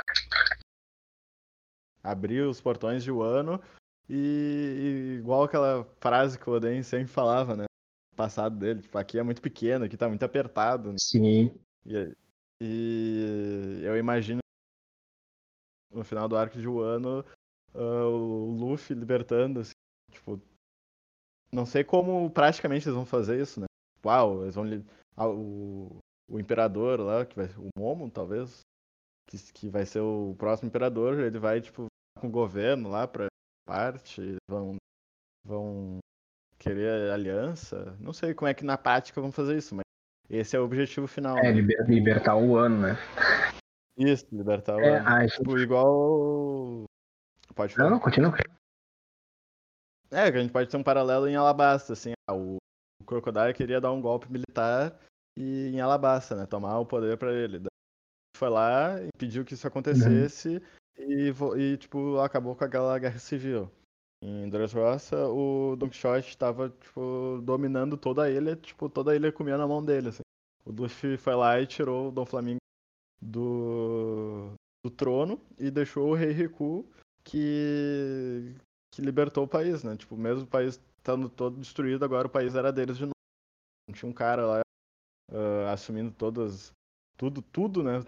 Abrir 2.04 2.42
os 2.42 2.60
portões 2.60 3.04
de 3.04 3.12
Wano 3.12 3.62
e, 4.10 5.16
e 5.16 5.20
igual 5.20 5.44
aquela 5.44 5.86
frase 6.00 6.38
que 6.38 6.50
o 6.50 6.54
Oden 6.54 6.84
sempre 6.84 7.08
falava, 7.08 7.56
né? 7.56 7.66
O 8.12 8.16
passado 8.16 8.58
dele, 8.58 8.82
tipo, 8.82 8.98
aqui 8.98 9.18
é 9.18 9.24
muito 9.24 9.42
pequeno, 9.42 9.86
aqui 9.86 9.96
tá 9.96 10.10
muito 10.10 10.24
apertado. 10.24 10.90
Né? 10.90 10.98
Sim. 11.00 11.54
E, 11.86 12.16
e 12.60 13.82
eu 13.84 13.96
imagino 13.98 14.40
no 15.92 16.04
final 16.04 16.28
do 16.28 16.36
arco 16.36 16.58
de 16.58 16.68
Wano 16.68 17.24
uh, 17.74 18.08
o 18.08 18.52
Luffy 18.52 18.96
libertando, 18.96 19.60
assim, 19.60 19.72
tipo, 20.12 20.42
não 21.52 21.66
sei 21.66 21.84
como 21.84 22.30
praticamente 22.30 22.88
eles 22.88 22.96
vão 22.96 23.06
fazer 23.06 23.42
isso, 23.42 23.60
né? 23.60 23.66
Uau, 24.06 24.44
eles 24.44 24.56
vão. 24.56 24.66
Ah, 25.16 25.28
o, 25.28 25.98
o 26.30 26.40
imperador 26.40 27.00
lá, 27.00 27.26
que 27.26 27.36
vai 27.36 27.48
o 27.58 27.70
Momo, 27.78 28.10
talvez, 28.10 28.62
que, 29.28 29.38
que 29.54 29.70
vai 29.70 29.86
ser 29.86 30.00
o 30.00 30.36
próximo 30.38 30.70
imperador, 30.70 31.20
ele 31.20 31.38
vai, 31.38 31.60
tipo, 31.62 31.88
com 32.20 32.28
o 32.28 32.32
governo 32.32 32.90
lá 32.90 33.08
pra 33.08 33.28
parte, 33.66 34.36
vão, 34.50 34.76
vão 35.46 36.00
querer 36.58 37.12
aliança. 37.12 37.96
Não 38.00 38.14
sei 38.14 38.34
como 38.34 38.48
é 38.48 38.54
que 38.54 38.64
na 38.64 38.78
prática 38.78 39.22
vão 39.22 39.32
fazer 39.32 39.58
isso, 39.58 39.76
mas 39.76 39.84
esse 40.30 40.56
é 40.56 40.60
o 40.60 40.64
objetivo 40.64 41.08
final. 41.08 41.38
É, 41.38 41.52
né? 41.52 41.62
libertar 41.88 42.38
o 42.38 42.56
ano, 42.56 42.82
né? 42.82 42.98
Isso, 43.98 44.26
libertar 44.32 44.78
o 44.78 44.80
é, 44.80 44.98
ano. 44.98 45.08
Ai, 45.08 45.28
tipo, 45.28 45.58
igual. 45.58 46.86
Pode 47.54 47.76
falar. 47.76 47.90
Não, 47.90 47.98
não, 47.98 48.02
continua. 48.02 48.34
É, 50.12 50.24
a 50.24 50.32
gente 50.32 50.52
pode 50.52 50.70
ter 50.70 50.78
um 50.78 50.84
paralelo 50.84 51.28
em 51.28 51.36
Alabasta, 51.36 51.94
assim, 51.94 52.12
ah, 52.28 52.36
o, 52.36 52.58
Crocodile 53.06 53.54
queria 53.54 53.80
dar 53.80 53.92
um 53.92 54.02
golpe 54.02 54.32
militar 54.32 54.98
e 55.38 55.70
em 55.70 55.80
Alabasta, 55.80 56.36
né, 56.36 56.46
tomar 56.46 56.80
o 56.80 56.86
poder 56.86 57.18
para 57.18 57.34
ele. 57.34 57.62
Foi 58.38 58.50
lá, 58.50 59.02
impediu 59.04 59.46
que 59.46 59.54
isso 59.54 59.68
acontecesse 59.68 60.62
e, 60.98 61.32
e, 61.58 61.78
tipo, 61.78 62.18
acabou 62.20 62.56
com 62.56 62.64
aquela 62.64 62.98
guerra 63.00 63.20
civil. 63.20 63.72
Em 64.24 64.50
Dressrosa, 64.50 65.28
o 65.28 65.76
Don 65.76 65.90
Quixote 65.90 66.30
estava, 66.30 66.70
tipo, 66.70 67.42
dominando 67.44 67.98
toda 67.98 68.24
a 68.24 68.30
ilha, 68.30 68.56
tipo, 68.56 68.88
toda 68.88 69.12
a 69.12 69.16
ilha 69.16 69.32
comia 69.32 69.58
na 69.58 69.68
mão 69.68 69.84
dele, 69.84 70.10
assim. 70.10 70.22
O 70.66 70.72
Luffy 70.72 71.18
foi 71.18 71.36
lá 71.36 71.60
e 71.60 71.66
tirou 71.66 72.10
o 72.10 72.12
Dom 72.12 72.26
Flamingo 72.26 72.60
do, 73.20 74.54
do 74.86 74.92
trono 74.92 75.42
e 75.58 75.72
deixou 75.72 76.10
o 76.10 76.14
Rei 76.14 76.32
Riku, 76.32 76.86
que 77.24 78.56
que 78.92 79.02
libertou 79.02 79.46
o 79.46 79.48
país, 79.48 79.84
né? 79.84 79.96
Tipo, 79.96 80.18
mesmo 80.18 80.44
o 80.44 80.48
país 80.48 80.80
estando 80.98 81.30
todo 81.30 81.58
destruído, 81.58 82.04
agora 82.04 82.28
o 82.28 82.32
país 82.32 82.56
era 82.56 82.72
deles 82.72 82.98
de 82.98 83.04
novo. 83.04 83.14
Tinha 83.94 84.10
um 84.10 84.14
cara 84.14 84.46
lá 84.46 84.62
uh, 85.32 85.68
assumindo 85.72 86.12
todas. 86.12 86.72
Tudo, 87.18 87.42
tudo, 87.42 87.84
né? 87.84 88.04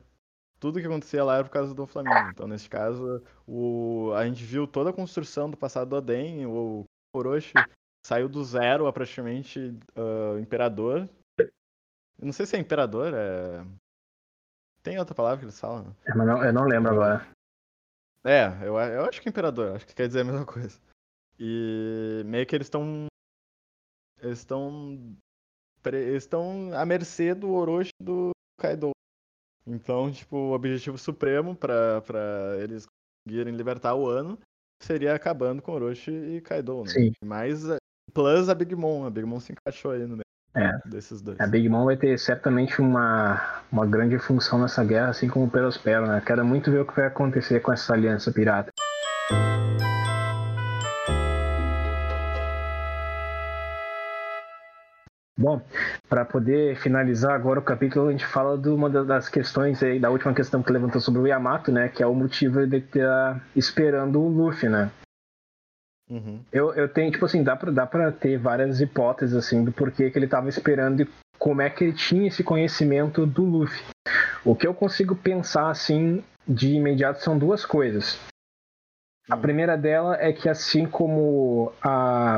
Tudo 0.60 0.80
que 0.80 0.86
acontecia 0.86 1.24
lá 1.24 1.36
era 1.36 1.43
por 1.43 1.51
causa 1.51 1.74
do 1.74 1.86
Flamengo. 1.86 2.30
Então, 2.30 2.47
nesse 2.47 2.70
caso, 2.70 3.22
o, 3.47 4.12
a 4.16 4.26
gente 4.26 4.43
viu 4.43 4.66
toda 4.66 4.91
a 4.91 4.93
construção 4.93 5.49
do 5.49 5.57
passado 5.57 5.89
do 5.89 5.95
Oden, 5.97 6.45
o 6.45 6.86
Orochi 7.14 7.53
saiu 8.05 8.30
do 8.30 8.43
zero 8.43 8.88
a 8.88 8.93
praticamente 8.93 9.78
uh, 9.97 10.39
imperador. 10.39 11.10
Eu 11.38 12.26
não 12.26 12.32
sei 12.32 12.45
se 12.45 12.55
é 12.55 12.60
imperador, 12.60 13.14
é. 13.14 13.66
Tem 14.82 14.99
outra 14.99 15.16
palavra 15.16 15.39
que 15.39 15.45
eles 15.45 15.60
falam? 15.60 15.84
Né? 15.84 15.93
É, 16.05 16.16
não, 16.16 16.43
eu 16.43 16.53
não 16.53 16.66
lembro 16.66 16.91
agora. 16.91 17.28
É, 18.24 18.45
eu, 18.65 18.78
eu 18.78 19.05
acho 19.05 19.21
que 19.21 19.30
imperador, 19.30 19.76
acho 19.76 19.86
que 19.86 19.93
quer 19.93 20.07
dizer 20.07 20.21
a 20.21 20.24
mesma 20.24 20.45
coisa. 20.45 20.80
E 21.39 22.24
meio 22.26 22.45
que 22.45 22.55
eles 22.55 22.67
estão. 22.67 23.07
Eles 24.21 24.39
estão. 24.39 25.15
Eles 25.86 26.24
estão 26.24 26.74
à 26.74 26.86
mercê 26.86 27.36
do 27.36 27.51
Orochi 27.51 27.91
do 28.01 28.32
Kaido. 28.59 28.91
Então, 29.67 30.11
tipo, 30.11 30.38
o 30.38 30.53
objetivo 30.53 30.97
supremo 30.97 31.55
para 31.55 32.01
eles 32.61 32.86
conseguirem 33.26 33.55
libertar 33.55 33.95
o 33.95 34.07
ano, 34.07 34.39
seria 34.82 35.15
acabando 35.15 35.61
com 35.61 35.74
Orochi 35.74 36.11
e 36.11 36.41
Kaido, 36.41 36.84
né? 36.84 36.89
Sim. 36.89 37.11
Mas 37.24 37.69
eh, 37.69 37.78
plus 38.13 38.47
a 38.47 38.55
Big 38.55 38.76
Mom, 38.76 39.05
a 39.05 39.09
Big 39.09 39.26
Mom 39.26 39.39
se 39.39 39.51
encaixou 39.51 39.91
aí 39.91 40.01
no 40.01 40.15
meio 40.17 40.24
É. 40.56 40.78
desses 40.86 41.22
dois. 41.22 41.39
A 41.39 41.47
Big 41.47 41.68
Mom 41.68 41.86
vai 41.86 41.97
ter 41.97 42.18
certamente 42.20 42.80
uma, 42.80 43.41
uma 43.72 43.86
grande 43.88 44.20
função 44.20 44.62
nessa 44.62 44.84
guerra, 44.84 45.10
assim 45.10 45.28
como 45.28 45.45
o 45.45 45.49
Perospero, 45.49 46.06
né? 46.06 46.22
Quero 46.24 46.45
muito 46.45 46.70
ver 46.70 46.82
o 46.82 46.86
que 46.86 46.95
vai 46.95 47.08
acontecer 47.08 47.60
com 47.60 47.74
essa 47.74 47.93
aliança 47.93 48.32
pirata. 48.32 48.72
Bom, 55.36 55.60
para 56.08 56.24
poder 56.24 56.78
finalizar 56.78 57.34
agora 57.34 57.60
o 57.60 57.64
capítulo, 57.64 58.08
a 58.08 58.12
gente 58.12 58.26
fala 58.26 58.56
de 58.56 58.70
uma 58.70 58.88
da- 58.89 59.04
das 59.04 59.28
questões 59.28 59.82
aí, 59.82 59.99
da 59.99 60.12
última 60.12 60.34
questão 60.34 60.62
que 60.62 60.72
levantou 60.72 61.01
sobre 61.01 61.22
o 61.22 61.28
Yamato, 61.28 61.72
né? 61.72 61.89
Que 61.89 62.04
é 62.04 62.08
o 62.08 62.14
motivo 62.14 62.66
de 62.68 62.78
estar 62.78 63.41
esperando 63.56 64.22
o 64.22 64.28
Luffy, 64.30 64.70
né? 64.70 64.91
Uhum. 66.10 66.43
Eu, 66.51 66.74
eu 66.74 66.88
tenho, 66.89 67.12
tipo 67.12 67.26
assim, 67.26 67.43
dá 67.43 67.56
pra, 67.56 67.72
dá 67.72 67.86
pra 67.86 68.12
ter 68.12 68.38
várias 68.38 68.82
hipóteses, 68.82 69.36
assim, 69.36 69.64
do 69.64 69.72
porquê 69.72 70.12
que 70.12 70.20
ele 70.20 70.28
tava 70.28 70.49
esperando 70.49 71.01
e 71.01 71.10
como 71.39 71.62
é 71.62 71.70
que 71.70 71.84
ele 71.84 71.93
tinha 71.93 72.28
esse 72.28 72.43
conhecimento 72.43 73.26
do 73.26 73.43
Luffy. 73.43 73.84
O 74.45 74.56
que 74.56 74.68
eu 74.68 74.74
consigo 74.74 75.16
pensar, 75.16 75.70
assim, 75.70 76.24
de 76.47 76.74
imediato 76.76 77.22
são 77.22 77.38
duas 77.38 77.66
coisas. 77.66 78.20
A 79.30 79.36
Hum. 79.36 79.41
primeira 79.41 79.78
dela 79.78 80.18
é 80.20 80.34
que, 80.34 80.49
assim 80.49 80.86
como 80.86 81.72
a, 81.82 82.38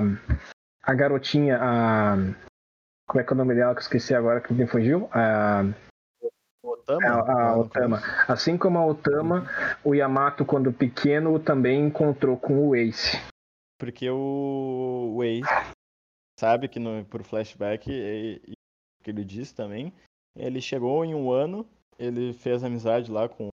a 0.84 0.94
garotinha, 0.94 1.58
a. 1.60 2.16
Como 3.08 3.22
é 3.22 3.24
que 3.24 3.32
é 3.32 3.34
o 3.34 3.38
nome 3.38 3.56
dela 3.56 3.74
que 3.74 3.80
eu 3.80 3.84
esqueci 3.84 4.14
agora 4.16 4.40
que 4.42 4.54
me 4.54 4.66
fugiu? 4.68 5.10
A, 5.12 5.64
Otama? 6.64 7.08
a, 7.08 7.12
a 7.32 7.50
Ah, 7.52 7.58
Otama. 7.58 8.02
Assim 8.28 8.58
como 8.58 8.78
a 8.80 8.86
Otama, 8.86 9.48
o 9.84 9.94
Yamato, 9.96 10.46
quando 10.46 10.72
pequeno, 10.72 11.40
também 11.40 11.86
encontrou 11.88 12.38
com 12.38 12.68
o 12.68 12.76
Ace. 12.76 13.20
Porque 13.78 14.10
o, 14.10 15.14
o 15.16 15.24
Ace 15.24 15.44
sabe 16.40 16.68
que 16.68 16.80
no, 16.80 17.04
por 17.06 17.24
flashback, 17.24 17.90
e, 17.92 18.42
e 18.48 18.54
que 19.04 19.10
ele 19.12 19.24
disse 19.24 19.54
também, 19.54 19.94
ele 20.36 20.62
chegou 20.62 21.04
em 21.04 21.14
um 21.14 21.32
ano, 21.32 21.68
ele 21.98 22.34
fez 22.34 22.64
amizade 22.64 23.12
lá 23.12 23.28
com 23.30 23.48
o 23.48 23.50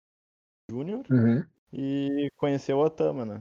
Júnior 0.70 1.04
Uhum. 1.10 1.44
e 1.72 2.28
conheceu 2.36 2.78
o 2.78 2.84
Otama, 2.84 3.24
né? 3.24 3.40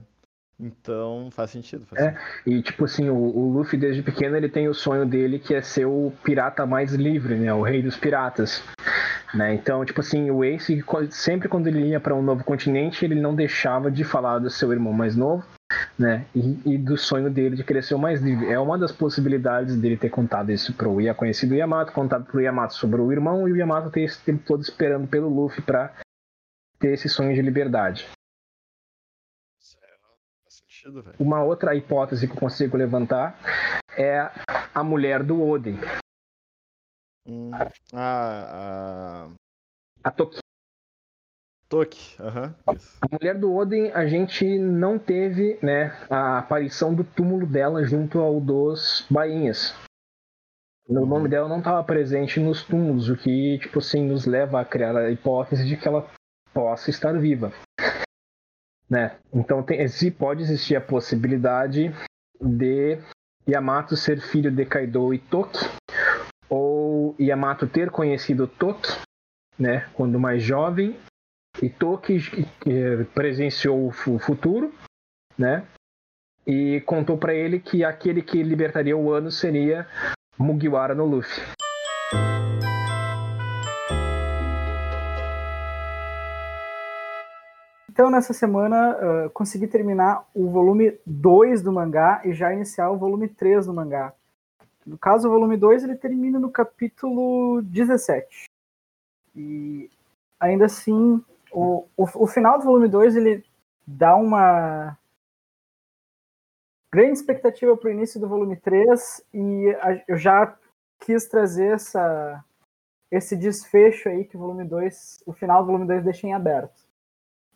Então 0.58 1.30
faz 1.30 1.50
sentido. 1.50 1.86
Faz 1.86 2.02
É. 2.02 2.10
sentido. 2.10 2.52
E, 2.54 2.62
tipo 2.62 2.84
assim, 2.84 3.08
o, 3.08 3.16
o 3.16 3.50
Luffy, 3.52 3.78
desde 3.78 4.02
pequeno, 4.02 4.36
ele 4.36 4.48
tem 4.48 4.68
o 4.68 4.74
sonho 4.74 5.06
dele 5.06 5.38
que 5.38 5.54
é 5.54 5.62
ser 5.62 5.86
o 5.86 6.12
pirata 6.22 6.66
mais 6.66 6.92
livre, 6.92 7.34
né? 7.36 7.52
O 7.54 7.62
rei 7.62 7.82
dos 7.82 7.96
piratas. 7.96 8.62
Né? 9.32 9.54
Então, 9.54 9.84
tipo 9.84 10.00
assim, 10.00 10.30
o 10.30 10.44
Ace, 10.44 10.84
sempre 11.10 11.48
quando 11.48 11.68
ele 11.68 11.86
ia 11.88 12.00
para 12.00 12.14
um 12.14 12.20
novo 12.22 12.44
continente, 12.44 13.04
ele 13.04 13.14
não 13.14 13.34
deixava 13.34 13.90
de 13.90 14.02
falar 14.04 14.40
do 14.40 14.50
seu 14.50 14.72
irmão 14.72 14.92
mais 14.92 15.14
novo, 15.16 15.46
né? 15.98 16.26
E, 16.34 16.74
e 16.74 16.78
do 16.78 16.96
sonho 16.96 17.30
dele 17.30 17.56
de 17.56 17.94
o 17.94 17.98
mais 17.98 18.20
livre. 18.20 18.46
É 18.46 18.58
uma 18.58 18.78
das 18.78 18.92
possibilidades 18.92 19.76
dele 19.76 19.96
ter 19.96 20.10
contado 20.10 20.50
isso 20.50 20.74
pro 20.74 21.00
Ia 21.00 21.14
conhecido 21.14 21.54
Yamato, 21.54 21.92
contado 21.92 22.24
pro 22.24 22.40
Yamato 22.40 22.74
sobre 22.74 23.00
o 23.00 23.12
irmão, 23.12 23.48
e 23.48 23.52
o 23.52 23.56
Yamato 23.56 23.90
ter 23.90 24.02
esse 24.02 24.20
tempo 24.22 24.42
todo 24.44 24.62
esperando 24.62 25.06
pelo 25.08 25.28
Luffy 25.28 25.62
para 25.62 25.94
ter 26.78 26.92
esse 26.92 27.08
sonho 27.08 27.34
de 27.34 27.42
liberdade. 27.42 28.08
Velho. 30.82 31.14
Uma 31.18 31.42
outra 31.42 31.74
hipótese 31.74 32.26
que 32.26 32.32
eu 32.32 32.40
consigo 32.40 32.74
levantar 32.76 33.38
é 33.98 34.30
a 34.74 34.82
mulher 34.82 35.22
do 35.22 35.42
Oden, 35.42 35.78
Hum, 37.26 37.50
ah, 37.92 39.28
a 40.02 40.08
a 40.08 40.10
Toki. 40.10 40.40
Aham. 42.18 42.54
isso. 42.74 42.98
A 43.00 43.06
mulher 43.10 43.38
do 43.38 43.54
Oden, 43.54 43.92
a 43.92 44.04
gente 44.06 44.58
não 44.58 44.98
teve 44.98 45.56
né, 45.62 45.96
a 46.10 46.38
aparição 46.38 46.92
do 46.92 47.04
túmulo 47.04 47.46
dela 47.46 47.84
junto 47.84 48.18
ao 48.18 48.40
dos 48.40 49.06
bainhas. 49.08 49.72
O 50.88 51.06
nome 51.06 51.28
dela 51.28 51.48
não 51.48 51.58
estava 51.58 51.84
presente 51.84 52.40
nos 52.40 52.64
túmulos, 52.64 53.08
o 53.08 53.16
que 53.16 53.58
tipo 53.60 53.78
assim, 53.78 54.04
nos 54.08 54.26
leva 54.26 54.60
a 54.60 54.64
criar 54.64 54.96
a 54.96 55.12
hipótese 55.12 55.64
de 55.64 55.76
que 55.76 55.86
ela 55.86 56.10
possa 56.52 56.90
estar 56.90 57.16
viva. 57.18 57.52
Né? 58.90 59.16
Então 59.32 59.62
tem, 59.62 59.86
pode 60.18 60.42
existir 60.42 60.74
a 60.74 60.80
possibilidade 60.80 61.94
de 62.40 62.98
Yamato 63.48 63.96
ser 63.96 64.20
filho 64.20 64.50
de 64.50 64.66
Kaido 64.66 65.14
e 65.14 65.18
Toki, 65.20 65.60
ou 66.48 67.14
Yamato 67.20 67.68
ter 67.68 67.88
conhecido 67.92 68.48
Toki 68.48 68.90
né, 69.56 69.88
quando 69.94 70.18
mais 70.18 70.42
jovem 70.42 70.98
e 71.58 71.68
Toki 71.68 72.18
eh, 72.66 73.04
presenciou 73.14 73.86
o 73.86 73.90
fu- 73.90 74.18
futuro, 74.18 74.72
né? 75.38 75.66
E 76.46 76.80
contou 76.82 77.18
pra 77.18 77.34
ele 77.34 77.58
que 77.60 77.84
aquele 77.84 78.22
que 78.22 78.42
libertaria 78.42 78.96
o 78.96 79.12
ano 79.12 79.30
seria 79.30 79.86
Mugiwara 80.38 80.94
no 80.94 81.04
Luffy. 81.04 81.42
Então, 87.90 88.10
nessa 88.10 88.32
semana, 88.32 88.92
ah, 88.92 89.30
consegui 89.30 89.66
terminar 89.66 90.24
o 90.34 90.48
volume 90.50 90.98
2 91.04 91.62
do 91.62 91.72
mangá 91.72 92.22
e 92.24 92.32
já 92.32 92.52
iniciar 92.52 92.90
o 92.90 92.96
volume 92.98 93.28
3 93.28 93.66
do 93.66 93.74
mangá. 93.74 94.12
No 94.86 94.96
caso, 94.96 95.28
o 95.28 95.30
volume 95.30 95.56
2 95.56 95.84
ele 95.84 95.96
termina 95.96 96.38
no 96.38 96.50
capítulo 96.50 97.60
17. 97.62 98.44
E 99.36 99.90
ainda 100.38 100.64
assim, 100.66 101.22
o, 101.52 101.86
o, 101.96 102.04
o 102.24 102.26
final 102.26 102.58
do 102.58 102.64
volume 102.64 102.88
2 102.88 103.16
ele 103.16 103.44
dá 103.86 104.16
uma 104.16 104.96
grande 106.92 107.12
expectativa 107.12 107.76
para 107.76 107.88
o 107.88 107.92
início 107.92 108.20
do 108.20 108.28
volume 108.28 108.56
3 108.56 109.24
e 109.32 109.68
a- 109.80 110.02
eu 110.08 110.16
já 110.16 110.56
quis 111.00 111.26
trazer 111.26 111.74
essa, 111.74 112.44
esse 113.10 113.36
desfecho 113.36 114.08
aí 114.08 114.24
que 114.24 114.36
o 114.36 114.40
volume 114.40 114.64
2, 114.64 115.22
o 115.26 115.32
final 115.32 115.62
do 115.62 115.66
volume 115.66 115.86
2 115.86 116.04
deixa 116.04 116.26
em 116.26 116.34
aberto. 116.34 116.88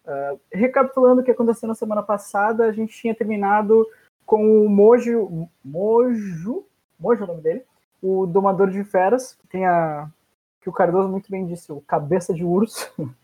Uh, 0.04 0.38
recapitulando 0.52 1.22
o 1.22 1.24
que 1.24 1.30
aconteceu 1.30 1.66
na 1.66 1.74
semana 1.74 2.02
passada, 2.02 2.66
a 2.66 2.72
gente 2.72 2.94
tinha 2.94 3.14
terminado 3.14 3.86
com 4.26 4.64
o 4.64 4.68
Mojo, 4.68 5.48
Mojo, 5.64 6.66
Mojo 6.98 7.22
é 7.22 7.24
o 7.24 7.28
nome 7.28 7.40
dele, 7.40 7.64
o 8.02 8.26
Domador 8.26 8.70
de 8.70 8.84
Feras, 8.84 9.32
que 9.34 9.46
tem 9.46 9.64
a, 9.66 10.08
que 10.60 10.68
o 10.68 10.72
Cardoso 10.72 11.08
muito 11.08 11.30
bem 11.30 11.46
disse, 11.46 11.72
o 11.72 11.80
Cabeça 11.80 12.34
de 12.34 12.44
Urso, 12.44 12.92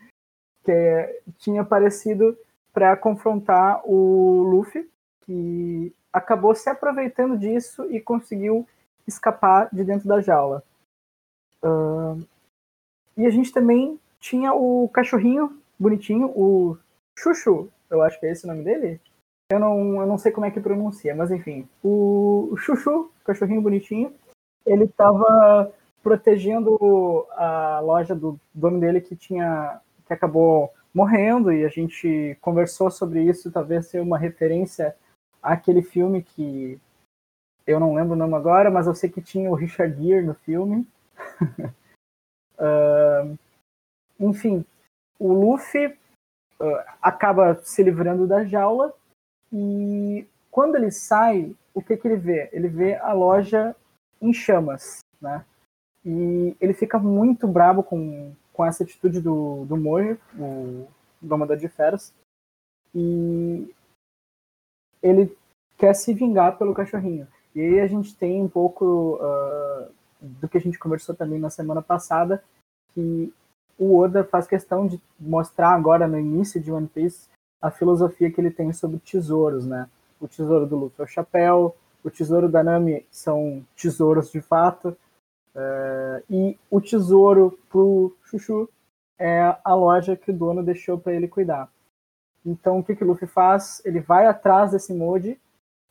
que 0.64 0.70
é- 0.70 1.20
tinha 1.38 1.62
aparecido 1.62 2.36
para 2.72 2.96
confrontar 2.96 3.82
o 3.84 4.42
Luffy, 4.42 4.88
que 5.22 5.92
acabou 6.12 6.54
se 6.54 6.68
aproveitando 6.68 7.38
disso 7.38 7.90
e 7.90 8.00
conseguiu 8.00 8.66
escapar 9.06 9.68
de 9.72 9.84
dentro 9.84 10.08
da 10.08 10.20
jaula. 10.20 10.62
Uh, 11.62 12.24
e 13.16 13.26
a 13.26 13.30
gente 13.30 13.52
também 13.52 13.98
tinha 14.18 14.52
o 14.54 14.88
cachorrinho 14.88 15.58
bonitinho, 15.78 16.30
o 16.36 16.76
Chuchu, 17.18 17.68
eu 17.90 18.02
acho 18.02 18.18
que 18.20 18.26
é 18.26 18.30
esse 18.30 18.44
o 18.44 18.48
nome 18.48 18.62
dele. 18.64 19.00
Eu 19.50 19.58
não, 19.58 20.00
eu 20.00 20.06
não 20.06 20.16
sei 20.16 20.30
como 20.30 20.46
é 20.46 20.50
que 20.50 20.60
pronuncia, 20.60 21.14
mas 21.14 21.30
enfim. 21.30 21.68
O 21.82 22.54
Chuchu, 22.56 23.10
cachorrinho 23.24 23.60
bonitinho, 23.60 24.12
ele 24.64 24.84
estava 24.84 25.72
protegendo 26.02 27.26
a 27.32 27.80
loja 27.80 28.14
do 28.14 28.38
dono 28.54 28.78
dele 28.78 29.00
que 29.00 29.16
tinha 29.16 29.80
que 30.10 30.14
acabou 30.14 30.74
morrendo 30.92 31.52
e 31.52 31.64
a 31.64 31.68
gente 31.68 32.36
conversou 32.40 32.90
sobre 32.90 33.22
isso, 33.22 33.52
talvez 33.52 33.86
ser 33.86 34.00
uma 34.00 34.18
referência 34.18 34.96
àquele 35.40 35.82
filme 35.82 36.20
que 36.20 36.80
eu 37.64 37.78
não 37.78 37.94
lembro 37.94 38.14
o 38.14 38.18
nome 38.18 38.34
agora, 38.34 38.72
mas 38.72 38.88
eu 38.88 38.94
sei 38.94 39.08
que 39.08 39.22
tinha 39.22 39.48
o 39.48 39.54
Richard 39.54 39.96
Gere 40.02 40.26
no 40.26 40.34
filme. 40.34 40.86
Ah, 42.62 43.24
enfim, 44.18 44.66
o 45.18 45.32
Luffy 45.32 45.86
uh, 45.86 46.84
acaba 47.00 47.54
se 47.62 47.82
livrando 47.82 48.26
da 48.26 48.44
jaula 48.44 48.92
e 49.50 50.26
quando 50.50 50.76
ele 50.76 50.90
sai, 50.90 51.56
o 51.72 51.80
que, 51.80 51.96
que 51.96 52.06
ele 52.06 52.16
vê? 52.16 52.50
Ele 52.52 52.68
vê 52.68 52.96
a 52.96 53.14
loja 53.14 53.74
em 54.20 54.30
chamas, 54.30 54.98
né? 55.18 55.42
E 56.04 56.54
ele 56.60 56.74
fica 56.74 56.98
muito 56.98 57.48
bravo 57.48 57.82
com, 57.82 58.36
com 58.60 58.66
essa 58.66 58.82
atitude 58.82 59.22
do, 59.22 59.64
do 59.64 59.74
Mojo, 59.74 60.18
o 60.38 60.86
domador 61.18 61.56
de 61.56 61.66
feras, 61.66 62.12
e 62.94 63.74
ele 65.02 65.34
quer 65.78 65.94
se 65.94 66.12
vingar 66.12 66.58
pelo 66.58 66.74
cachorrinho. 66.74 67.26
E 67.54 67.60
aí 67.62 67.80
a 67.80 67.86
gente 67.86 68.14
tem 68.14 68.42
um 68.42 68.48
pouco 68.48 69.14
uh, 69.14 69.90
do 70.20 70.46
que 70.46 70.58
a 70.58 70.60
gente 70.60 70.78
conversou 70.78 71.14
também 71.14 71.38
na 71.38 71.48
semana 71.48 71.80
passada, 71.80 72.44
que 72.92 73.32
o 73.78 73.96
Oda 73.96 74.24
faz 74.24 74.46
questão 74.46 74.86
de 74.86 75.00
mostrar 75.18 75.70
agora 75.70 76.06
no 76.06 76.18
início 76.18 76.60
de 76.60 76.70
One 76.70 76.86
Piece 76.86 77.30
a 77.62 77.70
filosofia 77.70 78.30
que 78.30 78.42
ele 78.42 78.50
tem 78.50 78.74
sobre 78.74 78.98
tesouros, 78.98 79.64
né? 79.64 79.88
O 80.20 80.28
tesouro 80.28 80.66
do 80.66 80.76
Luffy 80.76 81.00
é 81.00 81.04
o 81.04 81.08
chapéu, 81.08 81.74
o 82.04 82.10
tesouro 82.10 82.46
da 82.46 82.62
Nami 82.62 83.06
são 83.10 83.64
tesouros 83.74 84.30
de 84.30 84.42
fato, 84.42 84.94
uh, 85.54 86.22
e 86.28 86.58
o 86.70 86.80
tesouro 86.80 87.58
pro 87.68 88.16
Chuchu 88.24 88.68
é 89.18 89.56
a 89.62 89.74
loja 89.74 90.16
que 90.16 90.30
o 90.30 90.34
dono 90.34 90.62
deixou 90.62 90.98
para 90.98 91.12
ele 91.12 91.28
cuidar. 91.28 91.70
Então 92.44 92.78
o 92.78 92.84
que, 92.84 92.96
que 92.96 93.04
o 93.04 93.06
Luffy 93.06 93.28
faz? 93.28 93.82
Ele 93.84 94.00
vai 94.00 94.26
atrás 94.26 94.72
desse 94.72 94.94
Moji 94.94 95.38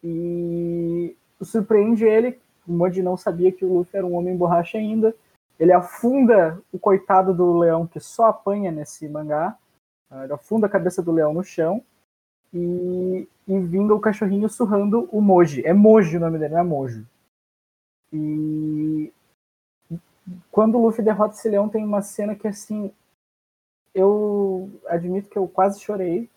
e 0.04 1.16
surpreende 1.42 2.06
ele. 2.06 2.40
O 2.68 2.72
Moji 2.72 3.04
não 3.04 3.16
sabia 3.16 3.52
que 3.52 3.64
o 3.64 3.74
Luffy 3.74 3.98
era 3.98 4.06
um 4.06 4.16
homem 4.16 4.36
borracha 4.36 4.78
ainda. 4.78 5.16
Ele 5.60 5.74
afunda 5.74 6.60
o 6.72 6.80
coitado 6.80 7.34
do 7.34 7.58
leão 7.58 7.86
que 7.86 8.00
só 8.00 8.26
apanha 8.26 8.72
nesse 8.72 9.08
mangá. 9.08 9.58
Ele 10.24 10.34
afunda 10.34 10.66
a 10.66 10.70
cabeça 10.70 11.04
do 11.04 11.12
leão 11.12 11.34
no 11.34 11.44
chão 11.44 11.84
e, 12.54 13.28
e 13.48 13.60
vinga 13.60 13.94
o 13.94 14.00
cachorrinho 14.00 14.50
surrando 14.50 15.08
o 15.12 15.22
Moji. 15.22 15.66
É 15.66 15.74
Moji 15.74 16.18
o 16.18 16.20
nome 16.20 16.40
dele, 16.40 16.54
não 16.54 16.62
é 16.62 16.64
Mojo. 16.64 17.06
E 18.12 19.14
quando 20.52 20.78
o 20.78 20.82
Luffy 20.82 21.04
derrota 21.04 21.36
esse 21.36 21.50
leão, 21.50 21.70
tem 21.70 21.84
uma 21.84 22.02
cena 22.02 22.36
que 22.36 22.48
assim. 22.48 22.92
Eu 23.94 24.70
admito 24.88 25.30
que 25.30 25.38
eu 25.38 25.48
quase 25.48 25.80
chorei. 25.80 26.30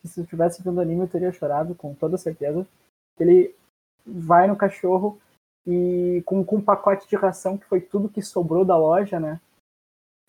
Que 0.00 0.08
se 0.08 0.20
eu 0.20 0.26
tivesse 0.26 0.62
vendo 0.62 0.80
anime 0.80 1.02
eu 1.02 1.08
teria 1.08 1.32
chorado, 1.32 1.74
com 1.74 1.94
toda 1.94 2.16
certeza. 2.16 2.66
Ele 3.18 3.54
vai 4.06 4.46
no 4.46 4.56
cachorro 4.56 5.18
e 5.66 6.22
com, 6.26 6.44
com 6.44 6.56
um 6.56 6.60
pacote 6.60 7.08
de 7.08 7.16
ração 7.16 7.56
que 7.56 7.64
foi 7.64 7.80
tudo 7.80 8.08
que 8.08 8.22
sobrou 8.22 8.64
da 8.64 8.76
loja, 8.76 9.18
né? 9.18 9.40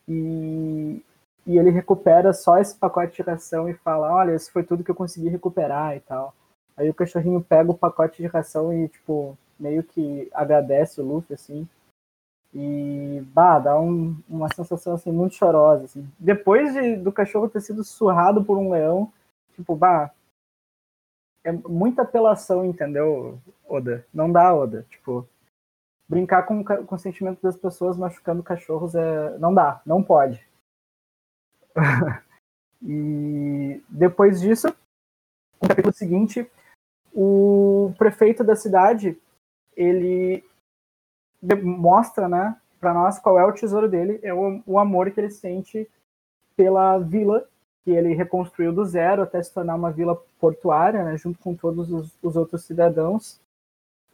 E, 0.08 1.04
e 1.46 1.58
ele 1.58 1.70
recupera 1.70 2.32
só 2.34 2.58
esse 2.58 2.76
pacote 2.76 3.16
de 3.16 3.22
ração 3.22 3.68
e 3.68 3.74
fala, 3.74 4.14
olha, 4.14 4.36
isso 4.36 4.52
foi 4.52 4.64
tudo 4.64 4.84
que 4.84 4.92
eu 4.92 4.96
consegui 4.96 5.30
recuperar 5.30 5.96
e 5.96 6.00
tal. 6.00 6.34
Aí 6.78 6.90
o 6.90 6.94
cachorrinho 6.94 7.42
pega 7.42 7.72
o 7.72 7.78
pacote 7.78 8.22
de 8.22 8.28
ração 8.28 8.74
e, 8.74 8.88
tipo, 8.90 9.38
meio 9.60 9.84
que 9.84 10.30
agradece 10.34 11.02
o 11.02 11.06
Luffy, 11.06 11.34
assim. 11.34 11.68
E, 12.58 13.20
bah, 13.34 13.60
dá 13.60 13.78
um, 13.78 14.18
uma 14.30 14.48
sensação, 14.56 14.94
assim, 14.94 15.12
muito 15.12 15.36
chorosa, 15.36 15.84
assim. 15.84 16.10
Depois 16.18 16.74
de, 16.74 16.96
do 16.96 17.12
cachorro 17.12 17.50
ter 17.50 17.60
sido 17.60 17.84
surrado 17.84 18.46
por 18.46 18.58
um 18.58 18.72
leão, 18.72 19.12
tipo, 19.54 19.76
bah, 19.76 20.10
é 21.44 21.52
muita 21.52 22.04
apelação, 22.04 22.64
entendeu, 22.64 23.38
Oda? 23.68 24.08
Não 24.14 24.32
dá, 24.32 24.56
Oda. 24.56 24.86
Tipo, 24.90 25.28
brincar 26.08 26.44
com, 26.44 26.64
com 26.64 26.96
o 26.96 27.00
sentimento 27.00 27.42
das 27.42 27.58
pessoas 27.58 27.98
machucando 27.98 28.42
cachorros 28.42 28.96
é. 28.96 29.38
Não 29.38 29.54
dá, 29.54 29.82
não 29.86 30.02
pode. 30.02 30.48
e 32.82 33.84
depois 33.90 34.40
disso, 34.40 34.68
no 35.62 35.68
capítulo 35.68 35.94
seguinte, 35.94 36.50
o 37.14 37.94
prefeito 37.98 38.46
da 38.46 38.56
cidade 38.56 39.20
ele 39.76 40.42
mostra, 41.54 42.28
né, 42.28 42.56
para 42.80 42.94
nós 42.94 43.20
qual 43.20 43.40
é 43.40 43.46
o 43.46 43.54
tesouro 43.54 43.90
dele, 43.90 44.20
é 44.24 44.34
o, 44.34 44.62
o 44.66 44.80
amor 44.80 45.12
que 45.12 45.20
ele 45.20 45.30
sente 45.30 45.88
pela 46.56 46.98
vila 46.98 47.48
que 47.86 47.92
ele 47.92 48.16
reconstruiu 48.16 48.74
do 48.74 48.84
zero 48.84 49.22
até 49.22 49.42
se 49.42 49.54
tornar 49.54 49.76
uma 49.76 49.92
vila 49.92 50.20
portuária, 50.40 51.04
né, 51.04 51.16
junto 51.18 51.38
com 51.38 51.54
todos 51.54 51.92
os, 51.92 52.18
os 52.22 52.36
outros 52.36 52.66
cidadãos. 52.66 53.40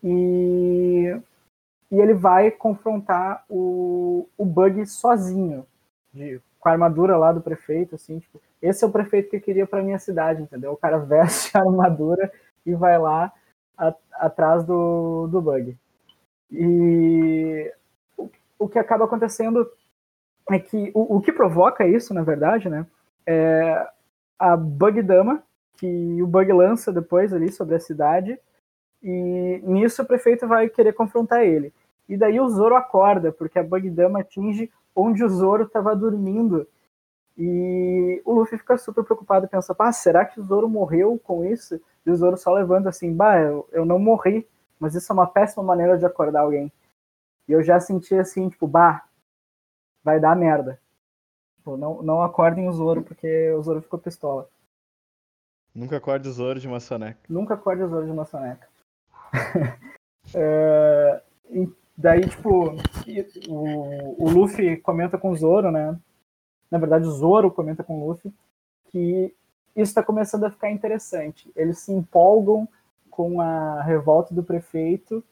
E, 0.04 1.18
e 1.90 2.00
ele 2.00 2.14
vai 2.14 2.52
confrontar 2.52 3.46
o, 3.50 4.28
o 4.38 4.44
Bug 4.44 4.86
sozinho, 4.86 5.66
de, 6.14 6.42
com 6.60 6.68
a 6.68 6.74
armadura 6.74 7.16
lá 7.16 7.32
do 7.32 7.40
prefeito, 7.42 7.96
assim, 7.96 8.20
tipo, 8.20 8.42
esse 8.62 8.84
é 8.84 8.88
o 8.88 8.92
prefeito 8.92 9.30
que 9.30 9.38
eu 9.38 9.42
queria 9.42 9.66
para 9.66 9.82
minha 9.82 10.00
cidade, 10.00 10.42
entendeu? 10.42 10.74
O 10.74 10.78
cara 10.78 11.00
veste 11.06 11.58
a 11.58 11.62
armadura 11.62 12.30
e 12.66 12.76
vai 12.76 13.00
lá 13.00 13.32
a, 13.78 13.96
atrás 14.14 14.66
do, 14.66 15.28
do 15.28 15.42
bug. 15.42 15.78
E 16.52 17.74
o, 18.18 18.30
o, 18.60 18.68
que 18.68 18.78
acaba 18.78 19.06
acontecendo 19.06 19.70
é 20.50 20.60
que 20.60 20.92
o, 20.94 21.18
o 21.18 21.22
que 21.22 21.32
provoca 21.32 21.88
isso, 21.88 22.14
na 22.14 22.24
verdade, 22.24 22.70
né, 22.70 22.86
é 23.26 23.88
a 24.38 24.58
Bug 24.58 25.02
Dama, 25.02 25.42
que 25.76 26.22
o 26.22 26.28
Bug 26.28 26.52
lança 26.52 26.92
depois 26.92 27.34
ali 27.34 27.52
sobre 27.52 27.76
a 27.76 27.80
cidade, 27.80 28.38
e 29.02 29.62
nisso 29.64 30.02
o 30.02 30.06
prefeito 30.06 30.48
vai 30.48 30.70
querer 30.70 30.94
confrontar 30.94 31.44
ele. 31.44 31.74
E 32.08 32.18
daí 32.18 32.40
o 32.40 32.50
Zoro 32.50 32.76
acorda, 32.76 33.32
porque 33.32 33.58
a 33.58 33.64
Bug 33.64 33.90
Dama 33.90 34.20
atinge 34.20 34.70
onde 34.96 35.24
o 35.24 35.30
Zoro 35.30 35.64
estava 35.64 35.96
dormindo. 35.96 36.68
E 37.38 38.22
o 38.26 38.34
Luffy 38.34 38.58
fica 38.58 38.78
super 38.78 39.04
preocupado, 39.04 39.48
pensa, 39.48 39.76
ah, 39.80 39.92
será 39.92 40.26
que 40.26 40.40
o 40.40 40.44
Zoro 40.44 40.68
morreu 40.68 41.20
com 41.24 41.46
isso? 41.46 41.80
E 42.06 42.12
o 42.12 42.16
Zoro 42.16 42.36
só 42.38 42.54
levanta 42.54 42.90
assim, 42.90 43.14
bah, 43.14 43.40
eu, 43.40 43.68
eu 43.72 43.86
não 43.86 43.98
morri, 43.98 44.48
mas 44.82 44.96
isso 44.96 45.12
é 45.12 45.14
uma 45.14 45.28
péssima 45.28 45.64
maneira 45.64 45.96
de 45.96 46.06
acordar 46.08 46.42
alguém. 46.42 46.72
E 47.48 47.52
eu 47.52 47.62
já 47.62 47.80
senti 47.80 48.16
assim, 48.16 48.50
tipo, 48.50 48.66
bah, 48.66 49.06
vai 50.04 50.20
dar 50.20 50.36
merda. 50.36 50.82
Tipo, 51.58 51.78
não, 51.78 52.02
não 52.02 52.24
acordem 52.24 52.68
o 52.68 52.72
Zoro, 52.72 53.04
porque 53.04 53.52
o 53.52 53.62
Zoro 53.62 53.84
ficou 53.84 54.00
pistola. 54.00 54.50
Nunca 55.76 55.98
acorde 55.98 56.28
o 56.28 56.32
Zoro 56.32 56.60
de 56.60 56.68
uma 56.68 56.80
soneca. 56.80 57.20
Nunca 57.30 57.54
acorde 57.54 57.84
o 57.84 57.88
Zoro 57.88 58.06
de 58.06 58.12
uma 58.12 58.26
soneca. 58.26 58.68
é, 60.34 61.22
daí, 61.96 62.28
tipo, 62.28 62.72
o, 63.48 64.26
o 64.26 64.30
Luffy 64.32 64.78
comenta 64.78 65.16
com 65.16 65.30
o 65.30 65.36
Zoro, 65.36 65.70
né? 65.70 65.96
Na 66.72 66.80
verdade, 66.80 67.06
o 67.06 67.12
Zoro 67.12 67.52
comenta 67.52 67.84
com 67.84 68.02
o 68.02 68.08
Luffy 68.08 68.34
que 68.86 69.32
isso 69.76 69.92
está 69.92 70.02
começando 70.02 70.46
a 70.46 70.52
ficar 70.52 70.72
interessante. 70.72 71.52
Eles 71.56 71.78
se 71.78 71.92
empolgam 71.92 72.68
com 73.12 73.40
a 73.40 73.82
revolta 73.84 74.34
do 74.34 74.42
prefeito 74.42 75.24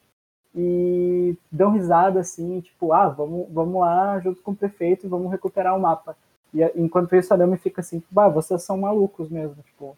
e 0.54 1.36
dão 1.52 1.72
risada 1.72 2.20
assim, 2.20 2.62
tipo, 2.62 2.94
ah, 2.94 3.10
vamos, 3.10 3.48
vamos 3.52 3.82
lá 3.82 4.20
junto 4.20 4.42
com 4.42 4.52
o 4.52 4.56
prefeito 4.56 5.06
e 5.06 5.10
vamos 5.10 5.32
recuperar 5.32 5.76
o 5.76 5.82
mapa. 5.82 6.16
E 6.54 6.62
enquanto 6.76 7.16
isso 7.16 7.34
a 7.34 7.38
Nami 7.38 7.58
fica 7.58 7.82
assim, 7.82 8.00
tipo, 8.00 8.20
ah, 8.20 8.30
vocês 8.30 8.62
são 8.62 8.78
malucos 8.78 9.30
mesmo, 9.30 9.62
tipo, 9.64 9.98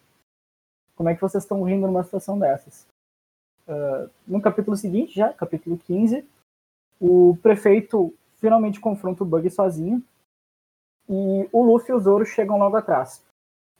como 0.96 1.10
é 1.10 1.16
que 1.16 1.22
vocês 1.22 1.44
estão 1.44 1.64
rindo 1.64 1.88
numa 1.88 2.04
situação 2.04 2.38
dessas? 2.38 2.88
Uh, 3.68 4.10
no 4.28 4.42
capítulo 4.42 4.78
seguinte, 4.78 5.16
já, 5.16 5.34
capítulo 5.34 5.78
15, 5.78 6.26
o 7.00 7.38
prefeito 7.42 8.14
finalmente 8.38 8.80
confronta 8.80 9.24
o 9.24 9.26
Bug 9.26 9.50
sozinho 9.50 10.04
e 11.10 11.50
o 11.52 11.64
Luffy 11.64 11.92
e 11.92 11.94
o 11.94 12.00
Zoro 12.00 12.26
chegam 12.26 12.58
logo 12.58 12.76
atrás 12.76 13.24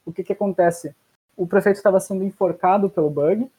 o 0.04 0.12
que 0.12 0.24
que 0.24 0.32
acontece? 0.32 0.94
O 1.36 1.46
prefeito 1.46 1.76
estava 1.76 2.00
sendo 2.00 2.24
enforcado 2.24 2.90
pelo 2.90 3.10
bug 3.10 3.50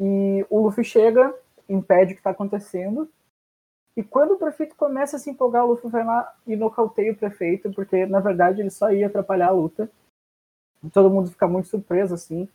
e 0.00 0.46
o 0.48 0.60
Luffy 0.60 0.84
chega, 0.84 1.34
impede 1.68 2.12
o 2.12 2.14
que 2.14 2.20
está 2.20 2.30
acontecendo. 2.30 3.08
E 3.96 4.02
quando 4.02 4.32
o 4.32 4.38
prefeito 4.38 4.76
começa 4.76 5.16
a 5.16 5.18
se 5.18 5.30
empolgar, 5.30 5.64
o 5.64 5.70
Luffy 5.70 5.90
vai 5.90 6.04
lá 6.04 6.34
e 6.46 6.54
nocauteia 6.54 7.12
o 7.12 7.16
prefeito, 7.16 7.72
porque 7.72 8.06
na 8.06 8.20
verdade 8.20 8.60
ele 8.60 8.70
só 8.70 8.92
ia 8.92 9.08
atrapalhar 9.08 9.48
a 9.48 9.52
luta. 9.52 9.90
Todo 10.92 11.10
mundo 11.10 11.30
fica 11.30 11.48
muito 11.48 11.68
surpreso 11.68 12.14
assim, 12.14 12.48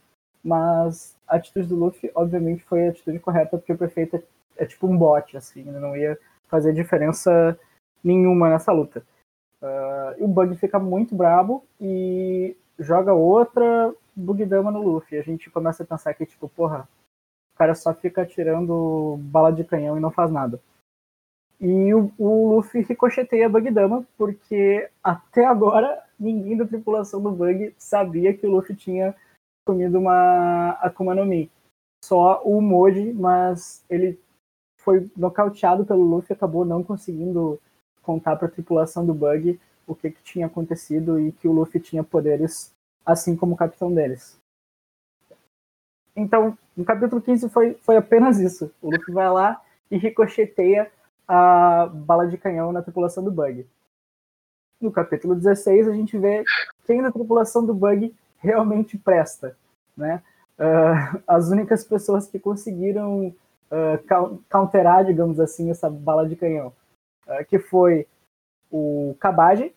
mas 0.43 1.17
a 1.27 1.35
atitude 1.35 1.67
do 1.67 1.75
Luffy, 1.75 2.09
obviamente, 2.15 2.63
foi 2.63 2.87
a 2.87 2.89
atitude 2.91 3.19
correta, 3.19 3.57
porque 3.57 3.73
o 3.73 3.77
prefeito 3.77 4.15
é, 4.15 4.23
é 4.57 4.65
tipo 4.65 4.87
um 4.87 4.97
bot, 4.97 5.35
assim, 5.35 5.61
ele 5.61 5.79
não 5.79 5.95
ia 5.97 6.17
fazer 6.47 6.73
diferença 6.73 7.59
nenhuma 8.03 8.49
nessa 8.49 8.71
luta. 8.71 9.03
Uh, 9.61 10.25
o 10.25 10.27
Bug 10.27 10.55
fica 10.57 10.77
muito 10.77 11.15
brabo 11.15 11.65
e 11.79 12.55
joga 12.77 13.13
outra 13.13 13.93
Bugdama 14.13 14.69
no 14.69 14.81
Luffy. 14.81 15.17
A 15.17 15.21
gente 15.21 15.49
começa 15.49 15.83
a 15.83 15.85
pensar 15.85 16.13
que, 16.13 16.25
tipo, 16.25 16.49
porra, 16.49 16.87
o 17.53 17.57
cara 17.57 17.75
só 17.75 17.93
fica 17.93 18.23
atirando 18.23 19.17
bala 19.21 19.51
de 19.51 19.63
canhão 19.63 19.97
e 19.97 19.99
não 19.99 20.11
faz 20.11 20.31
nada. 20.31 20.59
E 21.59 21.93
o, 21.93 22.11
o 22.17 22.55
Luffy 22.55 22.81
ricocheteia 22.81 23.45
a 23.45 23.49
Bugdama, 23.49 24.05
porque 24.17 24.89
até 25.03 25.45
agora 25.45 26.03
ninguém 26.19 26.57
da 26.57 26.65
tripulação 26.65 27.21
do 27.21 27.31
Bug 27.31 27.73
sabia 27.77 28.35
que 28.35 28.45
o 28.45 28.51
Luffy 28.51 28.75
tinha 28.75 29.15
comido 29.65 29.97
uma 29.97 30.71
Akuma 30.81 31.15
no 31.15 31.25
Mi. 31.25 31.49
Só 32.03 32.41
o 32.43 32.61
Moji, 32.61 33.13
mas 33.13 33.85
ele 33.89 34.19
foi 34.81 35.09
nocauteado 35.15 35.85
pelo 35.85 36.03
Luffy, 36.03 36.33
acabou 36.33 36.65
não 36.65 36.83
conseguindo 36.83 37.59
contar 38.01 38.35
para 38.35 38.47
a 38.47 38.51
tripulação 38.51 39.05
do 39.05 39.13
Bug 39.13 39.59
o 39.87 39.95
que, 39.95 40.11
que 40.11 40.21
tinha 40.23 40.47
acontecido 40.47 41.19
e 41.19 41.31
que 41.31 41.47
o 41.47 41.53
Luffy 41.53 41.79
tinha 41.79 42.03
poderes 42.03 42.73
assim 43.05 43.35
como 43.35 43.53
o 43.53 43.57
capitão 43.57 43.93
deles. 43.93 44.37
Então, 46.15 46.57
no 46.75 46.85
capítulo 46.85 47.21
15 47.21 47.49
foi, 47.49 47.73
foi 47.75 47.97
apenas 47.97 48.39
isso. 48.39 48.71
O 48.81 48.91
Luffy 48.91 49.13
vai 49.13 49.29
lá 49.29 49.61
e 49.89 49.97
ricocheteia 49.97 50.91
a 51.27 51.87
bala 51.87 52.27
de 52.27 52.37
canhão 52.37 52.71
na 52.71 52.81
tripulação 52.81 53.23
do 53.23 53.31
Bug. 53.31 53.65
No 54.79 54.91
capítulo 54.91 55.35
16, 55.35 55.87
a 55.87 55.93
gente 55.93 56.17
vê 56.17 56.43
quem 56.85 57.01
da 57.01 57.11
tripulação 57.11 57.65
do 57.65 57.73
Bug 57.73 58.13
realmente 58.37 58.97
presta. 58.97 59.57
Né? 59.95 60.21
Uh, 60.59 61.23
as 61.27 61.49
únicas 61.49 61.83
pessoas 61.83 62.27
que 62.27 62.39
conseguiram 62.39 63.27
uh, 63.27 64.43
counterar, 64.49 65.05
digamos 65.05 65.39
assim, 65.39 65.71
essa 65.71 65.89
bala 65.89 66.27
de 66.27 66.35
canhão. 66.35 66.73
Uh, 67.25 67.45
que 67.45 67.57
foi 67.57 68.05
o 68.69 69.15
Kabaji, 69.19 69.73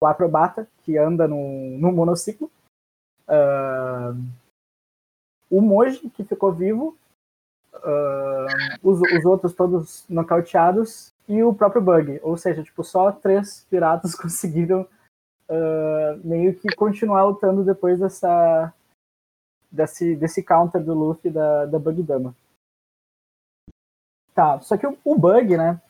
o 0.00 0.06
acrobata, 0.06 0.68
que 0.82 0.98
anda 0.98 1.28
no, 1.28 1.78
no 1.78 1.92
monociclo, 1.92 2.50
uh, 3.28 4.43
o 5.50 5.60
Moji, 5.60 6.10
que 6.10 6.24
ficou 6.24 6.52
vivo, 6.52 6.96
uh, 7.74 8.78
os, 8.82 9.00
os 9.00 9.24
outros 9.24 9.54
todos 9.54 10.04
nocauteados, 10.08 11.12
e 11.28 11.42
o 11.42 11.54
próprio 11.54 11.82
Bug. 11.82 12.20
Ou 12.22 12.36
seja, 12.36 12.62
tipo, 12.62 12.82
só 12.84 13.12
três 13.12 13.66
piratas 13.70 14.14
conseguiram 14.16 14.82
uh, 15.48 16.20
meio 16.26 16.54
que 16.54 16.74
continuar 16.76 17.24
lutando 17.24 17.64
depois 17.64 17.98
dessa 17.98 18.72
desse, 19.70 20.14
desse 20.14 20.42
counter 20.42 20.82
do 20.82 20.94
Luffy 20.94 21.30
da, 21.30 21.66
da 21.66 21.78
Bug 21.78 22.02
Dama. 22.02 22.34
Tá, 24.32 24.60
só 24.60 24.76
que 24.76 24.86
o, 24.86 24.96
o 25.04 25.18
Bug, 25.18 25.56
né? 25.56 25.80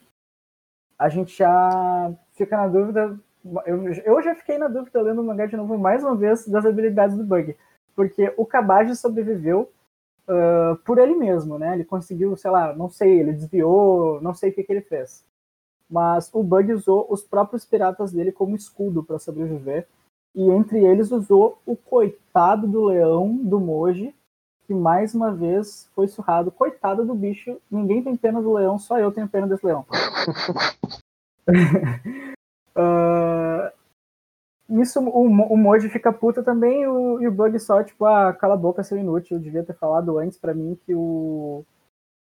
A 0.99 1.09
gente 1.09 1.37
já 1.37 2.13
fica 2.33 2.57
na 2.57 2.69
dúvida. 2.69 3.19
Eu, 3.67 3.93
eu 3.93 4.23
já 4.23 4.35
fiquei 4.35 4.57
na 4.57 4.69
dúvida 4.69 5.03
lendo 5.03 5.21
o 5.21 5.25
mangá 5.25 5.45
de 5.47 5.57
novo 5.57 5.77
mais 5.77 6.03
uma 6.03 6.17
vez 6.17 6.47
das 6.49 6.65
habilidades 6.65 7.17
do 7.17 7.25
Bug. 7.25 7.57
Porque 7.95 8.33
o 8.37 8.45
Kabaji 8.45 8.97
sobreviveu 8.97 9.71
uh, 10.29 10.77
por 10.85 10.99
ele 10.99 11.15
mesmo, 11.15 11.59
né? 11.59 11.75
Ele 11.75 11.85
conseguiu, 11.85 12.37
sei 12.37 12.51
lá, 12.51 12.75
não 12.75 12.89
sei, 12.89 13.21
ele 13.21 13.33
desviou, 13.33 14.21
não 14.21 14.35
sei 14.35 14.51
o 14.51 14.53
que, 14.53 14.63
que 14.63 14.73
ele 14.73 14.83
fez. 14.83 15.25
Mas 15.89 16.31
o 16.33 16.43
Bug 16.43 16.73
usou 16.73 17.07
os 17.09 17.23
próprios 17.23 17.65
piratas 17.65 18.13
dele 18.13 18.33
como 18.33 18.57
escudo 18.57 19.03
para 19.03 19.19
sobreviver. 19.19 19.87
E 20.35 20.51
entre 20.51 20.85
eles 20.85 21.13
usou 21.13 21.59
o 21.65 21.77
coitado 21.77 22.67
do 22.67 22.85
leão 22.85 23.37
do 23.37 23.61
Moji, 23.61 24.13
que 24.67 24.75
mais 24.75 25.15
uma 25.15 25.33
vez 25.33 25.89
foi 25.95 26.09
surrado. 26.09 26.51
Coitado 26.51 27.05
do 27.05 27.15
bicho, 27.15 27.61
ninguém 27.71 28.03
tem 28.03 28.17
pena 28.17 28.43
do 28.43 28.53
leão, 28.53 28.79
só 28.79 28.99
eu 28.99 29.13
tenho 29.13 29.29
pena 29.29 29.47
desse 29.47 29.65
leão. 29.65 29.87
uh, 32.77 33.71
Nisso 34.69 35.01
o, 35.01 35.27
o 35.27 35.57
Moji 35.57 35.89
fica 35.91 36.13
puta 36.13 36.43
também 36.43 36.87
o, 36.87 37.21
e 37.21 37.29
o 37.29 37.33
Bug 37.33 37.59
só, 37.59 37.83
tipo, 37.83 38.07
ah, 38.07 38.33
cala 38.33 38.55
a 38.55 38.57
boca, 38.57 38.83
seu 38.83 38.97
inútil. 38.97 39.37
Eu 39.37 39.43
devia 39.43 39.65
ter 39.65 39.75
falado 39.75 40.19
antes 40.19 40.39
para 40.39 40.55
mim 40.55 40.79
que 40.87 40.95
o, 40.95 41.65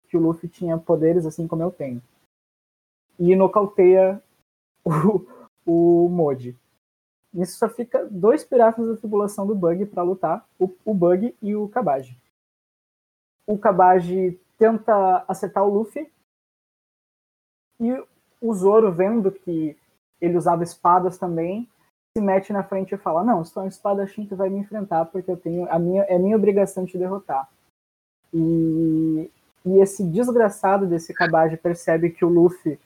que 0.08 0.18
o 0.18 0.20
Luffy 0.20 0.50
tinha 0.50 0.78
poderes 0.78 1.26
assim 1.26 1.48
como 1.48 1.62
eu 1.62 1.72
tenho. 1.72 2.02
E 3.20 3.36
nocauteia 3.36 4.22
o, 4.84 5.26
o 5.66 6.10
Moji. 6.10 6.58
Nisso 7.34 7.58
só 7.58 7.70
fica 7.70 8.06
dois 8.10 8.44
piratas 8.44 8.86
da 8.86 8.98
tripulação 8.98 9.48
do 9.48 9.56
Bug 9.56 9.86
para 9.86 10.04
lutar, 10.04 10.46
o, 10.60 10.70
o 10.84 10.94
Bug 10.94 11.36
e 11.42 11.56
o 11.56 11.70
Kabaji. 11.70 12.18
O 13.48 13.58
Kabaji 13.58 14.40
tenta 14.58 15.24
acertar 15.28 15.64
o 15.64 15.74
Luffy 15.74 16.12
e 17.80 18.04
o 18.42 18.54
Zoro, 18.54 18.92
vendo 18.92 19.32
que 19.32 19.78
ele 20.20 20.38
usava 20.38 20.64
espadas 20.64 21.18
também, 21.18 21.70
se 22.16 22.22
mete 22.22 22.52
na 22.52 22.64
frente 22.64 22.94
e 22.94 22.98
fala: 22.98 23.24
Não, 23.24 23.42
é 23.42 23.60
um 23.60 23.68
espadachim, 23.68 24.26
tu 24.26 24.36
vai 24.36 24.50
me 24.50 24.60
enfrentar, 24.60 25.06
porque 25.06 25.32
eu 25.32 25.38
tenho. 25.38 25.70
A 25.72 25.80
minha, 25.80 26.04
é 26.04 26.18
minha 26.18 26.36
obrigação 26.36 26.86
te 26.86 26.98
derrotar. 26.98 27.50
E, 28.34 29.30
e 29.66 29.80
esse 29.80 30.04
desgraçado 30.04 30.86
desse 30.88 31.14
Kabaji 31.14 31.58
percebe 31.58 32.10
que 32.10 32.26
o 32.26 32.30
Luffy. 32.30 32.80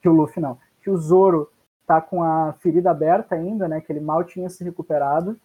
Que 0.00 0.08
o 0.08 0.12
Luffy 0.12 0.42
não. 0.42 0.58
Que 0.82 0.90
o 0.90 0.96
Zoro 0.96 1.50
tá 1.86 2.00
com 2.00 2.22
a 2.22 2.52
ferida 2.54 2.90
aberta 2.90 3.34
ainda, 3.34 3.68
né? 3.68 3.80
Que 3.80 3.92
ele 3.92 4.00
mal 4.00 4.24
tinha 4.24 4.50
se 4.50 4.64
recuperado. 4.64 5.38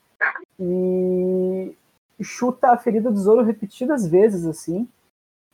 E 0.60 1.76
chuta 2.22 2.72
a 2.72 2.78
ferida 2.78 3.12
do 3.12 3.20
Zoro 3.20 3.44
repetidas 3.44 4.08
vezes, 4.08 4.46
assim. 4.46 4.88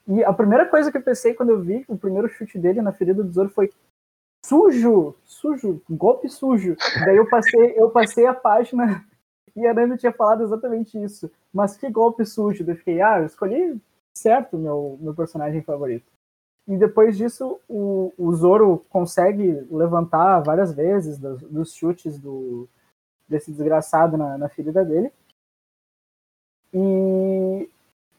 E 0.07 0.24
a 0.24 0.32
primeira 0.32 0.65
coisa 0.65 0.89
que 0.89 0.97
eu 0.97 1.01
pensei 1.01 1.34
quando 1.34 1.49
eu 1.49 1.61
vi 1.61 1.84
o 1.88 1.97
primeiro 1.97 2.30
chute 2.30 2.57
dele 2.57 2.82
na 2.82 2.93
ferida 2.93 3.22
do 3.22 3.32
Zoro 3.32 3.49
foi 3.49 3.72
sujo, 4.48 5.14
sujo, 5.26 5.82
golpe 5.89 6.30
sujo. 6.30 6.76
Daí 7.06 7.18
eu 7.18 7.30
passei, 7.30 7.74
eu 7.76 7.89
passei 7.89 8.26
a 8.26 8.34
página 8.34 9.06
e 9.56 9.68
a 9.68 9.74
Nami 9.74 9.98
tinha 9.98 10.14
falado 10.14 10.43
exatamente 10.43 11.02
isso. 11.02 11.30
Mas 11.54 11.76
que 11.76 11.89
golpe 11.89 12.26
sujo. 12.26 12.64
Daí 12.64 12.74
eu 12.74 12.78
fiquei, 12.78 13.02
ah, 13.02 13.20
eu 13.20 13.26
escolhi 13.26 13.80
certo 14.16 14.58
meu, 14.58 14.98
meu 15.02 15.14
personagem 15.14 15.62
favorito. 15.62 16.10
E 16.66 16.78
depois 16.78 17.18
disso, 17.18 17.60
o, 17.68 18.14
o 18.18 18.34
Zoro 18.34 18.86
consegue 18.89 19.66
levantar 19.70 20.39
várias 20.41 20.74
vezes 20.74 21.18
dos, 21.18 21.41
dos 21.41 21.74
chutes 21.74 22.20
do, 22.20 22.68
desse 23.28 23.52
desgraçado 23.52 24.18
na, 24.18 24.38
na 24.38 24.50
ferida 24.50 24.84
dele. 24.84 25.12
E 26.74 27.70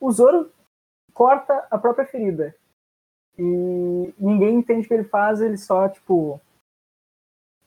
o 0.01 0.11
Zoro 0.11 0.51
corta 1.13 1.67
a 1.71 1.79
própria 1.79 2.07
ferida. 2.07 2.55
E 3.39 4.15
ninguém 4.19 4.57
entende 4.57 4.85
o 4.85 4.89
que 4.89 4.95
ele 4.95 5.05
faz, 5.05 5.41
ele 5.41 5.57
só, 5.57 5.89
tipo. 5.89 6.41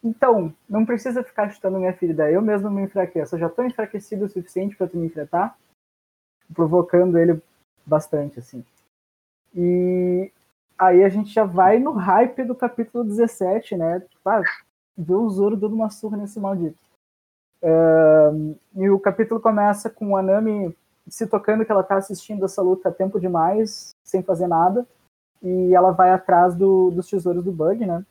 Então, 0.04 0.54
não 0.68 0.86
precisa 0.86 1.24
ficar 1.24 1.50
chutando 1.50 1.78
minha 1.78 1.94
ferida, 1.94 2.30
eu 2.30 2.42
mesmo 2.42 2.70
me 2.70 2.82
enfraqueço. 2.82 3.36
Eu 3.36 3.40
já 3.40 3.50
tô 3.50 3.64
enfraquecido 3.64 4.26
o 4.26 4.30
suficiente 4.30 4.76
para 4.76 4.88
tu 4.88 4.98
me 4.98 5.06
enfrentar, 5.06 5.58
provocando 6.54 7.18
ele 7.18 7.42
bastante, 7.86 8.40
assim. 8.40 8.66
E 9.56 10.32
aí 10.78 11.04
a 11.04 11.10
gente 11.10 11.32
já 11.32 11.46
vai 11.46 11.78
no 11.80 11.92
hype 11.92 12.44
do 12.44 12.56
capítulo 12.56 13.04
17, 13.04 13.78
né? 13.78 14.04
Ah, 14.26 14.42
ver 14.98 15.14
o 15.14 15.30
Zoro 15.30 15.56
dando 15.56 15.76
uma 15.76 15.90
surra 15.90 16.18
nesse 16.18 16.40
maldito. 16.40 16.80
E 18.76 18.90
o 18.90 19.00
capítulo 19.00 19.40
começa 19.40 19.90
com 19.90 20.18
a 20.18 20.22
Nami 20.24 20.76
se 21.08 21.28
tocando 21.28 21.64
que 21.64 21.72
ela 21.72 21.84
tá 21.84 21.98
assistindo 21.98 22.44
essa 22.44 22.62
luta 22.62 22.90
há 22.90 22.92
tempo 22.92 23.20
demais, 23.20 23.96
sem 24.04 24.24
fazer 24.24 24.48
nada 24.48 24.86
e 25.42 25.74
ela 25.74 25.92
vai 25.92 26.12
atrás 26.12 26.56
do, 26.56 26.92
dos 26.92 27.10
tesouros 27.10 27.44
do 27.44 27.52
Bug, 27.52 27.86
né? 27.86 28.06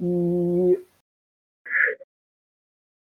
E 0.00 0.84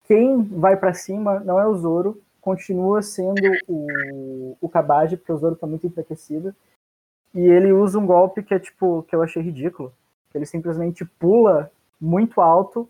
quem 0.06 0.44
vai 0.44 0.76
para 0.78 0.94
cima 0.94 1.40
não 1.42 1.60
é 1.60 1.68
o 1.68 1.76
Zoro, 1.76 2.22
continua 2.42 3.02
sendo 3.02 3.42
o, 3.68 4.58
o 4.62 4.70
Kabaji, 4.70 5.18
porque 5.18 5.32
o 5.32 5.38
Zoro 5.38 5.56
tá 5.56 5.68
muito 5.68 5.86
enfraquecido. 5.86 6.56
E 7.36 7.42
ele 7.42 7.72
usa 7.72 8.00
um 8.00 8.06
golpe 8.06 8.42
que 8.42 8.54
é 8.54 8.60
tipo, 8.60 9.04
que 9.04 9.16
eu 9.16 9.22
achei 9.22 9.42
ridículo. 9.42 9.94
Ele 10.34 10.46
simplesmente 10.46 11.06
pula 11.06 11.72
muito 12.00 12.42
alto 12.42 12.90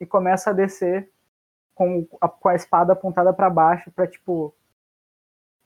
e 0.00 0.06
começa 0.06 0.50
a 0.50 0.52
descer 0.52 1.10
com 1.74 2.06
a, 2.20 2.28
com 2.28 2.48
a 2.48 2.54
espada 2.54 2.92
apontada 2.92 3.32
para 3.32 3.48
baixo 3.48 3.90
para 3.90 4.06
tipo 4.06 4.54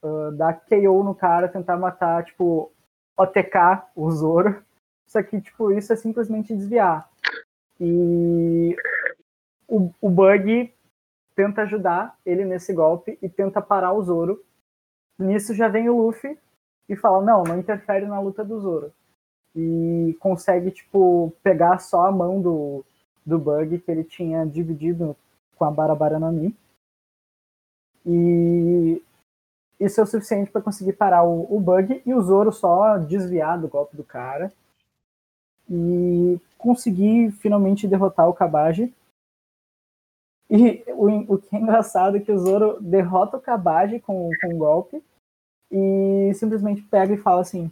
uh, 0.03 0.30
dar 0.32 0.61
KO 0.61 1.03
no 1.03 1.14
cara, 1.14 1.49
tentar 1.49 1.76
matar, 1.76 2.24
tipo, 2.24 2.70
OTK, 3.17 3.85
o 3.95 4.11
Zoro. 4.11 4.63
Só 5.07 5.23
que, 5.23 5.41
tipo, 5.41 5.73
isso 5.73 5.93
é 5.93 5.97
simplesmente 5.97 6.55
desviar. 6.55 7.09
E 7.81 8.77
o, 9.69 9.91
o 10.01 10.09
Bug 10.09 10.73
tenta 11.35 11.63
ajudar 11.63 12.17
ele 12.25 12.45
nesse 12.45 12.73
golpe 12.73 13.19
e 13.21 13.29
tenta 13.29 13.61
parar 13.61 13.93
o 13.93 14.03
Zoro. 14.03 14.43
Nisso 15.19 15.55
já 15.55 15.69
vem 15.69 15.89
o 15.89 15.97
Luffy 15.97 16.39
e 16.89 16.97
fala, 16.97 17.25
não, 17.25 17.43
não 17.43 17.59
interfere 17.59 18.07
na 18.07 18.21
luta 18.21 18.45
do 18.45 18.61
Zoro. 18.61 18.93
E 19.55 20.17
consegue, 20.21 20.71
tipo, 20.71 21.33
pegar 21.43 21.79
só 21.79 22.07
a 22.07 22.13
mão 22.13 22.41
do, 22.41 22.85
do 23.25 23.39
Bug 23.39 23.79
que 23.79 23.91
ele 23.91 24.05
tinha 24.05 24.47
dividido 24.47 25.17
com 25.57 25.65
a 25.65 25.71
Barabara 25.71 26.19
Nami. 26.19 26.57
E 28.05 29.03
isso 29.85 30.01
é 30.01 30.05
o 30.05 30.07
suficiente 30.07 30.51
para 30.51 30.62
conseguir 30.62 30.93
parar 30.93 31.24
o, 31.24 31.47
o, 31.55 31.61
bug 31.61 32.03
e 32.05 32.14
o 32.14 32.20
Zoro 32.20 32.53
só 32.53 32.99
desviar 32.99 33.61
do 33.61 33.68
golpe 33.68 33.97
do 33.97 34.05
cara 34.05 34.53
e 35.68 36.39
conseguir 36.57 37.33
finalmente 37.33 37.89
derrotar 37.89 38.28
o 38.28 38.35
Kabaji. 38.35 38.93
E 40.49 40.85
o, 40.89 41.35
o 41.35 41.39
que 41.39 41.57
é 41.57 41.59
engraçado 41.59 42.16
é 42.16 42.20
que 42.20 42.30
o 42.30 42.39
Zoro 42.39 42.80
derrota 42.80 43.37
o 43.37 43.41
Kabaji 43.41 44.01
com, 44.01 44.30
com 44.41 44.55
um 44.55 44.59
golpe 44.59 45.03
e 45.70 46.33
simplesmente 46.35 46.83
pega 46.83 47.14
e 47.14 47.18
fala 47.18 47.41
assim: 47.41 47.70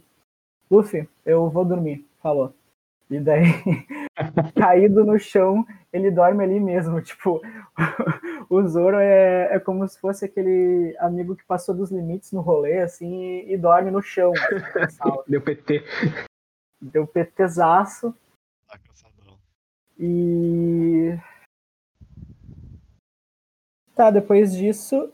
Luffy, 0.69 1.07
eu 1.25 1.49
vou 1.49 1.63
dormir. 1.63 2.05
Falou. 2.21 2.53
E 3.09 3.19
daí, 3.19 3.43
caído 4.55 5.03
no 5.05 5.19
chão, 5.19 5.65
ele 5.91 6.09
dorme 6.09 6.43
ali 6.43 6.59
mesmo. 6.59 7.01
Tipo, 7.03 7.41
o 8.49 8.67
Zoro 8.67 8.97
é, 8.97 9.55
é 9.55 9.59
como 9.59 9.87
se 9.87 9.99
fosse 9.99 10.25
aquele 10.25 10.95
amigo 10.99 11.35
que 11.35 11.43
passou 11.45 11.75
dos 11.75 11.91
limites 11.91 12.31
no 12.31 12.41
rolê, 12.41 12.79
assim, 12.79 13.23
e, 13.23 13.53
e 13.53 13.57
dorme 13.57 13.91
no 13.91 14.01
chão. 14.01 14.31
Assim, 14.75 14.99
Deu 15.27 15.41
PT. 15.41 15.83
Deu 16.81 17.05
PTzaço. 17.07 18.15
Tá 18.67 18.79
e. 19.99 21.17
Tá, 23.95 24.09
depois 24.09 24.53
disso. 24.53 25.13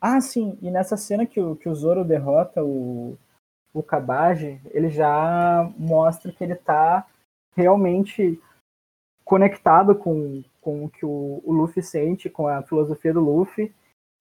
Ah, 0.00 0.20
sim, 0.20 0.58
e 0.60 0.70
nessa 0.70 0.96
cena 0.96 1.24
que 1.24 1.40
o, 1.40 1.54
que 1.54 1.68
o 1.68 1.74
Zoro 1.74 2.04
derrota 2.04 2.64
o, 2.64 3.16
o 3.72 3.82
Kabaji, 3.84 4.60
ele 4.70 4.88
já 4.88 5.70
mostra 5.78 6.32
que 6.32 6.42
ele 6.42 6.54
está 6.54 7.06
realmente 7.54 8.40
conectado 9.24 9.94
com, 9.94 10.42
com 10.60 10.84
o 10.84 10.88
que 10.90 11.04
o, 11.04 11.42
o, 11.44 11.52
Luffy 11.52 11.82
sente, 11.82 12.28
com 12.28 12.48
a 12.48 12.62
filosofia 12.62 13.12
do 13.12 13.20
Luffy, 13.20 13.72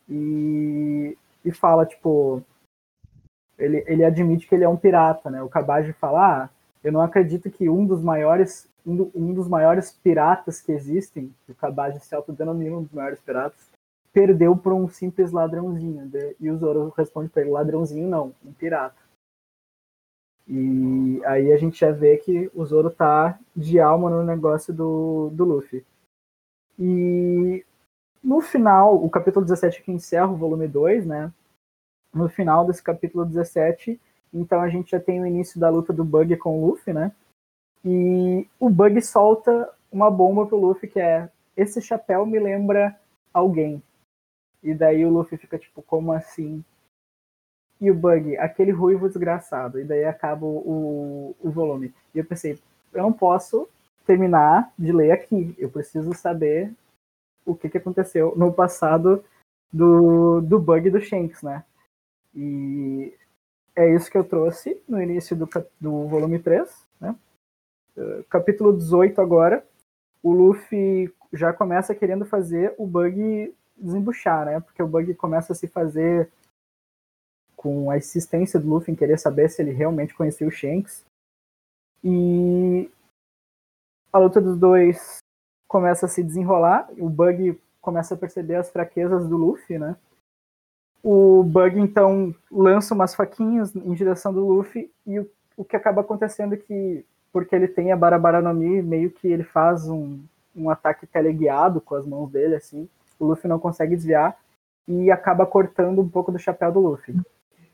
e, 0.10 1.18
e 1.44 1.52
fala, 1.52 1.86
tipo, 1.86 2.44
ele, 3.58 3.84
ele 3.88 4.04
admite 4.04 4.48
que 4.48 4.56
ele 4.56 4.64
é 4.64 4.70
um 4.70 4.78
pirata, 4.78 5.30
né? 5.30 5.42
O 5.42 5.50
Kabaji 5.50 5.94
fala, 5.94 6.44
ah, 6.44 6.50
eu 6.84 6.92
não 6.92 7.02
acredito 7.02 7.50
que 7.50 7.70
um 7.70 7.86
dos 7.86 8.02
maiores 8.02 8.70
um, 8.86 8.96
do, 8.96 9.12
um 9.14 9.34
dos 9.34 9.48
maiores 9.48 9.92
piratas 9.92 10.60
que 10.60 10.72
existem, 10.72 11.34
o 11.48 11.54
Kabaji 11.54 12.00
se 12.00 12.16
autodenomina 12.16 12.78
um 12.78 12.84
dos 12.84 12.92
maiores 12.92 13.20
piratas, 13.22 13.70
perdeu 14.12 14.56
por 14.56 14.74
um 14.74 14.90
simples 14.90 15.32
ladrãozinho. 15.32 16.10
E 16.40 16.50
o 16.50 16.58
Zoro 16.58 16.94
responde 16.98 17.30
para 17.30 17.44
ele, 17.44 17.52
ladrãozinho 17.52 18.08
não, 18.08 18.34
um 18.46 18.52
pirata. 18.52 19.01
E 20.54 21.24
aí 21.24 21.54
a 21.54 21.58
gente 21.58 21.80
já 21.80 21.92
vê 21.94 22.18
que 22.18 22.52
o 22.54 22.66
Zoro 22.66 22.92
tá 22.92 23.40
de 23.56 23.80
alma 23.80 24.10
no 24.10 24.22
negócio 24.22 24.74
do, 24.74 25.30
do 25.32 25.46
Luffy. 25.46 25.86
E 26.78 27.66
no 28.22 28.42
final, 28.42 29.02
o 29.02 29.10
capítulo 29.10 29.46
17 29.46 29.82
que 29.82 29.94
encerra 29.94 30.28
o 30.28 30.36
volume 30.36 30.68
2, 30.68 31.06
né? 31.06 31.32
No 32.14 32.28
final 32.28 32.66
desse 32.66 32.84
capítulo 32.84 33.26
17, 33.26 33.98
então 34.34 34.60
a 34.60 34.68
gente 34.68 34.92
já 34.92 35.00
tem 35.00 35.22
o 35.22 35.26
início 35.26 35.58
da 35.58 35.70
luta 35.70 35.94
do 35.94 36.04
Bug 36.04 36.36
com 36.36 36.62
o 36.62 36.68
Luffy, 36.68 36.94
né? 36.94 37.14
E 37.86 38.46
o 38.60 38.70
Bug 38.70 39.02
solta 39.02 39.74
uma 39.90 40.12
bomba 40.12 40.46
pro 40.46 40.60
Luffy 40.60 40.90
que 40.90 41.00
é 41.00 41.30
esse 41.56 41.82
chapéu 41.82 42.26
me 42.26 42.38
lembra 42.38 43.00
alguém. 43.34 43.82
E 44.62 44.74
daí 44.74 45.06
o 45.06 45.10
Luffy 45.10 45.38
fica 45.38 45.58
tipo, 45.58 45.82
como 45.82 46.12
assim? 46.12 46.62
E 47.82 47.90
o 47.90 47.96
Bug, 47.96 48.38
aquele 48.38 48.72
ruivo 48.72 49.08
desgraçado. 49.08 49.80
E 49.80 49.84
daí 49.84 50.06
acaba 50.06 50.46
o, 50.46 51.36
o 51.42 51.50
volume. 51.50 51.94
E 52.14 52.20
eu 52.20 52.26
pensei, 52.26 52.60
eu 52.94 53.02
não 53.02 53.12
posso 53.12 53.68
terminar 54.06 54.72
de 54.78 54.92
ler 54.92 55.12
aqui. 55.12 55.56
Eu 55.58 55.70
preciso 55.70 56.14
saber 56.14 56.72
o 57.46 57.56
que, 57.56 57.70
que 57.70 57.80
aconteceu 57.80 58.34
no 58.38 58.54
passado 58.54 59.24
do, 59.74 60.42
do 60.42 60.60
bug 60.60 60.90
do 60.90 61.02
Shanks, 61.02 61.42
né? 61.42 61.64
E 62.36 63.14
é 63.76 63.94
isso 63.94 64.12
que 64.12 64.18
eu 64.18 64.24
trouxe 64.24 64.82
no 64.88 65.02
início 65.02 65.36
do, 65.36 65.50
do 65.80 66.08
volume 66.08 66.40
3, 66.40 66.88
né? 67.00 67.16
Uh, 67.98 68.24
capítulo 68.30 68.78
18 68.78 69.20
agora, 69.20 69.66
o 70.22 70.32
Luffy 70.32 71.14
já 71.34 71.52
começa 71.52 71.96
querendo 71.96 72.26
fazer 72.26 72.74
o 72.78 72.86
bug 72.86 73.54
desembuchar, 73.78 74.46
né? 74.46 74.60
Porque 74.60 74.84
o 74.84 74.88
bug 74.88 75.14
começa 75.16 75.54
a 75.54 75.56
se 75.56 75.68
fazer 75.68 76.30
com 77.62 77.92
a 77.92 77.98
insistência 77.98 78.60
do 78.60 78.68
Luffy 78.68 78.92
em 78.92 78.96
querer 78.96 79.20
saber 79.20 79.48
se 79.48 79.62
ele 79.62 79.70
realmente 79.70 80.16
conhecia 80.16 80.48
o 80.48 80.52
Shanks. 80.52 81.06
E 82.04 82.90
a 84.12 84.18
luta 84.18 84.42
dos 84.42 84.58
dois 84.58 85.20
começa 85.68 86.08
a 86.08 86.10
se 86.10 86.24
desenrolar, 86.24 86.90
o 86.98 87.08
Bug 87.08 87.62
começa 87.80 88.16
a 88.16 88.18
perceber 88.18 88.56
as 88.56 88.72
fraquezas 88.72 89.28
do 89.28 89.38
Luffy, 89.38 89.78
né? 89.78 89.96
O 91.04 91.44
Bug 91.44 91.80
então 91.80 92.34
lança 92.52 92.96
umas 92.96 93.14
faquinhas 93.14 93.76
em 93.76 93.94
direção 93.94 94.34
do 94.34 94.44
Luffy 94.44 94.92
e 95.06 95.20
o, 95.20 95.30
o 95.56 95.64
que 95.64 95.76
acaba 95.76 96.02
acontecendo 96.02 96.56
é 96.56 96.58
que 96.58 97.06
porque 97.32 97.56
ele 97.56 97.68
tem 97.68 97.92
a 97.92 97.96
Barabara 97.96 98.42
no 98.42 98.56
Mi, 98.56 98.82
meio 98.82 99.12
que 99.12 99.28
ele 99.28 99.44
faz 99.44 99.88
um, 99.88 100.20
um 100.56 100.68
ataque 100.72 101.06
teleguiado 101.06 101.80
com 101.80 101.94
as 101.94 102.08
mãos 102.08 102.32
dele, 102.32 102.56
assim. 102.56 102.90
O 103.20 103.26
Luffy 103.28 103.48
não 103.48 103.60
consegue 103.60 103.96
desviar 103.96 104.36
e 104.88 105.12
acaba 105.12 105.46
cortando 105.46 106.02
um 106.02 106.10
pouco 106.10 106.32
do 106.32 106.40
chapéu 106.40 106.72
do 106.72 106.80
Luffy. 106.80 107.16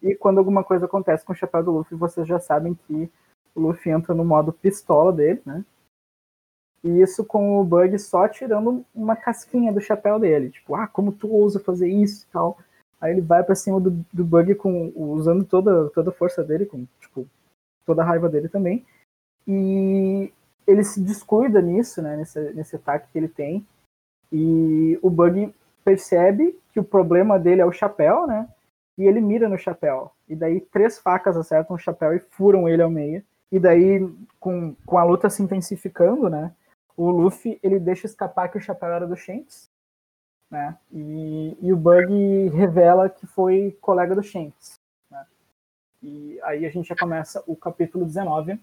E 0.02 0.16
quando 0.16 0.38
alguma 0.38 0.64
coisa 0.64 0.86
acontece 0.86 1.26
com 1.26 1.34
o 1.34 1.36
chapéu 1.36 1.64
do 1.64 1.72
Luffy, 1.72 1.98
vocês 1.98 2.28
já 2.28 2.40
sabem 2.40 2.74
que 2.74 3.10
o 3.56 3.62
Luffy 3.62 3.92
entra 3.92 4.14
no 4.14 4.24
modo 4.24 4.54
pistola 4.54 5.12
dele, 5.12 5.42
né? 5.46 5.66
E 6.84 7.02
isso 7.02 7.26
com 7.26 7.60
o 7.60 7.64
Bug 7.64 7.98
só 7.98 8.28
tirando 8.28 8.86
uma 8.94 9.16
casquinha 9.16 9.74
do 9.74 9.82
chapéu 9.82 10.20
dele. 10.20 10.52
Tipo, 10.52 10.76
ah, 10.76 10.88
como 10.88 11.12
tu 11.12 11.30
ousa 11.30 11.60
fazer 11.60 11.90
isso 11.90 12.26
e 12.26 12.32
tal. 12.32 12.58
Aí 13.02 13.12
ele 13.12 13.22
vai 13.22 13.44
para 13.44 13.56
cima 13.56 13.80
do, 13.80 13.92
do 14.14 14.24
Bug 14.24 14.56
com, 14.56 14.92
usando 14.96 15.44
toda, 15.44 15.90
toda 15.90 16.10
a 16.10 16.14
força 16.14 16.44
dele, 16.44 16.66
com 16.66 16.86
tipo, 17.00 17.28
toda 17.86 18.02
a 18.02 18.06
raiva 18.06 18.30
dele 18.30 18.48
também. 18.48 18.86
E 19.48 20.32
ele 20.66 20.84
se 20.84 21.02
descuida 21.02 21.62
nisso, 21.62 22.02
né, 22.02 22.18
nesse, 22.18 22.40
nesse 22.54 22.76
ataque 22.76 23.08
que 23.12 23.18
ele 23.18 23.28
tem. 23.28 23.66
E 24.32 25.00
o 25.02 25.10
Bug 25.10 25.54
percebe 25.84 26.60
que 26.74 26.80
o 26.80 26.84
problema 26.84 27.40
dele 27.40 27.62
é 27.62 27.66
o 27.66 27.72
chapéu, 27.72 28.28
né? 28.28 28.48
E 28.98 29.04
ele 29.04 29.22
mira 29.22 29.48
no 29.48 29.58
chapéu. 29.58 30.12
E 30.28 30.36
daí 30.36 30.60
três 30.60 30.98
facas 30.98 31.38
acertam 31.38 31.76
o 31.76 31.80
chapéu 31.80 32.14
e 32.14 32.20
furam 32.20 32.68
ele 32.68 32.82
ao 32.82 32.90
meio. 32.90 33.24
E 33.52 33.60
daí, 33.60 34.00
com, 34.40 34.76
com 34.86 34.98
a 34.98 35.04
luta 35.04 35.30
se 35.30 35.42
intensificando, 35.42 36.30
né? 36.30 36.54
o 36.98 37.12
Luffy 37.12 37.60
ele 37.62 37.80
deixa 37.80 38.08
escapar 38.08 38.50
que 38.50 38.58
o 38.58 38.62
chapéu 38.62 38.90
era 38.90 39.08
do 39.08 39.16
Shanks, 39.16 39.70
né? 40.50 40.76
E, 40.92 41.56
e 41.62 41.72
o 41.72 41.78
Bug 41.78 42.50
revela 42.50 43.08
que 43.08 43.28
foi 43.28 43.78
colega 43.80 44.16
do 44.16 44.24
Shanks. 44.24 44.80
Né? 45.12 45.26
E 46.02 46.42
aí 46.42 46.66
a 46.66 46.70
gente 46.72 46.90
já 46.90 46.96
começa 46.96 47.44
o 47.46 47.56
capítulo 47.56 48.04
19, 48.04 48.60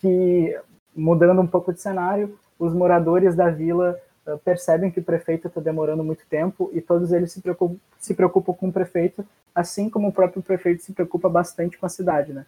que 0.00 0.60
mudando 0.94 1.42
um 1.42 1.46
pouco 1.46 1.72
de 1.72 1.80
cenário, 1.80 2.38
os 2.58 2.72
moradores 2.72 3.34
da 3.34 3.50
vila 3.50 4.00
percebem 4.44 4.90
que 4.90 5.00
o 5.00 5.04
prefeito 5.04 5.48
está 5.48 5.60
demorando 5.60 6.04
muito 6.04 6.26
tempo 6.26 6.70
e 6.72 6.80
todos 6.80 7.12
eles 7.12 7.32
se 7.32 7.40
preocupam, 7.40 7.76
se 7.98 8.14
preocupam 8.14 8.52
com 8.52 8.68
o 8.68 8.72
prefeito, 8.72 9.24
assim 9.54 9.88
como 9.88 10.08
o 10.08 10.12
próprio 10.12 10.42
prefeito 10.42 10.82
se 10.82 10.92
preocupa 10.92 11.28
bastante 11.28 11.78
com 11.78 11.86
a 11.86 11.88
cidade, 11.88 12.32
né? 12.32 12.44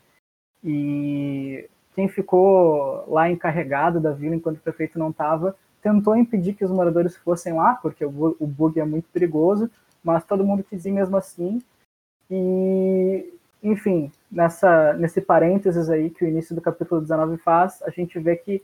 E 0.62 1.68
quem 1.94 2.08
ficou 2.08 3.04
lá 3.08 3.30
encarregado 3.30 4.00
da 4.00 4.12
vila 4.12 4.34
enquanto 4.34 4.58
o 4.58 4.62
prefeito 4.62 4.98
não 4.98 5.10
estava, 5.10 5.56
tentou 5.82 6.16
impedir 6.16 6.54
que 6.54 6.64
os 6.64 6.70
moradores 6.70 7.16
fossem 7.16 7.54
lá, 7.54 7.74
porque 7.74 8.04
o, 8.04 8.36
o 8.38 8.46
bug 8.46 8.78
é 8.78 8.84
muito 8.84 9.08
perigoso, 9.08 9.70
mas 10.02 10.24
todo 10.24 10.44
mundo 10.44 10.64
quis 10.64 10.84
ir 10.84 10.92
mesmo 10.92 11.16
assim. 11.16 11.62
E, 12.30 13.32
enfim, 13.62 14.12
nessa, 14.30 14.92
nesse 14.94 15.20
parênteses 15.20 15.88
aí 15.88 16.10
que 16.10 16.24
o 16.24 16.28
início 16.28 16.54
do 16.54 16.60
capítulo 16.60 17.00
19 17.00 17.38
faz, 17.38 17.82
a 17.82 17.90
gente 17.90 18.18
vê 18.18 18.36
que 18.36 18.62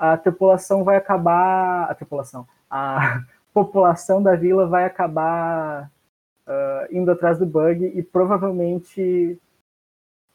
a 0.00 0.16
tripulação 0.16 0.82
vai 0.82 0.96
acabar. 0.96 1.84
A 1.90 1.94
tripulação. 1.94 2.48
A 2.70 3.22
população 3.52 4.22
da 4.22 4.34
vila 4.34 4.66
vai 4.66 4.84
acabar 4.84 5.90
uh, 6.46 6.96
indo 6.96 7.10
atrás 7.10 7.38
do 7.38 7.44
bug 7.44 7.84
e 7.84 8.02
provavelmente 8.02 9.38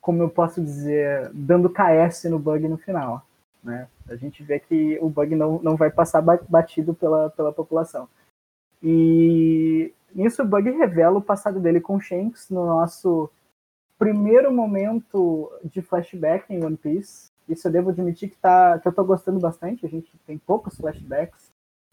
como 0.05 0.21
eu 0.21 0.29
posso 0.29 0.61
dizer, 0.61 1.31
dando 1.33 1.67
KS 1.67 2.25
no 2.25 2.37
bug 2.37 2.67
no 2.67 2.77
final. 2.77 3.25
Né? 3.63 3.87
A 4.07 4.15
gente 4.15 4.43
vê 4.43 4.59
que 4.59 4.99
o 5.01 5.09
bug 5.09 5.35
não, 5.35 5.57
não 5.63 5.75
vai 5.75 5.89
passar 5.89 6.21
batido 6.21 6.93
pela, 6.93 7.31
pela 7.31 7.51
população. 7.51 8.07
E 8.83 9.91
nisso 10.13 10.43
o 10.43 10.45
bug 10.45 10.69
revela 10.69 11.17
o 11.17 11.23
passado 11.23 11.59
dele 11.59 11.81
com 11.81 11.99
Shanks 11.99 12.51
no 12.51 12.67
nosso 12.67 13.31
primeiro 13.97 14.53
momento 14.53 15.51
de 15.63 15.81
flashback 15.81 16.53
em 16.53 16.63
One 16.63 16.77
Piece. 16.77 17.31
Isso 17.47 17.67
eu 17.67 17.71
devo 17.71 17.89
admitir 17.89 18.29
que, 18.29 18.37
tá, 18.37 18.79
que 18.79 18.87
eu 18.87 18.93
tô 18.93 19.03
gostando 19.03 19.39
bastante. 19.39 19.85
A 19.85 19.89
gente 19.89 20.11
tem 20.25 20.37
poucos 20.37 20.75
flashbacks, 20.77 21.51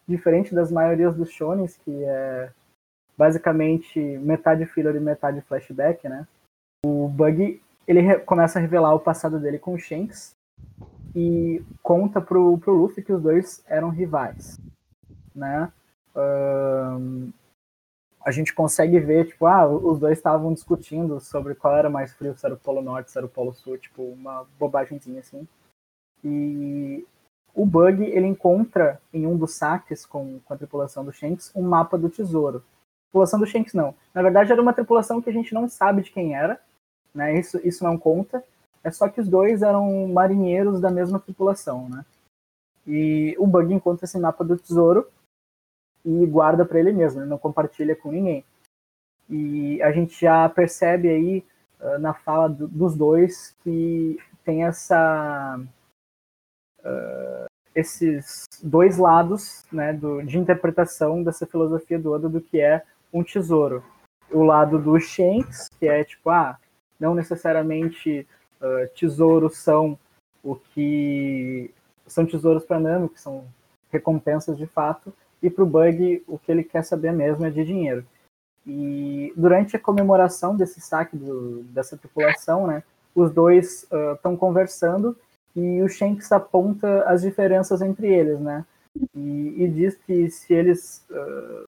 diferente 0.09 0.55
das 0.55 0.73
maiorias 0.73 1.15
dos 1.15 1.31
shonens, 1.31 1.77
que 1.85 2.05
é 2.05 2.51
basicamente 3.17 4.01
metade 4.19 4.65
filler 4.67 4.97
e 4.97 5.01
metade 5.01 5.41
flashback, 5.43 6.09
né? 6.09 6.27
O 6.85 7.09
Bug 7.09 7.61
ele 7.87 8.19
começa 8.21 8.59
a 8.59 8.63
revelar 8.63 8.95
o 8.95 9.01
passado 9.01 9.39
dele 9.39 9.59
com 9.59 9.75
o 9.75 9.79
Shanks 9.79 10.35
e 11.15 11.63
conta 11.83 12.21
pro, 12.21 12.59
pro 12.59 12.75
Luffy 12.75 13.03
que 13.03 13.13
os 13.13 13.23
dois 13.23 13.63
eram 13.67 13.91
rivais, 13.91 14.59
né? 15.35 15.71
Um, 16.17 17.31
a 18.25 18.31
gente 18.31 18.55
consegue 18.55 18.99
ver, 19.01 19.27
tipo, 19.27 19.47
ah, 19.47 19.67
os 19.67 19.99
dois 19.99 20.19
estavam 20.19 20.53
discutindo 20.53 21.21
sobre 21.21 21.55
qual 21.55 21.77
era 21.77 21.91
mais 21.91 22.13
frio, 22.13 22.37
se 22.37 22.47
era 22.47 22.55
o 22.55 22.59
Polo 22.59 22.83
Norte, 22.83 23.11
se 23.11 23.19
era 23.19 23.27
o 23.27 23.31
Polo 23.31 23.53
Sul, 23.53 23.79
tipo, 23.79 24.03
uma 24.03 24.47
bobagemzinha 24.59 25.21
assim. 25.21 25.47
E 26.25 27.05
o 27.55 27.67
Bug, 27.67 28.03
ele 28.03 28.27
encontra 28.27 29.01
em 29.13 29.27
um 29.27 29.37
dos 29.37 29.55
saques 29.55 30.07
com, 30.07 30.39
com 30.41 30.55
a 30.55 30.57
tripulação 30.57 31.05
do 31.05 31.13
Shanks 31.13 31.51
um 31.55 31.63
mapa 31.63 31.99
do 31.99 32.09
tesouro. 32.09 32.65
Tripulação 33.07 33.41
do 33.41 33.47
Shanks 33.47 33.75
não. 33.75 33.95
Na 34.15 34.23
verdade, 34.23 34.53
era 34.53 34.63
uma 34.63 34.73
tripulação 34.73 35.21
que 35.21 35.29
a 35.29 35.33
gente 35.33 35.53
não 35.53 35.69
sabe 35.69 36.03
de 36.03 36.11
quem 36.11 36.35
era, 36.35 36.61
né? 37.15 37.39
Isso, 37.39 37.61
isso 37.65 37.85
não 37.85 37.99
conta. 37.99 38.43
É 38.85 38.91
só 38.91 39.09
que 39.09 39.21
os 39.21 39.29
dois 39.29 39.63
eram 39.63 40.09
marinheiros 40.09 40.81
da 40.81 40.91
mesma 40.91 41.19
tripulação, 41.19 41.89
né? 41.89 42.05
E 42.87 43.37
o 43.39 43.47
Bug 43.47 43.73
encontra 43.73 44.05
esse 44.05 44.19
mapa 44.19 44.45
do 44.45 44.57
tesouro 44.57 45.07
e 46.05 46.27
guarda 46.27 46.65
para 46.65 46.79
ele 46.79 46.93
mesmo, 46.93 47.21
ele 47.21 47.29
não 47.29 47.39
compartilha 47.39 47.95
com 47.95 48.11
ninguém. 48.11 48.45
E 49.29 49.81
a 49.83 49.93
gente 49.93 50.21
já 50.21 50.49
percebe 50.49 51.09
aí 51.09 51.45
uh, 51.81 51.99
na 51.99 52.13
fala 52.13 52.49
do, 52.49 52.67
dos 52.67 52.97
dois 52.97 53.57
que 53.63 54.19
tem 54.45 54.65
essa 54.65 55.61
uh, 56.81 57.47
esses 57.75 58.45
dois 58.63 58.99
lados 58.99 59.65
né, 59.73 59.93
do, 59.93 60.23
de 60.23 60.39
interpretação 60.39 61.23
dessa 61.23 61.47
filosofia 61.47 61.99
do 61.99 62.13
Oda 62.13 62.29
do 62.29 62.41
que 62.41 62.61
é 62.61 62.85
um 63.13 63.23
tesouro. 63.23 63.83
O 64.31 64.43
lado 64.43 64.79
do 64.79 64.99
Shanks, 64.99 65.69
que 65.79 65.89
é 65.89 66.05
tipo, 66.05 66.31
ah, 66.31 66.59
não 66.99 67.15
necessariamente 67.15 68.27
uh, 68.61 68.89
tesouros 68.95 69.59
são 69.59 69.99
o 70.43 70.57
que 70.57 71.73
são 72.07 72.27
tesouros 72.27 72.65
para 72.65 72.81
Nami, 72.81 73.09
que 73.09 73.21
são 73.21 73.47
recompensas 73.91 74.57
de 74.57 74.67
fato, 74.67 75.13
e 75.43 75.51
para 75.51 75.65
o 75.65 75.67
Bug 75.67 76.23
o 76.27 76.39
que 76.39 76.53
ele 76.53 76.63
quer 76.63 76.85
saber 76.85 77.13
mesmo 77.13 77.45
é 77.45 77.51
de 77.51 77.65
dinheiro. 77.65 78.07
E 78.67 79.33
durante 79.37 79.77
a 79.77 79.81
comemoração 79.81 80.57
desse 80.57 80.81
saque 80.81 81.17
do, 81.17 81.65
dessa 81.65 81.97
tripulação, 81.97 82.67
né, 82.67 82.85
os 83.15 83.33
dois 83.33 83.87
estão 84.15 84.35
uh, 84.35 84.39
conversando 84.39 85.17
e 85.55 85.83
o 85.83 85.89
Shanks 85.89 86.31
aponta 86.33 87.03
as 87.05 87.23
diferenças 87.23 87.83
entre 87.83 88.07
eles, 88.07 88.41
né? 88.41 88.65
E, 89.15 89.65
e 89.65 89.69
diz 89.69 89.97
que 89.97 90.31
se 90.31 90.55
eles 90.55 91.05
uh, 91.11 91.65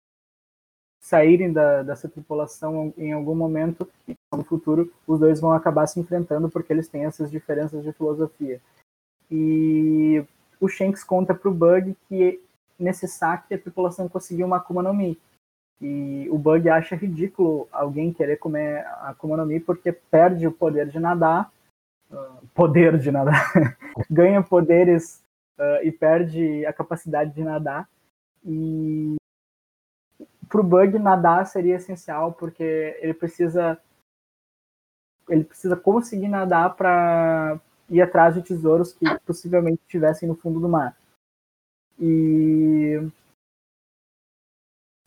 saírem 1.01 1.53
da, 1.53 1.83
dessa 1.83 2.09
tripulação 2.09 2.95
em 2.97 3.13
algum 3.13 3.35
momento 3.35 3.89
no 4.33 4.45
futuro, 4.45 4.91
os 5.07 5.21
dois 5.21 5.41
vão 5.41 5.53
acabar 5.53 5.87
se 5.87 6.01
enfrentando 6.01 6.49
porque 6.49 6.73
eles 6.73 6.89
têm 6.89 7.05
essas 7.05 7.31
diferenças 7.31 7.83
de 7.83 7.93
filosofia. 7.93 8.61
E 9.31 10.25
o 10.61 10.69
Shanks 10.69 11.05
conta 11.05 11.35
pro 11.35 11.53
Bug 11.53 11.97
que 12.09 12.41
nesse 12.79 13.07
saque 13.07 13.55
a 13.55 13.59
tripulação 13.59 14.09
conseguiu 14.09 14.47
uma 14.47 14.57
Akuma 14.57 14.83
no 14.83 14.95
Mi. 14.95 15.19
E 15.81 16.29
o 16.31 16.39
Bug 16.39 16.69
acha 16.69 16.97
ridículo 16.97 17.69
alguém 17.73 18.13
querer 18.13 18.37
comer 18.37 18.85
a 18.87 19.11
Akuma 19.11 19.37
no 19.37 19.47
Mi 19.47 19.61
porque 19.61 19.93
perde 19.93 20.47
o 20.47 20.53
poder 20.53 20.89
de 20.89 20.99
nadar, 20.99 21.53
uh, 22.11 22.47
poder 22.55 22.99
de 22.99 23.11
nadar, 23.11 23.53
ganha 24.11 24.43
poderes 24.43 25.23
uh, 25.59 25.85
e 25.85 25.91
perde 25.91 26.65
a 26.67 26.73
capacidade 26.73 27.33
de 27.33 27.43
nadar. 27.43 27.89
E 28.45 29.17
para 30.49 30.61
o 30.61 30.65
Bug 30.65 30.99
nadar 30.99 31.47
seria 31.47 31.77
essencial 31.77 32.33
porque 32.33 32.97
ele 33.01 33.15
precisa 33.15 33.79
ele 35.29 35.45
precisa 35.45 35.77
conseguir 35.77 36.29
nadar 36.29 36.77
para 36.77 37.59
ir 37.89 38.01
atrás 38.01 38.35
de 38.35 38.43
tesouros 38.43 38.93
que 38.93 39.07
possivelmente 39.21 39.81
estivessem 39.83 40.29
no 40.29 40.35
fundo 40.35 40.61
do 40.61 40.69
mar. 40.69 40.97
E 41.99 42.99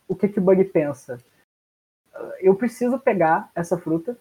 o 0.06 0.14
que, 0.14 0.28
que 0.28 0.38
o 0.38 0.42
Bug 0.42 0.62
pensa? 0.64 1.18
Eu 2.40 2.54
preciso 2.54 2.98
pegar 2.98 3.50
essa 3.54 3.78
fruta 3.78 4.16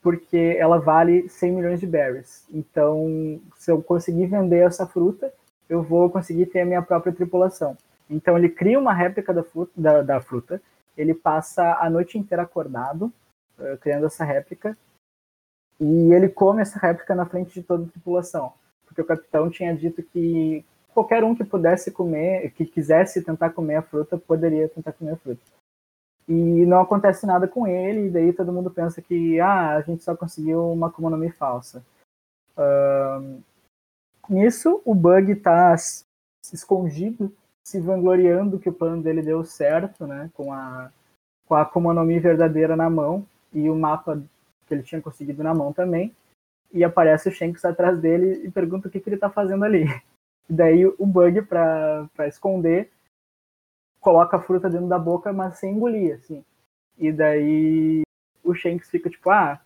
porque 0.00 0.56
ela 0.58 0.78
vale 0.78 1.28
100 1.28 1.52
milhões 1.52 1.80
de 1.80 1.86
berries. 1.86 2.46
Então, 2.52 3.40
se 3.56 3.70
eu 3.70 3.82
conseguir 3.82 4.26
vender 4.26 4.58
essa 4.58 4.86
fruta, 4.86 5.32
eu 5.68 5.82
vou 5.82 6.10
conseguir 6.10 6.46
ter 6.46 6.60
a 6.60 6.66
minha 6.66 6.82
própria 6.82 7.12
tripulação. 7.12 7.76
Então, 8.08 8.36
ele 8.36 8.50
cria 8.50 8.78
uma 8.78 8.92
réplica 8.92 9.32
da 9.32 9.42
fruta, 9.42 9.72
da, 9.74 10.02
da 10.02 10.20
fruta 10.20 10.60
ele 10.96 11.14
passa 11.14 11.78
a 11.80 11.90
noite 11.90 12.18
inteira 12.18 12.42
acordado, 12.42 13.12
uh, 13.58 13.76
criando 13.78 14.06
essa 14.06 14.24
réplica, 14.24 14.76
e 15.80 16.12
ele 16.12 16.28
come 16.28 16.62
essa 16.62 16.78
réplica 16.78 17.14
na 17.14 17.26
frente 17.26 17.54
de 17.54 17.62
toda 17.66 17.84
a 17.84 17.88
tripulação. 17.88 18.52
Porque 18.86 19.00
o 19.00 19.06
capitão 19.06 19.50
tinha 19.50 19.74
dito 19.76 20.02
que 20.02 20.64
qualquer 20.94 21.24
um 21.24 21.34
que 21.34 21.44
pudesse 21.44 21.90
comer, 21.90 22.50
que 22.52 22.64
quisesse 22.64 23.22
tentar 23.22 23.50
comer 23.50 23.76
a 23.76 23.82
fruta, 23.82 24.16
poderia 24.16 24.68
tentar 24.68 24.92
comer 24.92 25.12
a 25.12 25.16
fruta. 25.16 25.42
E 26.26 26.32
não 26.32 26.80
acontece 26.80 27.26
nada 27.26 27.46
com 27.46 27.66
ele, 27.66 28.06
e 28.06 28.10
daí 28.10 28.32
todo 28.32 28.52
mundo 28.52 28.70
pensa 28.70 29.02
que 29.02 29.38
ah, 29.40 29.76
a 29.76 29.80
gente 29.82 30.02
só 30.02 30.16
conseguiu 30.16 30.72
uma 30.72 30.86
Akuma 30.86 31.10
falsa. 31.32 31.84
Uh, 32.56 33.42
nisso, 34.30 34.80
o 34.84 34.94
Bug 34.94 35.32
está 35.32 35.74
escondido, 36.52 37.30
se 37.66 37.80
vangloriando 37.80 38.58
que 38.58 38.68
o 38.68 38.72
plano 38.72 39.02
dele 39.02 39.20
deu 39.20 39.44
certo, 39.44 40.06
né? 40.06 40.30
Com 40.32 40.52
a, 40.52 40.90
com 41.46 41.54
a 41.90 42.04
verdadeira 42.04 42.74
na 42.76 42.88
mão 42.88 43.26
e 43.52 43.68
o 43.68 43.76
mapa 43.76 44.22
que 44.66 44.74
ele 44.74 44.82
tinha 44.82 45.02
conseguido 45.02 45.42
na 45.42 45.54
mão 45.54 45.72
também. 45.72 46.14
E 46.72 46.82
aparece 46.82 47.28
o 47.28 47.32
Shanks 47.32 47.64
atrás 47.64 48.00
dele 48.00 48.46
e 48.46 48.50
pergunta 48.50 48.88
o 48.88 48.90
que, 48.90 48.98
que 48.98 49.08
ele 49.08 49.16
está 49.16 49.28
fazendo 49.28 49.64
ali. 49.64 49.84
E 50.48 50.52
daí 50.52 50.86
o 50.86 51.06
Bug, 51.06 51.42
para 51.42 52.08
esconder, 52.26 52.90
coloca 54.00 54.36
a 54.36 54.40
fruta 54.42 54.68
dentro 54.68 54.88
da 54.88 54.98
boca, 54.98 55.32
mas 55.32 55.58
sem 55.58 55.74
engolir, 55.74 56.16
assim. 56.16 56.44
E 56.98 57.10
daí 57.10 58.02
o 58.42 58.54
Shanks 58.54 58.90
fica 58.90 59.08
tipo, 59.08 59.30
ah, 59.30 59.60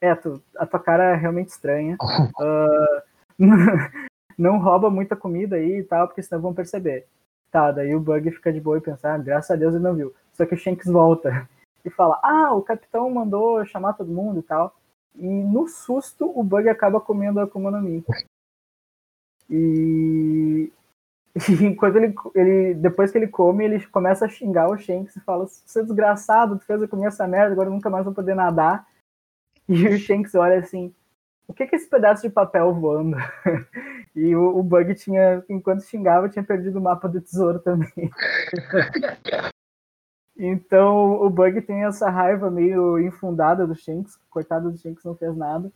é, 0.00 0.14
tu, 0.14 0.42
a 0.56 0.66
tua 0.66 0.80
cara 0.80 1.12
é 1.12 1.14
realmente 1.14 1.48
estranha. 1.48 1.96
Uh, 2.38 3.02
não 4.38 4.58
rouba 4.58 4.90
muita 4.90 5.16
comida 5.16 5.56
aí 5.56 5.78
e 5.78 5.84
tal, 5.84 6.06
porque 6.06 6.22
senão 6.22 6.42
vão 6.42 6.54
perceber. 6.54 7.06
Tá, 7.50 7.72
daí 7.72 7.94
o 7.94 8.00
Bug 8.00 8.30
fica 8.30 8.52
de 8.52 8.60
boa 8.60 8.78
e 8.78 8.82
pensar, 8.82 9.14
ah, 9.14 9.18
graças 9.18 9.50
a 9.50 9.56
Deus 9.56 9.74
ele 9.74 9.82
não 9.82 9.94
viu. 9.94 10.14
Só 10.32 10.44
que 10.44 10.54
o 10.54 10.58
Shanks 10.58 10.86
volta 10.86 11.48
e 11.84 11.90
fala, 11.90 12.20
ah, 12.22 12.54
o 12.54 12.62
capitão 12.62 13.10
mandou 13.10 13.64
chamar 13.64 13.94
todo 13.94 14.12
mundo 14.12 14.40
e 14.40 14.42
tal. 14.42 14.74
E 15.16 15.26
no 15.26 15.66
susto, 15.66 16.30
o 16.38 16.44
Bug 16.44 16.68
acaba 16.68 17.00
comendo 17.00 17.40
a 17.40 17.44
Akuma 17.44 17.70
no 17.70 17.80
Mi. 17.80 18.04
E, 19.50 20.70
enquanto 21.62 21.96
ele, 21.96 22.14
ele, 22.34 22.74
depois 22.74 23.10
que 23.10 23.18
ele 23.18 23.28
come, 23.28 23.64
ele 23.64 23.84
começa 23.86 24.26
a 24.26 24.28
xingar 24.28 24.68
o 24.68 24.76
Shanks 24.76 25.16
e 25.16 25.20
fala: 25.20 25.46
Você 25.46 25.80
é 25.80 25.82
desgraçado, 25.82 26.58
tu 26.58 26.64
fez 26.64 26.88
comer 26.88 27.06
essa 27.06 27.26
merda, 27.26 27.52
agora 27.52 27.68
eu 27.68 27.72
nunca 27.72 27.90
mais 27.90 28.04
vou 28.04 28.14
poder 28.14 28.34
nadar. 28.34 28.86
E 29.68 29.86
o 29.86 29.98
Shanks 29.98 30.34
olha 30.34 30.58
assim: 30.58 30.92
O 31.46 31.54
que 31.54 31.62
é, 31.62 31.66
que 31.66 31.74
é 31.74 31.78
esse 31.78 31.88
pedaço 31.88 32.22
de 32.22 32.30
papel 32.30 32.72
voando? 32.74 33.16
E 34.16 34.34
o, 34.34 34.58
o 34.58 34.62
Bug 34.64 34.96
tinha, 34.96 35.44
enquanto 35.48 35.84
xingava, 35.84 36.28
tinha 36.28 36.42
perdido 36.42 36.80
o 36.80 36.82
mapa 36.82 37.08
do 37.08 37.20
tesouro 37.20 37.60
também. 37.60 37.88
então 40.36 41.22
o 41.22 41.30
Bug 41.30 41.62
tem 41.62 41.84
essa 41.84 42.10
raiva 42.10 42.50
meio 42.50 42.98
infundada 42.98 43.64
do 43.64 43.76
Shanks, 43.76 44.18
coitado 44.28 44.72
do 44.72 44.78
Shanks 44.78 45.04
não 45.04 45.14
fez 45.14 45.36
nada 45.36 45.70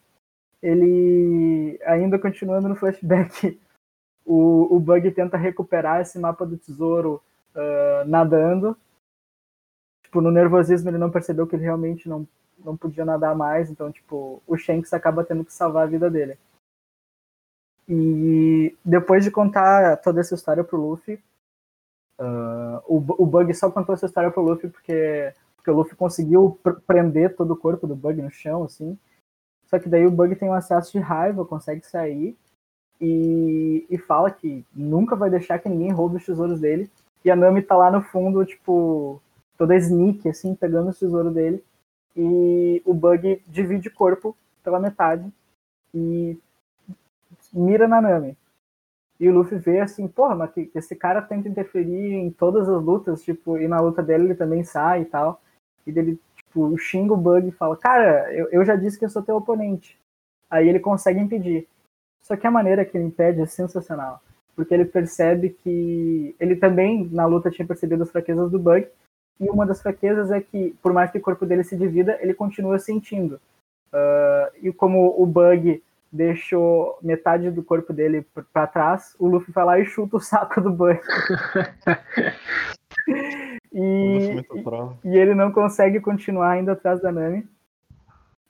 ele 0.62 1.78
ainda 1.84 2.18
continuando 2.18 2.68
no 2.68 2.76
flashback, 2.76 3.60
o, 4.24 4.76
o 4.76 4.78
Bug 4.78 5.10
tenta 5.10 5.36
recuperar 5.36 6.00
esse 6.00 6.18
mapa 6.18 6.46
do 6.46 6.56
tesouro 6.56 7.20
uh, 7.54 8.08
nadando. 8.08 8.76
Tipo, 10.04 10.20
no 10.20 10.30
nervosismo 10.30 10.90
ele 10.90 10.98
não 10.98 11.10
percebeu 11.10 11.46
que 11.46 11.56
ele 11.56 11.64
realmente 11.64 12.08
não, 12.08 12.28
não 12.64 12.76
podia 12.76 13.04
nadar 13.04 13.34
mais, 13.34 13.70
então, 13.70 13.90
tipo, 13.90 14.42
o 14.46 14.56
Shanks 14.56 14.92
acaba 14.92 15.24
tendo 15.24 15.44
que 15.44 15.52
salvar 15.52 15.84
a 15.84 15.90
vida 15.90 16.10
dele. 16.10 16.38
E 17.88 18.76
depois 18.84 19.24
de 19.24 19.30
contar 19.30 19.96
toda 19.98 20.20
essa 20.20 20.34
história 20.34 20.62
pro 20.62 20.80
Luffy, 20.80 21.14
uh, 22.20 22.78
o, 22.86 22.96
o 23.22 23.26
Bug 23.26 23.52
só 23.54 23.70
contou 23.70 23.94
essa 23.94 24.06
história 24.06 24.30
pro 24.30 24.42
Luffy 24.42 24.70
porque, 24.70 25.34
porque 25.56 25.70
o 25.70 25.74
Luffy 25.74 25.96
conseguiu 25.96 26.58
pr 26.62 26.74
prender 26.86 27.34
todo 27.34 27.52
o 27.52 27.56
corpo 27.56 27.86
do 27.86 27.96
Bug 27.96 28.22
no 28.22 28.30
chão, 28.30 28.62
assim, 28.62 28.96
só 29.72 29.78
que 29.78 29.88
daí 29.88 30.06
o 30.06 30.10
Bug 30.10 30.36
tem 30.36 30.50
um 30.50 30.52
acesso 30.52 30.92
de 30.92 30.98
raiva, 30.98 31.46
consegue 31.46 31.86
sair 31.86 32.36
e, 33.00 33.86
e 33.88 33.96
fala 33.96 34.30
que 34.30 34.66
nunca 34.74 35.16
vai 35.16 35.30
deixar 35.30 35.58
que 35.58 35.66
ninguém 35.66 35.90
roube 35.90 36.16
os 36.16 36.26
tesouros 36.26 36.60
dele. 36.60 36.90
E 37.24 37.30
a 37.30 37.36
Nami 37.36 37.62
tá 37.62 37.74
lá 37.74 37.90
no 37.90 38.02
fundo, 38.02 38.44
tipo, 38.44 39.18
toda 39.56 39.74
sneak, 39.76 40.28
assim, 40.28 40.54
pegando 40.54 40.90
o 40.90 40.94
tesouro 40.94 41.30
dele. 41.30 41.64
E 42.14 42.82
o 42.84 42.92
Bug 42.92 43.42
divide 43.46 43.88
o 43.88 43.94
corpo 43.94 44.36
pela 44.62 44.78
metade 44.78 45.32
e 45.94 46.38
mira 47.50 47.88
na 47.88 48.02
Nami. 48.02 48.36
E 49.18 49.26
o 49.26 49.32
Luffy 49.32 49.56
vê 49.56 49.80
assim, 49.80 50.06
porra, 50.06 50.34
mas 50.34 50.52
que, 50.52 50.70
esse 50.74 50.94
cara 50.94 51.22
tenta 51.22 51.48
interferir 51.48 52.12
em 52.12 52.30
todas 52.30 52.68
as 52.68 52.82
lutas, 52.82 53.22
tipo, 53.22 53.56
e 53.56 53.66
na 53.66 53.80
luta 53.80 54.02
dele 54.02 54.24
ele 54.24 54.34
também 54.34 54.64
sai 54.64 55.00
e 55.00 55.04
tal. 55.06 55.40
E 55.86 55.92
dele 55.92 56.20
Tipo, 56.52 56.76
xinga 56.76 57.14
o 57.14 57.16
Bug 57.16 57.48
e 57.48 57.52
fala, 57.52 57.74
cara, 57.78 58.30
eu, 58.30 58.46
eu 58.52 58.62
já 58.62 58.76
disse 58.76 58.98
que 58.98 59.06
eu 59.06 59.08
sou 59.08 59.22
teu 59.22 59.36
oponente. 59.36 59.98
Aí 60.50 60.68
ele 60.68 60.78
consegue 60.78 61.18
impedir. 61.18 61.66
Só 62.20 62.36
que 62.36 62.46
a 62.46 62.50
maneira 62.50 62.84
que 62.84 62.94
ele 62.96 63.06
impede 63.06 63.40
é 63.40 63.46
sensacional. 63.46 64.20
Porque 64.54 64.74
ele 64.74 64.84
percebe 64.84 65.48
que. 65.48 66.36
Ele 66.38 66.54
também, 66.54 67.08
na 67.10 67.24
luta, 67.24 67.50
tinha 67.50 67.66
percebido 67.66 68.02
as 68.02 68.10
fraquezas 68.10 68.50
do 68.50 68.58
Bug. 68.58 68.86
E 69.40 69.48
uma 69.48 69.64
das 69.64 69.80
fraquezas 69.80 70.30
é 70.30 70.42
que, 70.42 70.76
por 70.82 70.92
mais 70.92 71.10
que 71.10 71.16
o 71.16 71.22
corpo 71.22 71.46
dele 71.46 71.64
se 71.64 71.74
divida, 71.74 72.18
ele 72.20 72.34
continua 72.34 72.78
sentindo. 72.78 73.40
Uh, 73.90 74.52
e 74.60 74.70
como 74.72 75.14
o 75.18 75.24
Bug 75.24 75.82
deixou 76.12 76.98
metade 77.02 77.50
do 77.50 77.64
corpo 77.64 77.94
dele 77.94 78.26
para 78.52 78.66
trás, 78.66 79.16
o 79.18 79.26
Luffy 79.26 79.54
vai 79.54 79.64
lá 79.64 79.80
e 79.80 79.86
chuta 79.86 80.18
o 80.18 80.20
saco 80.20 80.60
do 80.60 80.70
Bug. 80.70 81.00
E, 83.72 84.44
e, 85.04 85.16
ele 85.16 85.34
não 85.34 85.50
consegue 85.50 86.00
continuar 86.00 86.58
indo 86.58 86.70
atrás 86.70 87.00
da 87.00 87.10
Nami. 87.10 87.48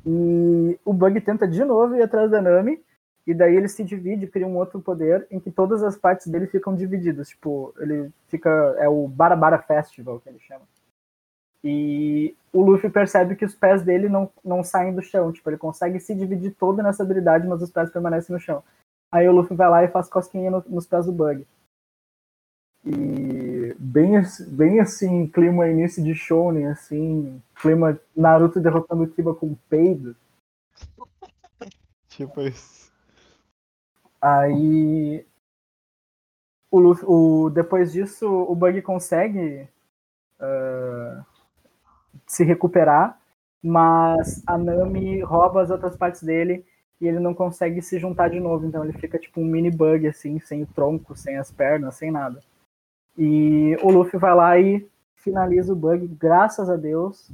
E 0.04 0.78
o 0.84 0.92
Bug 0.92 1.20
tenta 1.20 1.46
de 1.46 1.64
novo 1.64 1.94
ir 1.94 2.02
atrás 2.02 2.30
da 2.30 2.42
Nami. 2.42 2.82
E 3.24 3.32
daí 3.32 3.54
ele 3.54 3.68
se 3.68 3.84
divide, 3.84 4.26
cria 4.26 4.46
um 4.46 4.56
outro 4.56 4.80
poder 4.80 5.26
em 5.30 5.38
que 5.38 5.48
todas 5.48 5.82
as 5.84 5.96
partes 5.96 6.26
dele 6.26 6.48
ficam 6.48 6.74
divididas. 6.74 7.28
Tipo, 7.28 7.72
ele 7.78 8.10
fica. 8.26 8.50
É 8.78 8.88
o 8.88 9.06
Barabara 9.06 9.58
Festival 9.58 10.18
que 10.18 10.28
ele 10.28 10.40
chama. 10.40 10.62
E 11.64 12.34
o 12.52 12.60
Luffy 12.60 12.90
percebe 12.90 13.36
que 13.36 13.44
os 13.44 13.54
pés 13.54 13.82
dele 13.82 14.08
não, 14.08 14.28
não 14.44 14.64
saem 14.64 14.92
do 14.92 15.00
chão. 15.00 15.30
Tipo, 15.30 15.50
ele 15.50 15.58
consegue 15.58 16.00
se 16.00 16.14
dividir 16.14 16.54
todo 16.58 16.82
nessa 16.82 17.04
habilidade, 17.04 17.46
mas 17.46 17.62
os 17.62 17.70
pés 17.70 17.90
permanecem 17.90 18.34
no 18.34 18.40
chão. 18.40 18.64
Aí 19.12 19.28
o 19.28 19.32
Luffy 19.32 19.56
vai 19.56 19.68
lá 19.70 19.84
e 19.84 19.88
faz 19.88 20.08
cosquinha 20.08 20.50
no, 20.50 20.64
nos 20.66 20.86
pés 20.86 21.06
do 21.06 21.12
Bug. 21.12 21.46
E 22.84 23.51
bem, 23.78 24.12
bem 24.48 24.80
assim, 24.80 25.26
clima 25.26 25.68
início 25.68 26.02
de 26.02 26.14
shounen, 26.14 26.66
assim, 26.66 27.42
clima 27.56 27.98
Naruto 28.16 28.60
derrotando 28.60 29.04
o 29.04 29.08
Kiba 29.08 29.34
com 29.34 29.54
peido. 29.68 30.16
tipo 32.08 32.40
isso. 32.42 32.90
Aí 34.20 35.26
o, 36.70 36.78
Luffy, 36.78 37.04
o 37.06 37.50
depois 37.50 37.92
disso 37.92 38.26
o 38.26 38.54
Bug 38.54 38.80
consegue 38.82 39.68
uh, 40.40 41.24
se 42.26 42.44
recuperar, 42.44 43.20
mas 43.62 44.42
a 44.46 44.56
Nami 44.56 45.20
rouba 45.22 45.62
as 45.62 45.70
outras 45.70 45.96
partes 45.96 46.22
dele 46.22 46.64
e 47.00 47.08
ele 47.08 47.18
não 47.18 47.34
consegue 47.34 47.82
se 47.82 47.98
juntar 47.98 48.28
de 48.28 48.38
novo, 48.38 48.64
então 48.64 48.84
ele 48.84 48.92
fica 48.92 49.18
tipo 49.18 49.40
um 49.40 49.44
mini 49.44 49.72
bug 49.72 50.06
assim, 50.06 50.38
sem 50.38 50.62
o 50.62 50.66
tronco, 50.66 51.16
sem 51.16 51.36
as 51.36 51.50
pernas, 51.50 51.96
sem 51.96 52.12
nada. 52.12 52.40
E 53.16 53.76
o 53.82 53.90
Luffy 53.90 54.18
vai 54.18 54.34
lá 54.34 54.58
e 54.58 54.88
finaliza 55.16 55.72
o 55.72 55.76
bug, 55.76 56.06
graças 56.08 56.68
a 56.68 56.76
Deus, 56.76 57.30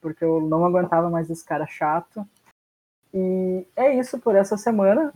porque 0.00 0.24
eu 0.24 0.40
não 0.40 0.64
aguentava 0.64 1.10
mais 1.10 1.30
esse 1.30 1.44
cara 1.44 1.66
chato. 1.66 2.26
E 3.12 3.66
é 3.76 3.94
isso 3.94 4.18
por 4.18 4.34
essa 4.34 4.56
semana. 4.56 5.12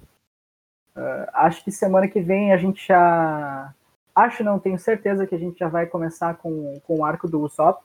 Uh, 0.95 1.27
acho 1.33 1.65
que 1.65 1.73
semana 1.73 2.07
que 2.07 2.21
vem 2.21 2.53
a 2.53 2.57
gente 2.57 2.87
já 2.87 3.75
acho 4.15 4.45
não, 4.45 4.59
tenho 4.59 4.79
certeza 4.79 5.27
que 5.27 5.35
a 5.35 5.39
gente 5.39 5.59
já 5.59 5.69
vai 5.69 5.87
começar 5.87 6.37
com, 6.37 6.79
com 6.87 6.99
o 6.99 7.05
arco 7.05 7.29
do 7.29 7.41
Usopp. 7.41 7.83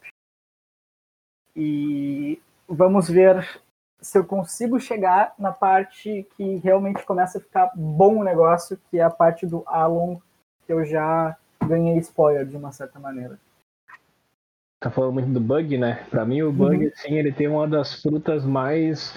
E 1.56 2.42
vamos 2.68 3.10
ver 3.10 3.62
se 4.00 4.18
eu 4.18 4.26
consigo 4.26 4.80
chegar 4.80 5.34
na 5.40 5.52
parte 5.52 6.28
que 6.36 6.58
realmente 6.58 7.04
começa 7.04 7.38
a 7.38 7.42
ficar 7.42 7.72
bom 7.76 8.20
o 8.20 8.24
negócio, 8.24 8.80
que 8.90 9.00
é 9.00 9.04
a 9.04 9.10
parte 9.10 9.46
do 9.46 9.64
Alon, 9.66 10.20
que 10.66 10.74
eu 10.74 10.86
já 10.86 11.36
ganhei 11.68 11.98
spoiler 11.98 12.46
de 12.46 12.56
uma 12.56 12.72
certa 12.72 13.00
maneira. 13.00 13.40
Tá 14.80 14.92
falando 14.92 15.14
muito 15.14 15.30
do 15.30 15.40
bug, 15.40 15.78
né? 15.78 16.06
Pra 16.10 16.26
mim 16.26 16.44
o 16.44 16.52
bug, 16.52 16.86
uhum. 16.86 16.92
sim, 16.96 17.16
ele 17.16 17.32
tem 17.32 17.48
uma 17.48 17.68
das 17.68 18.02
frutas 18.02 18.46
mais, 18.46 19.14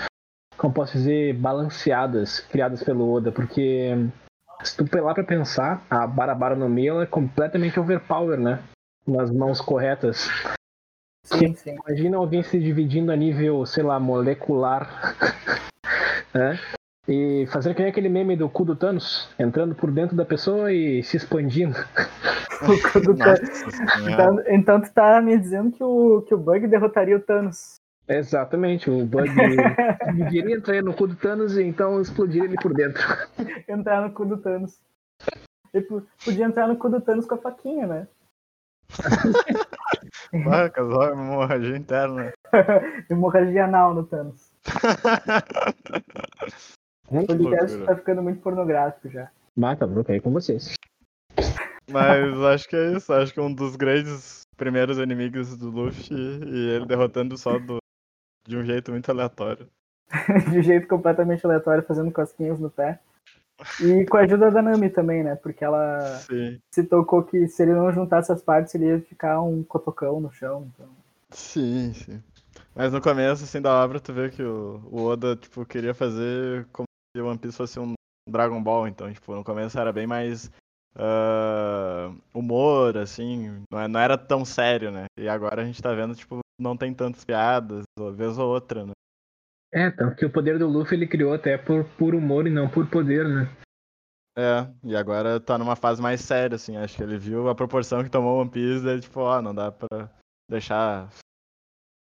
como 0.57 0.73
posso 0.73 0.93
dizer, 0.93 1.35
balanceadas 1.35 2.41
criadas 2.41 2.83
pelo 2.83 3.13
Oda, 3.13 3.31
porque 3.31 3.95
se 4.63 4.77
tu 4.77 4.85
pelar 4.85 5.15
pra 5.15 5.25
pensar, 5.25 5.85
a 5.91 6.07
Barabara 6.07 6.57
no 6.57 6.69
Mi 6.69 6.89
ela 6.89 7.03
é 7.03 7.07
completamente 7.07 7.79
overpower, 7.79 8.39
né? 8.39 8.63
Nas 9.07 9.31
mãos 9.31 9.61
corretas. 9.61 10.29
Sim, 11.25 11.55
sim. 11.55 11.77
Imagina 11.87 12.17
alguém 12.17 12.43
se 12.43 12.59
dividindo 12.59 13.13
a 13.13 13.17
nível, 13.17 13.65
sei 13.67 13.83
lá, 13.83 14.01
molecular. 14.01 15.15
né? 16.35 16.59
E 17.11 17.45
fazendo 17.49 17.75
que 17.75 17.83
nem 17.83 17.91
aquele 17.91 18.09
meme 18.09 18.37
do 18.37 18.49
cu 18.49 18.65
do 18.65 18.77
Thanos, 18.77 19.29
entrando 19.37 19.75
por 19.75 19.91
dentro 19.91 20.17
da 20.17 20.25
pessoa 20.25 20.73
e 20.73 21.03
se 21.03 21.17
expandindo. 21.17 21.75
o 22.63 22.93
cu 22.93 23.01
do 23.01 23.17
Thanos. 23.17 23.51
Então, 24.09 24.43
então 24.47 24.81
tu 24.81 24.93
tá 24.93 25.21
me 25.21 25.37
dizendo 25.37 25.73
que 25.73 25.83
o, 25.83 26.23
que 26.23 26.33
o 26.33 26.39
Bug 26.39 26.69
derrotaria 26.69 27.17
o 27.17 27.21
Thanos. 27.21 27.81
Exatamente, 28.07 28.89
o 28.89 29.05
Bug 29.05 29.29
dividiria 30.15 30.55
entrar 30.55 30.81
no 30.85 30.95
cu 30.95 31.09
do 31.09 31.17
Thanos 31.17 31.59
e 31.59 31.65
então 31.65 32.01
explodir 32.01 32.45
ele 32.45 32.55
por 32.55 32.73
dentro. 32.73 33.03
entrar 33.69 34.03
no 34.03 34.15
cu 34.15 34.25
do 34.25 34.37
Thanos. 34.37 34.81
Ele 35.75 35.87
podia 36.25 36.45
entrar 36.45 36.69
no 36.69 36.77
cu 36.77 36.89
do 36.89 37.01
Thanos 37.01 37.27
com 37.27 37.35
a 37.35 37.39
faquinha, 37.39 37.89
né? 37.89 38.09
Vaca, 40.45 40.85
só 40.85 41.11
hemorragia 41.11 41.77
interna. 41.77 42.33
hemorragia 43.11 43.65
anal 43.65 43.95
no 43.95 44.05
Thanos. 44.05 44.53
O 47.11 47.27
podcast 47.27 47.79
tá 47.85 47.97
ficando 47.97 48.23
muito 48.23 48.41
pornográfico 48.41 49.09
já. 49.09 49.31
Mata, 49.57 49.87
vou 49.87 50.05
cair 50.05 50.23
com 50.23 50.31
vocês. 50.31 50.75
Mas 51.91 52.41
acho 52.53 52.69
que 52.69 52.77
é 52.77 52.93
isso. 52.93 53.13
Acho 53.13 53.35
que 53.35 53.41
é 53.41 53.43
um 53.43 53.53
dos 53.53 53.77
grandes 53.77 54.43
primeiros 54.57 54.99
inimigos 54.99 55.57
do 55.57 55.71
Luffy 55.71 56.15
e 56.15 56.71
ele 56.71 56.87
derrotando 56.87 57.37
só 57.37 57.59
do, 57.59 57.79
de 58.47 58.57
um 58.57 58.65
jeito 58.65 58.93
muito 58.93 59.11
aleatório. 59.11 59.69
de 60.51 60.59
um 60.59 60.63
jeito 60.63 60.87
completamente 60.87 61.45
aleatório, 61.45 61.85
fazendo 61.85 62.13
cosquinhas 62.13 62.59
no 62.61 62.71
pé. 62.71 63.01
E 63.81 64.07
com 64.07 64.17
a 64.17 64.21
ajuda 64.21 64.51
da 64.51 64.63
Nami 64.63 64.89
também, 64.89 65.23
né? 65.23 65.37
Porque 65.37 65.65
ela 65.65 66.01
Sim. 66.21 66.59
se 66.73 66.85
tocou 66.85 67.23
que 67.23 67.47
se 67.49 67.63
ele 67.63 67.75
não 67.75 67.93
juntasse 67.93 68.33
as 68.33 68.43
partes, 68.43 68.75
ele 68.75 68.87
ia 68.87 69.01
ficar 69.01 69.43
um 69.43 69.63
cotocão 69.63 70.21
no 70.21 70.33
chão. 70.33 70.71
Então... 70.75 70.89
Sim, 71.31 71.93
sim. 71.93 72.23
Mas 72.75 72.93
no 72.93 73.01
começo, 73.01 73.45
assim, 73.45 73.61
da 73.61 73.73
obra, 73.85 74.01
tu 74.01 74.13
vê 74.13 74.31
que 74.31 74.43
o, 74.43 74.81
o 74.91 75.05
Oda, 75.05 75.37
tipo, 75.37 75.67
queria 75.67 75.93
fazer 75.93 76.67
como 76.73 76.87
se 77.15 77.21
o 77.21 77.27
One 77.27 77.39
Piece 77.39 77.57
fosse 77.57 77.79
um 77.79 77.95
Dragon 78.29 78.63
Ball. 78.63 78.89
Então, 78.89 79.13
tipo, 79.13 79.35
no 79.35 79.45
começo 79.45 79.79
era 79.79 79.93
bem 79.93 80.07
mais 80.07 80.51
uh, 80.97 82.17
humor, 82.35 82.97
assim, 82.97 83.63
não, 83.71 83.81
é, 83.81 83.89
não 83.89 84.01
era 84.01 84.17
tão 84.17 84.45
sério, 84.45 84.91
né? 84.91 85.07
E 85.19 85.29
agora 85.29 85.63
a 85.63 85.65
gente 85.65 85.83
tá 85.83 85.93
vendo, 85.95 86.15
tipo, 86.15 86.41
não 86.59 86.77
tem 86.77 86.95
tantas 86.95 87.25
piadas, 87.25 87.85
uma 87.99 88.13
vez 88.13 88.39
ou 88.39 88.49
outra, 88.49 88.87
né? 88.87 88.93
É, 89.73 89.91
tanto 89.91 90.17
que 90.17 90.25
o 90.25 90.33
poder 90.33 90.59
do 90.59 90.69
Luffy 90.69 90.97
ele 90.97 91.07
criou 91.07 91.33
até 91.33 91.57
por, 91.57 91.85
por 91.97 92.15
humor 92.15 92.47
e 92.47 92.51
não 92.51 92.69
por 92.69 92.89
poder, 92.89 93.29
né? 93.29 93.49
É, 94.37 94.69
e 94.85 94.97
agora 94.97 95.41
tá 95.41 95.59
numa 95.59 95.77
fase 95.77 96.01
mais 96.03 96.21
séria, 96.21 96.57
assim. 96.57 96.77
Acho 96.77 96.97
que 96.97 97.03
ele 97.03 97.19
viu 97.19 97.49
a 97.49 97.55
proporção 97.55 98.03
que 98.03 98.11
tomou 98.11 98.41
One 98.41 98.51
Piece, 98.51 98.85
daí 98.85 99.01
tipo, 99.01 99.21
ó, 99.21 99.41
não 99.41 99.55
dá 99.55 99.71
pra 99.71 100.11
deixar 100.49 101.09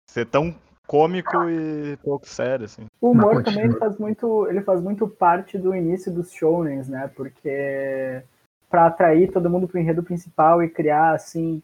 ser 0.09 0.25
tão 0.25 0.53
cômico 0.87 1.49
e 1.49 1.97
pouco 1.97 2.27
sério, 2.27 2.65
assim. 2.65 2.85
O 2.99 3.11
humor 3.11 3.43
também 3.43 3.65
ele 3.65 3.77
faz 3.77 3.97
muito, 3.97 4.47
ele 4.47 4.61
faz 4.61 4.81
muito 4.81 5.07
parte 5.07 5.57
do 5.57 5.75
início 5.75 6.11
dos 6.11 6.31
shounens, 6.31 6.87
né? 6.87 7.09
Porque 7.15 8.23
para 8.69 8.87
atrair 8.87 9.31
todo 9.31 9.49
mundo 9.49 9.67
pro 9.67 9.79
enredo 9.79 10.03
principal 10.03 10.63
e 10.63 10.69
criar 10.69 11.13
assim 11.13 11.61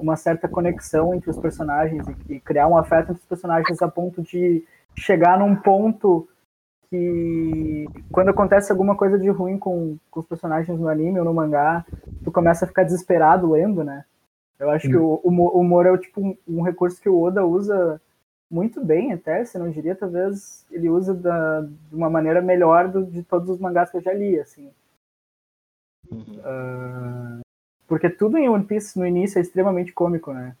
uma 0.00 0.16
certa 0.16 0.48
conexão 0.48 1.14
entre 1.14 1.30
os 1.30 1.38
personagens 1.38 2.04
e 2.28 2.40
criar 2.40 2.66
um 2.66 2.76
afeto 2.76 3.10
entre 3.10 3.22
os 3.22 3.26
personagens 3.26 3.80
a 3.80 3.88
ponto 3.88 4.20
de 4.22 4.64
chegar 4.96 5.38
num 5.38 5.54
ponto 5.54 6.28
que 6.90 7.86
quando 8.10 8.30
acontece 8.30 8.70
alguma 8.70 8.96
coisa 8.96 9.18
de 9.18 9.28
ruim 9.30 9.58
com, 9.58 9.96
com 10.10 10.20
os 10.20 10.26
personagens 10.26 10.78
no 10.78 10.88
anime 10.88 11.18
ou 11.18 11.24
no 11.24 11.34
mangá, 11.34 11.84
tu 12.24 12.30
começa 12.30 12.64
a 12.64 12.68
ficar 12.68 12.84
desesperado 12.84 13.50
lendo, 13.50 13.82
né? 13.82 14.04
Eu 14.58 14.70
acho 14.70 14.88
que 14.88 14.96
o, 14.96 15.20
o 15.22 15.60
humor 15.60 15.86
é 15.86 15.98
tipo 15.98 16.20
um, 16.20 16.36
um, 16.46 16.62
recurso 16.62 17.00
que 17.00 17.08
o 17.08 17.20
Oda 17.20 17.44
usa 17.44 18.00
muito 18.54 18.84
bem 18.84 19.12
até, 19.12 19.44
se 19.44 19.58
não 19.58 19.68
diria, 19.68 19.96
talvez 19.96 20.64
ele 20.70 20.88
usa 20.88 21.12
da, 21.12 21.62
de 21.62 21.94
uma 21.94 22.08
maneira 22.08 22.40
melhor 22.40 22.88
do, 22.88 23.04
de 23.04 23.24
todos 23.24 23.50
os 23.50 23.58
mangás 23.58 23.90
que 23.90 23.96
eu 23.96 24.00
já 24.00 24.12
li, 24.12 24.38
assim. 24.38 24.72
Uhum. 26.08 26.38
Uh, 26.38 27.40
porque 27.88 28.08
tudo 28.08 28.38
em 28.38 28.48
One 28.48 28.64
Piece 28.64 28.96
no 28.96 29.04
início 29.04 29.38
é 29.38 29.42
extremamente 29.42 29.92
cômico, 29.92 30.32
né? 30.32 30.56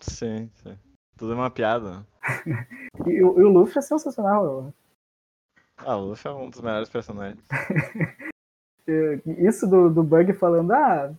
Sim, 0.00 0.50
sim. 0.54 0.78
Tudo 1.18 1.32
é 1.32 1.36
uma 1.36 1.50
piada. 1.50 2.06
e, 3.06 3.22
o, 3.22 3.38
e, 3.38 3.44
o 3.44 3.48
Luffy 3.48 3.78
é 3.78 3.82
sensacional. 3.82 4.72
Ah, 5.76 5.96
o 5.96 6.06
Luffy 6.06 6.30
é 6.30 6.34
um 6.34 6.48
dos 6.48 6.62
melhores 6.62 6.88
personagens. 6.88 7.44
Isso 9.38 9.66
do, 9.66 9.90
do 9.90 10.02
Bug 10.02 10.32
falando, 10.32 10.72
ah, 10.72 11.12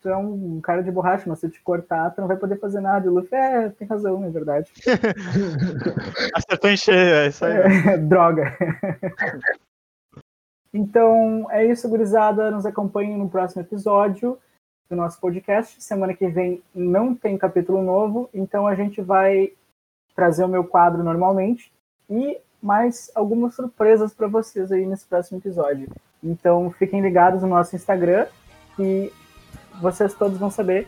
tu 0.00 0.08
é 0.08 0.16
um 0.16 0.60
cara 0.60 0.82
de 0.82 0.90
borracha, 0.90 1.24
mas 1.26 1.38
se 1.38 1.46
eu 1.46 1.50
te 1.50 1.60
cortar, 1.60 2.10
tu 2.10 2.20
não 2.20 2.28
vai 2.28 2.36
poder 2.36 2.58
fazer 2.58 2.80
nada. 2.80 3.06
E 3.06 3.08
o 3.08 3.14
Luffy, 3.14 3.36
é, 3.36 3.68
tem 3.70 3.86
razão, 3.86 4.24
é 4.24 4.30
verdade. 4.30 4.72
Acertou 6.34 6.70
em 6.70 6.76
cheio, 6.76 7.14
é 7.14 7.28
isso 7.28 7.44
aí. 7.44 7.56
É, 7.56 7.96
droga. 7.98 8.56
então, 10.72 11.46
é 11.50 11.64
isso, 11.66 11.88
gurizada. 11.88 12.50
Nos 12.50 12.64
acompanhem 12.64 13.18
no 13.18 13.28
próximo 13.28 13.62
episódio 13.62 14.38
do 14.88 14.96
nosso 14.96 15.20
podcast. 15.20 15.82
Semana 15.82 16.14
que 16.14 16.26
vem 16.28 16.62
não 16.74 17.14
tem 17.14 17.38
capítulo 17.38 17.82
novo, 17.82 18.28
então 18.32 18.66
a 18.66 18.74
gente 18.74 19.00
vai 19.00 19.52
trazer 20.16 20.44
o 20.44 20.48
meu 20.48 20.64
quadro 20.64 21.04
normalmente 21.04 21.72
e 22.08 22.38
mais 22.60 23.10
algumas 23.14 23.54
surpresas 23.54 24.12
para 24.12 24.26
vocês 24.26 24.70
aí 24.72 24.84
nesse 24.84 25.06
próximo 25.06 25.38
episódio. 25.38 25.88
Então 26.22 26.70
fiquem 26.72 27.00
ligados 27.00 27.42
no 27.42 27.48
nosso 27.48 27.74
Instagram 27.76 28.26
que 28.76 29.12
vocês 29.80 30.14
todos 30.14 30.38
vão 30.38 30.50
saber 30.50 30.86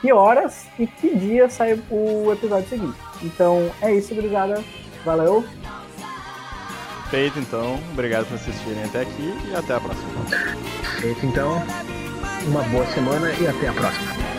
que 0.00 0.12
horas 0.12 0.66
e 0.78 0.86
que 0.86 1.14
dia 1.16 1.48
sai 1.50 1.80
o 1.90 2.32
episódio 2.32 2.68
seguinte. 2.68 2.98
Então 3.22 3.70
é 3.80 3.92
isso, 3.92 4.12
obrigada. 4.12 4.62
Valeu. 5.04 5.44
Feito 7.10 7.38
então, 7.38 7.80
obrigado 7.92 8.26
por 8.26 8.34
assistirem 8.34 8.84
até 8.84 9.02
aqui 9.02 9.34
e 9.50 9.54
até 9.56 9.74
a 9.74 9.80
próxima. 9.80 10.08
Feito 11.00 11.24
então 11.24 11.62
uma 12.46 12.62
boa 12.64 12.86
semana 12.86 13.30
e 13.32 13.46
até 13.46 13.68
a 13.68 13.72
próxima. 13.72 14.37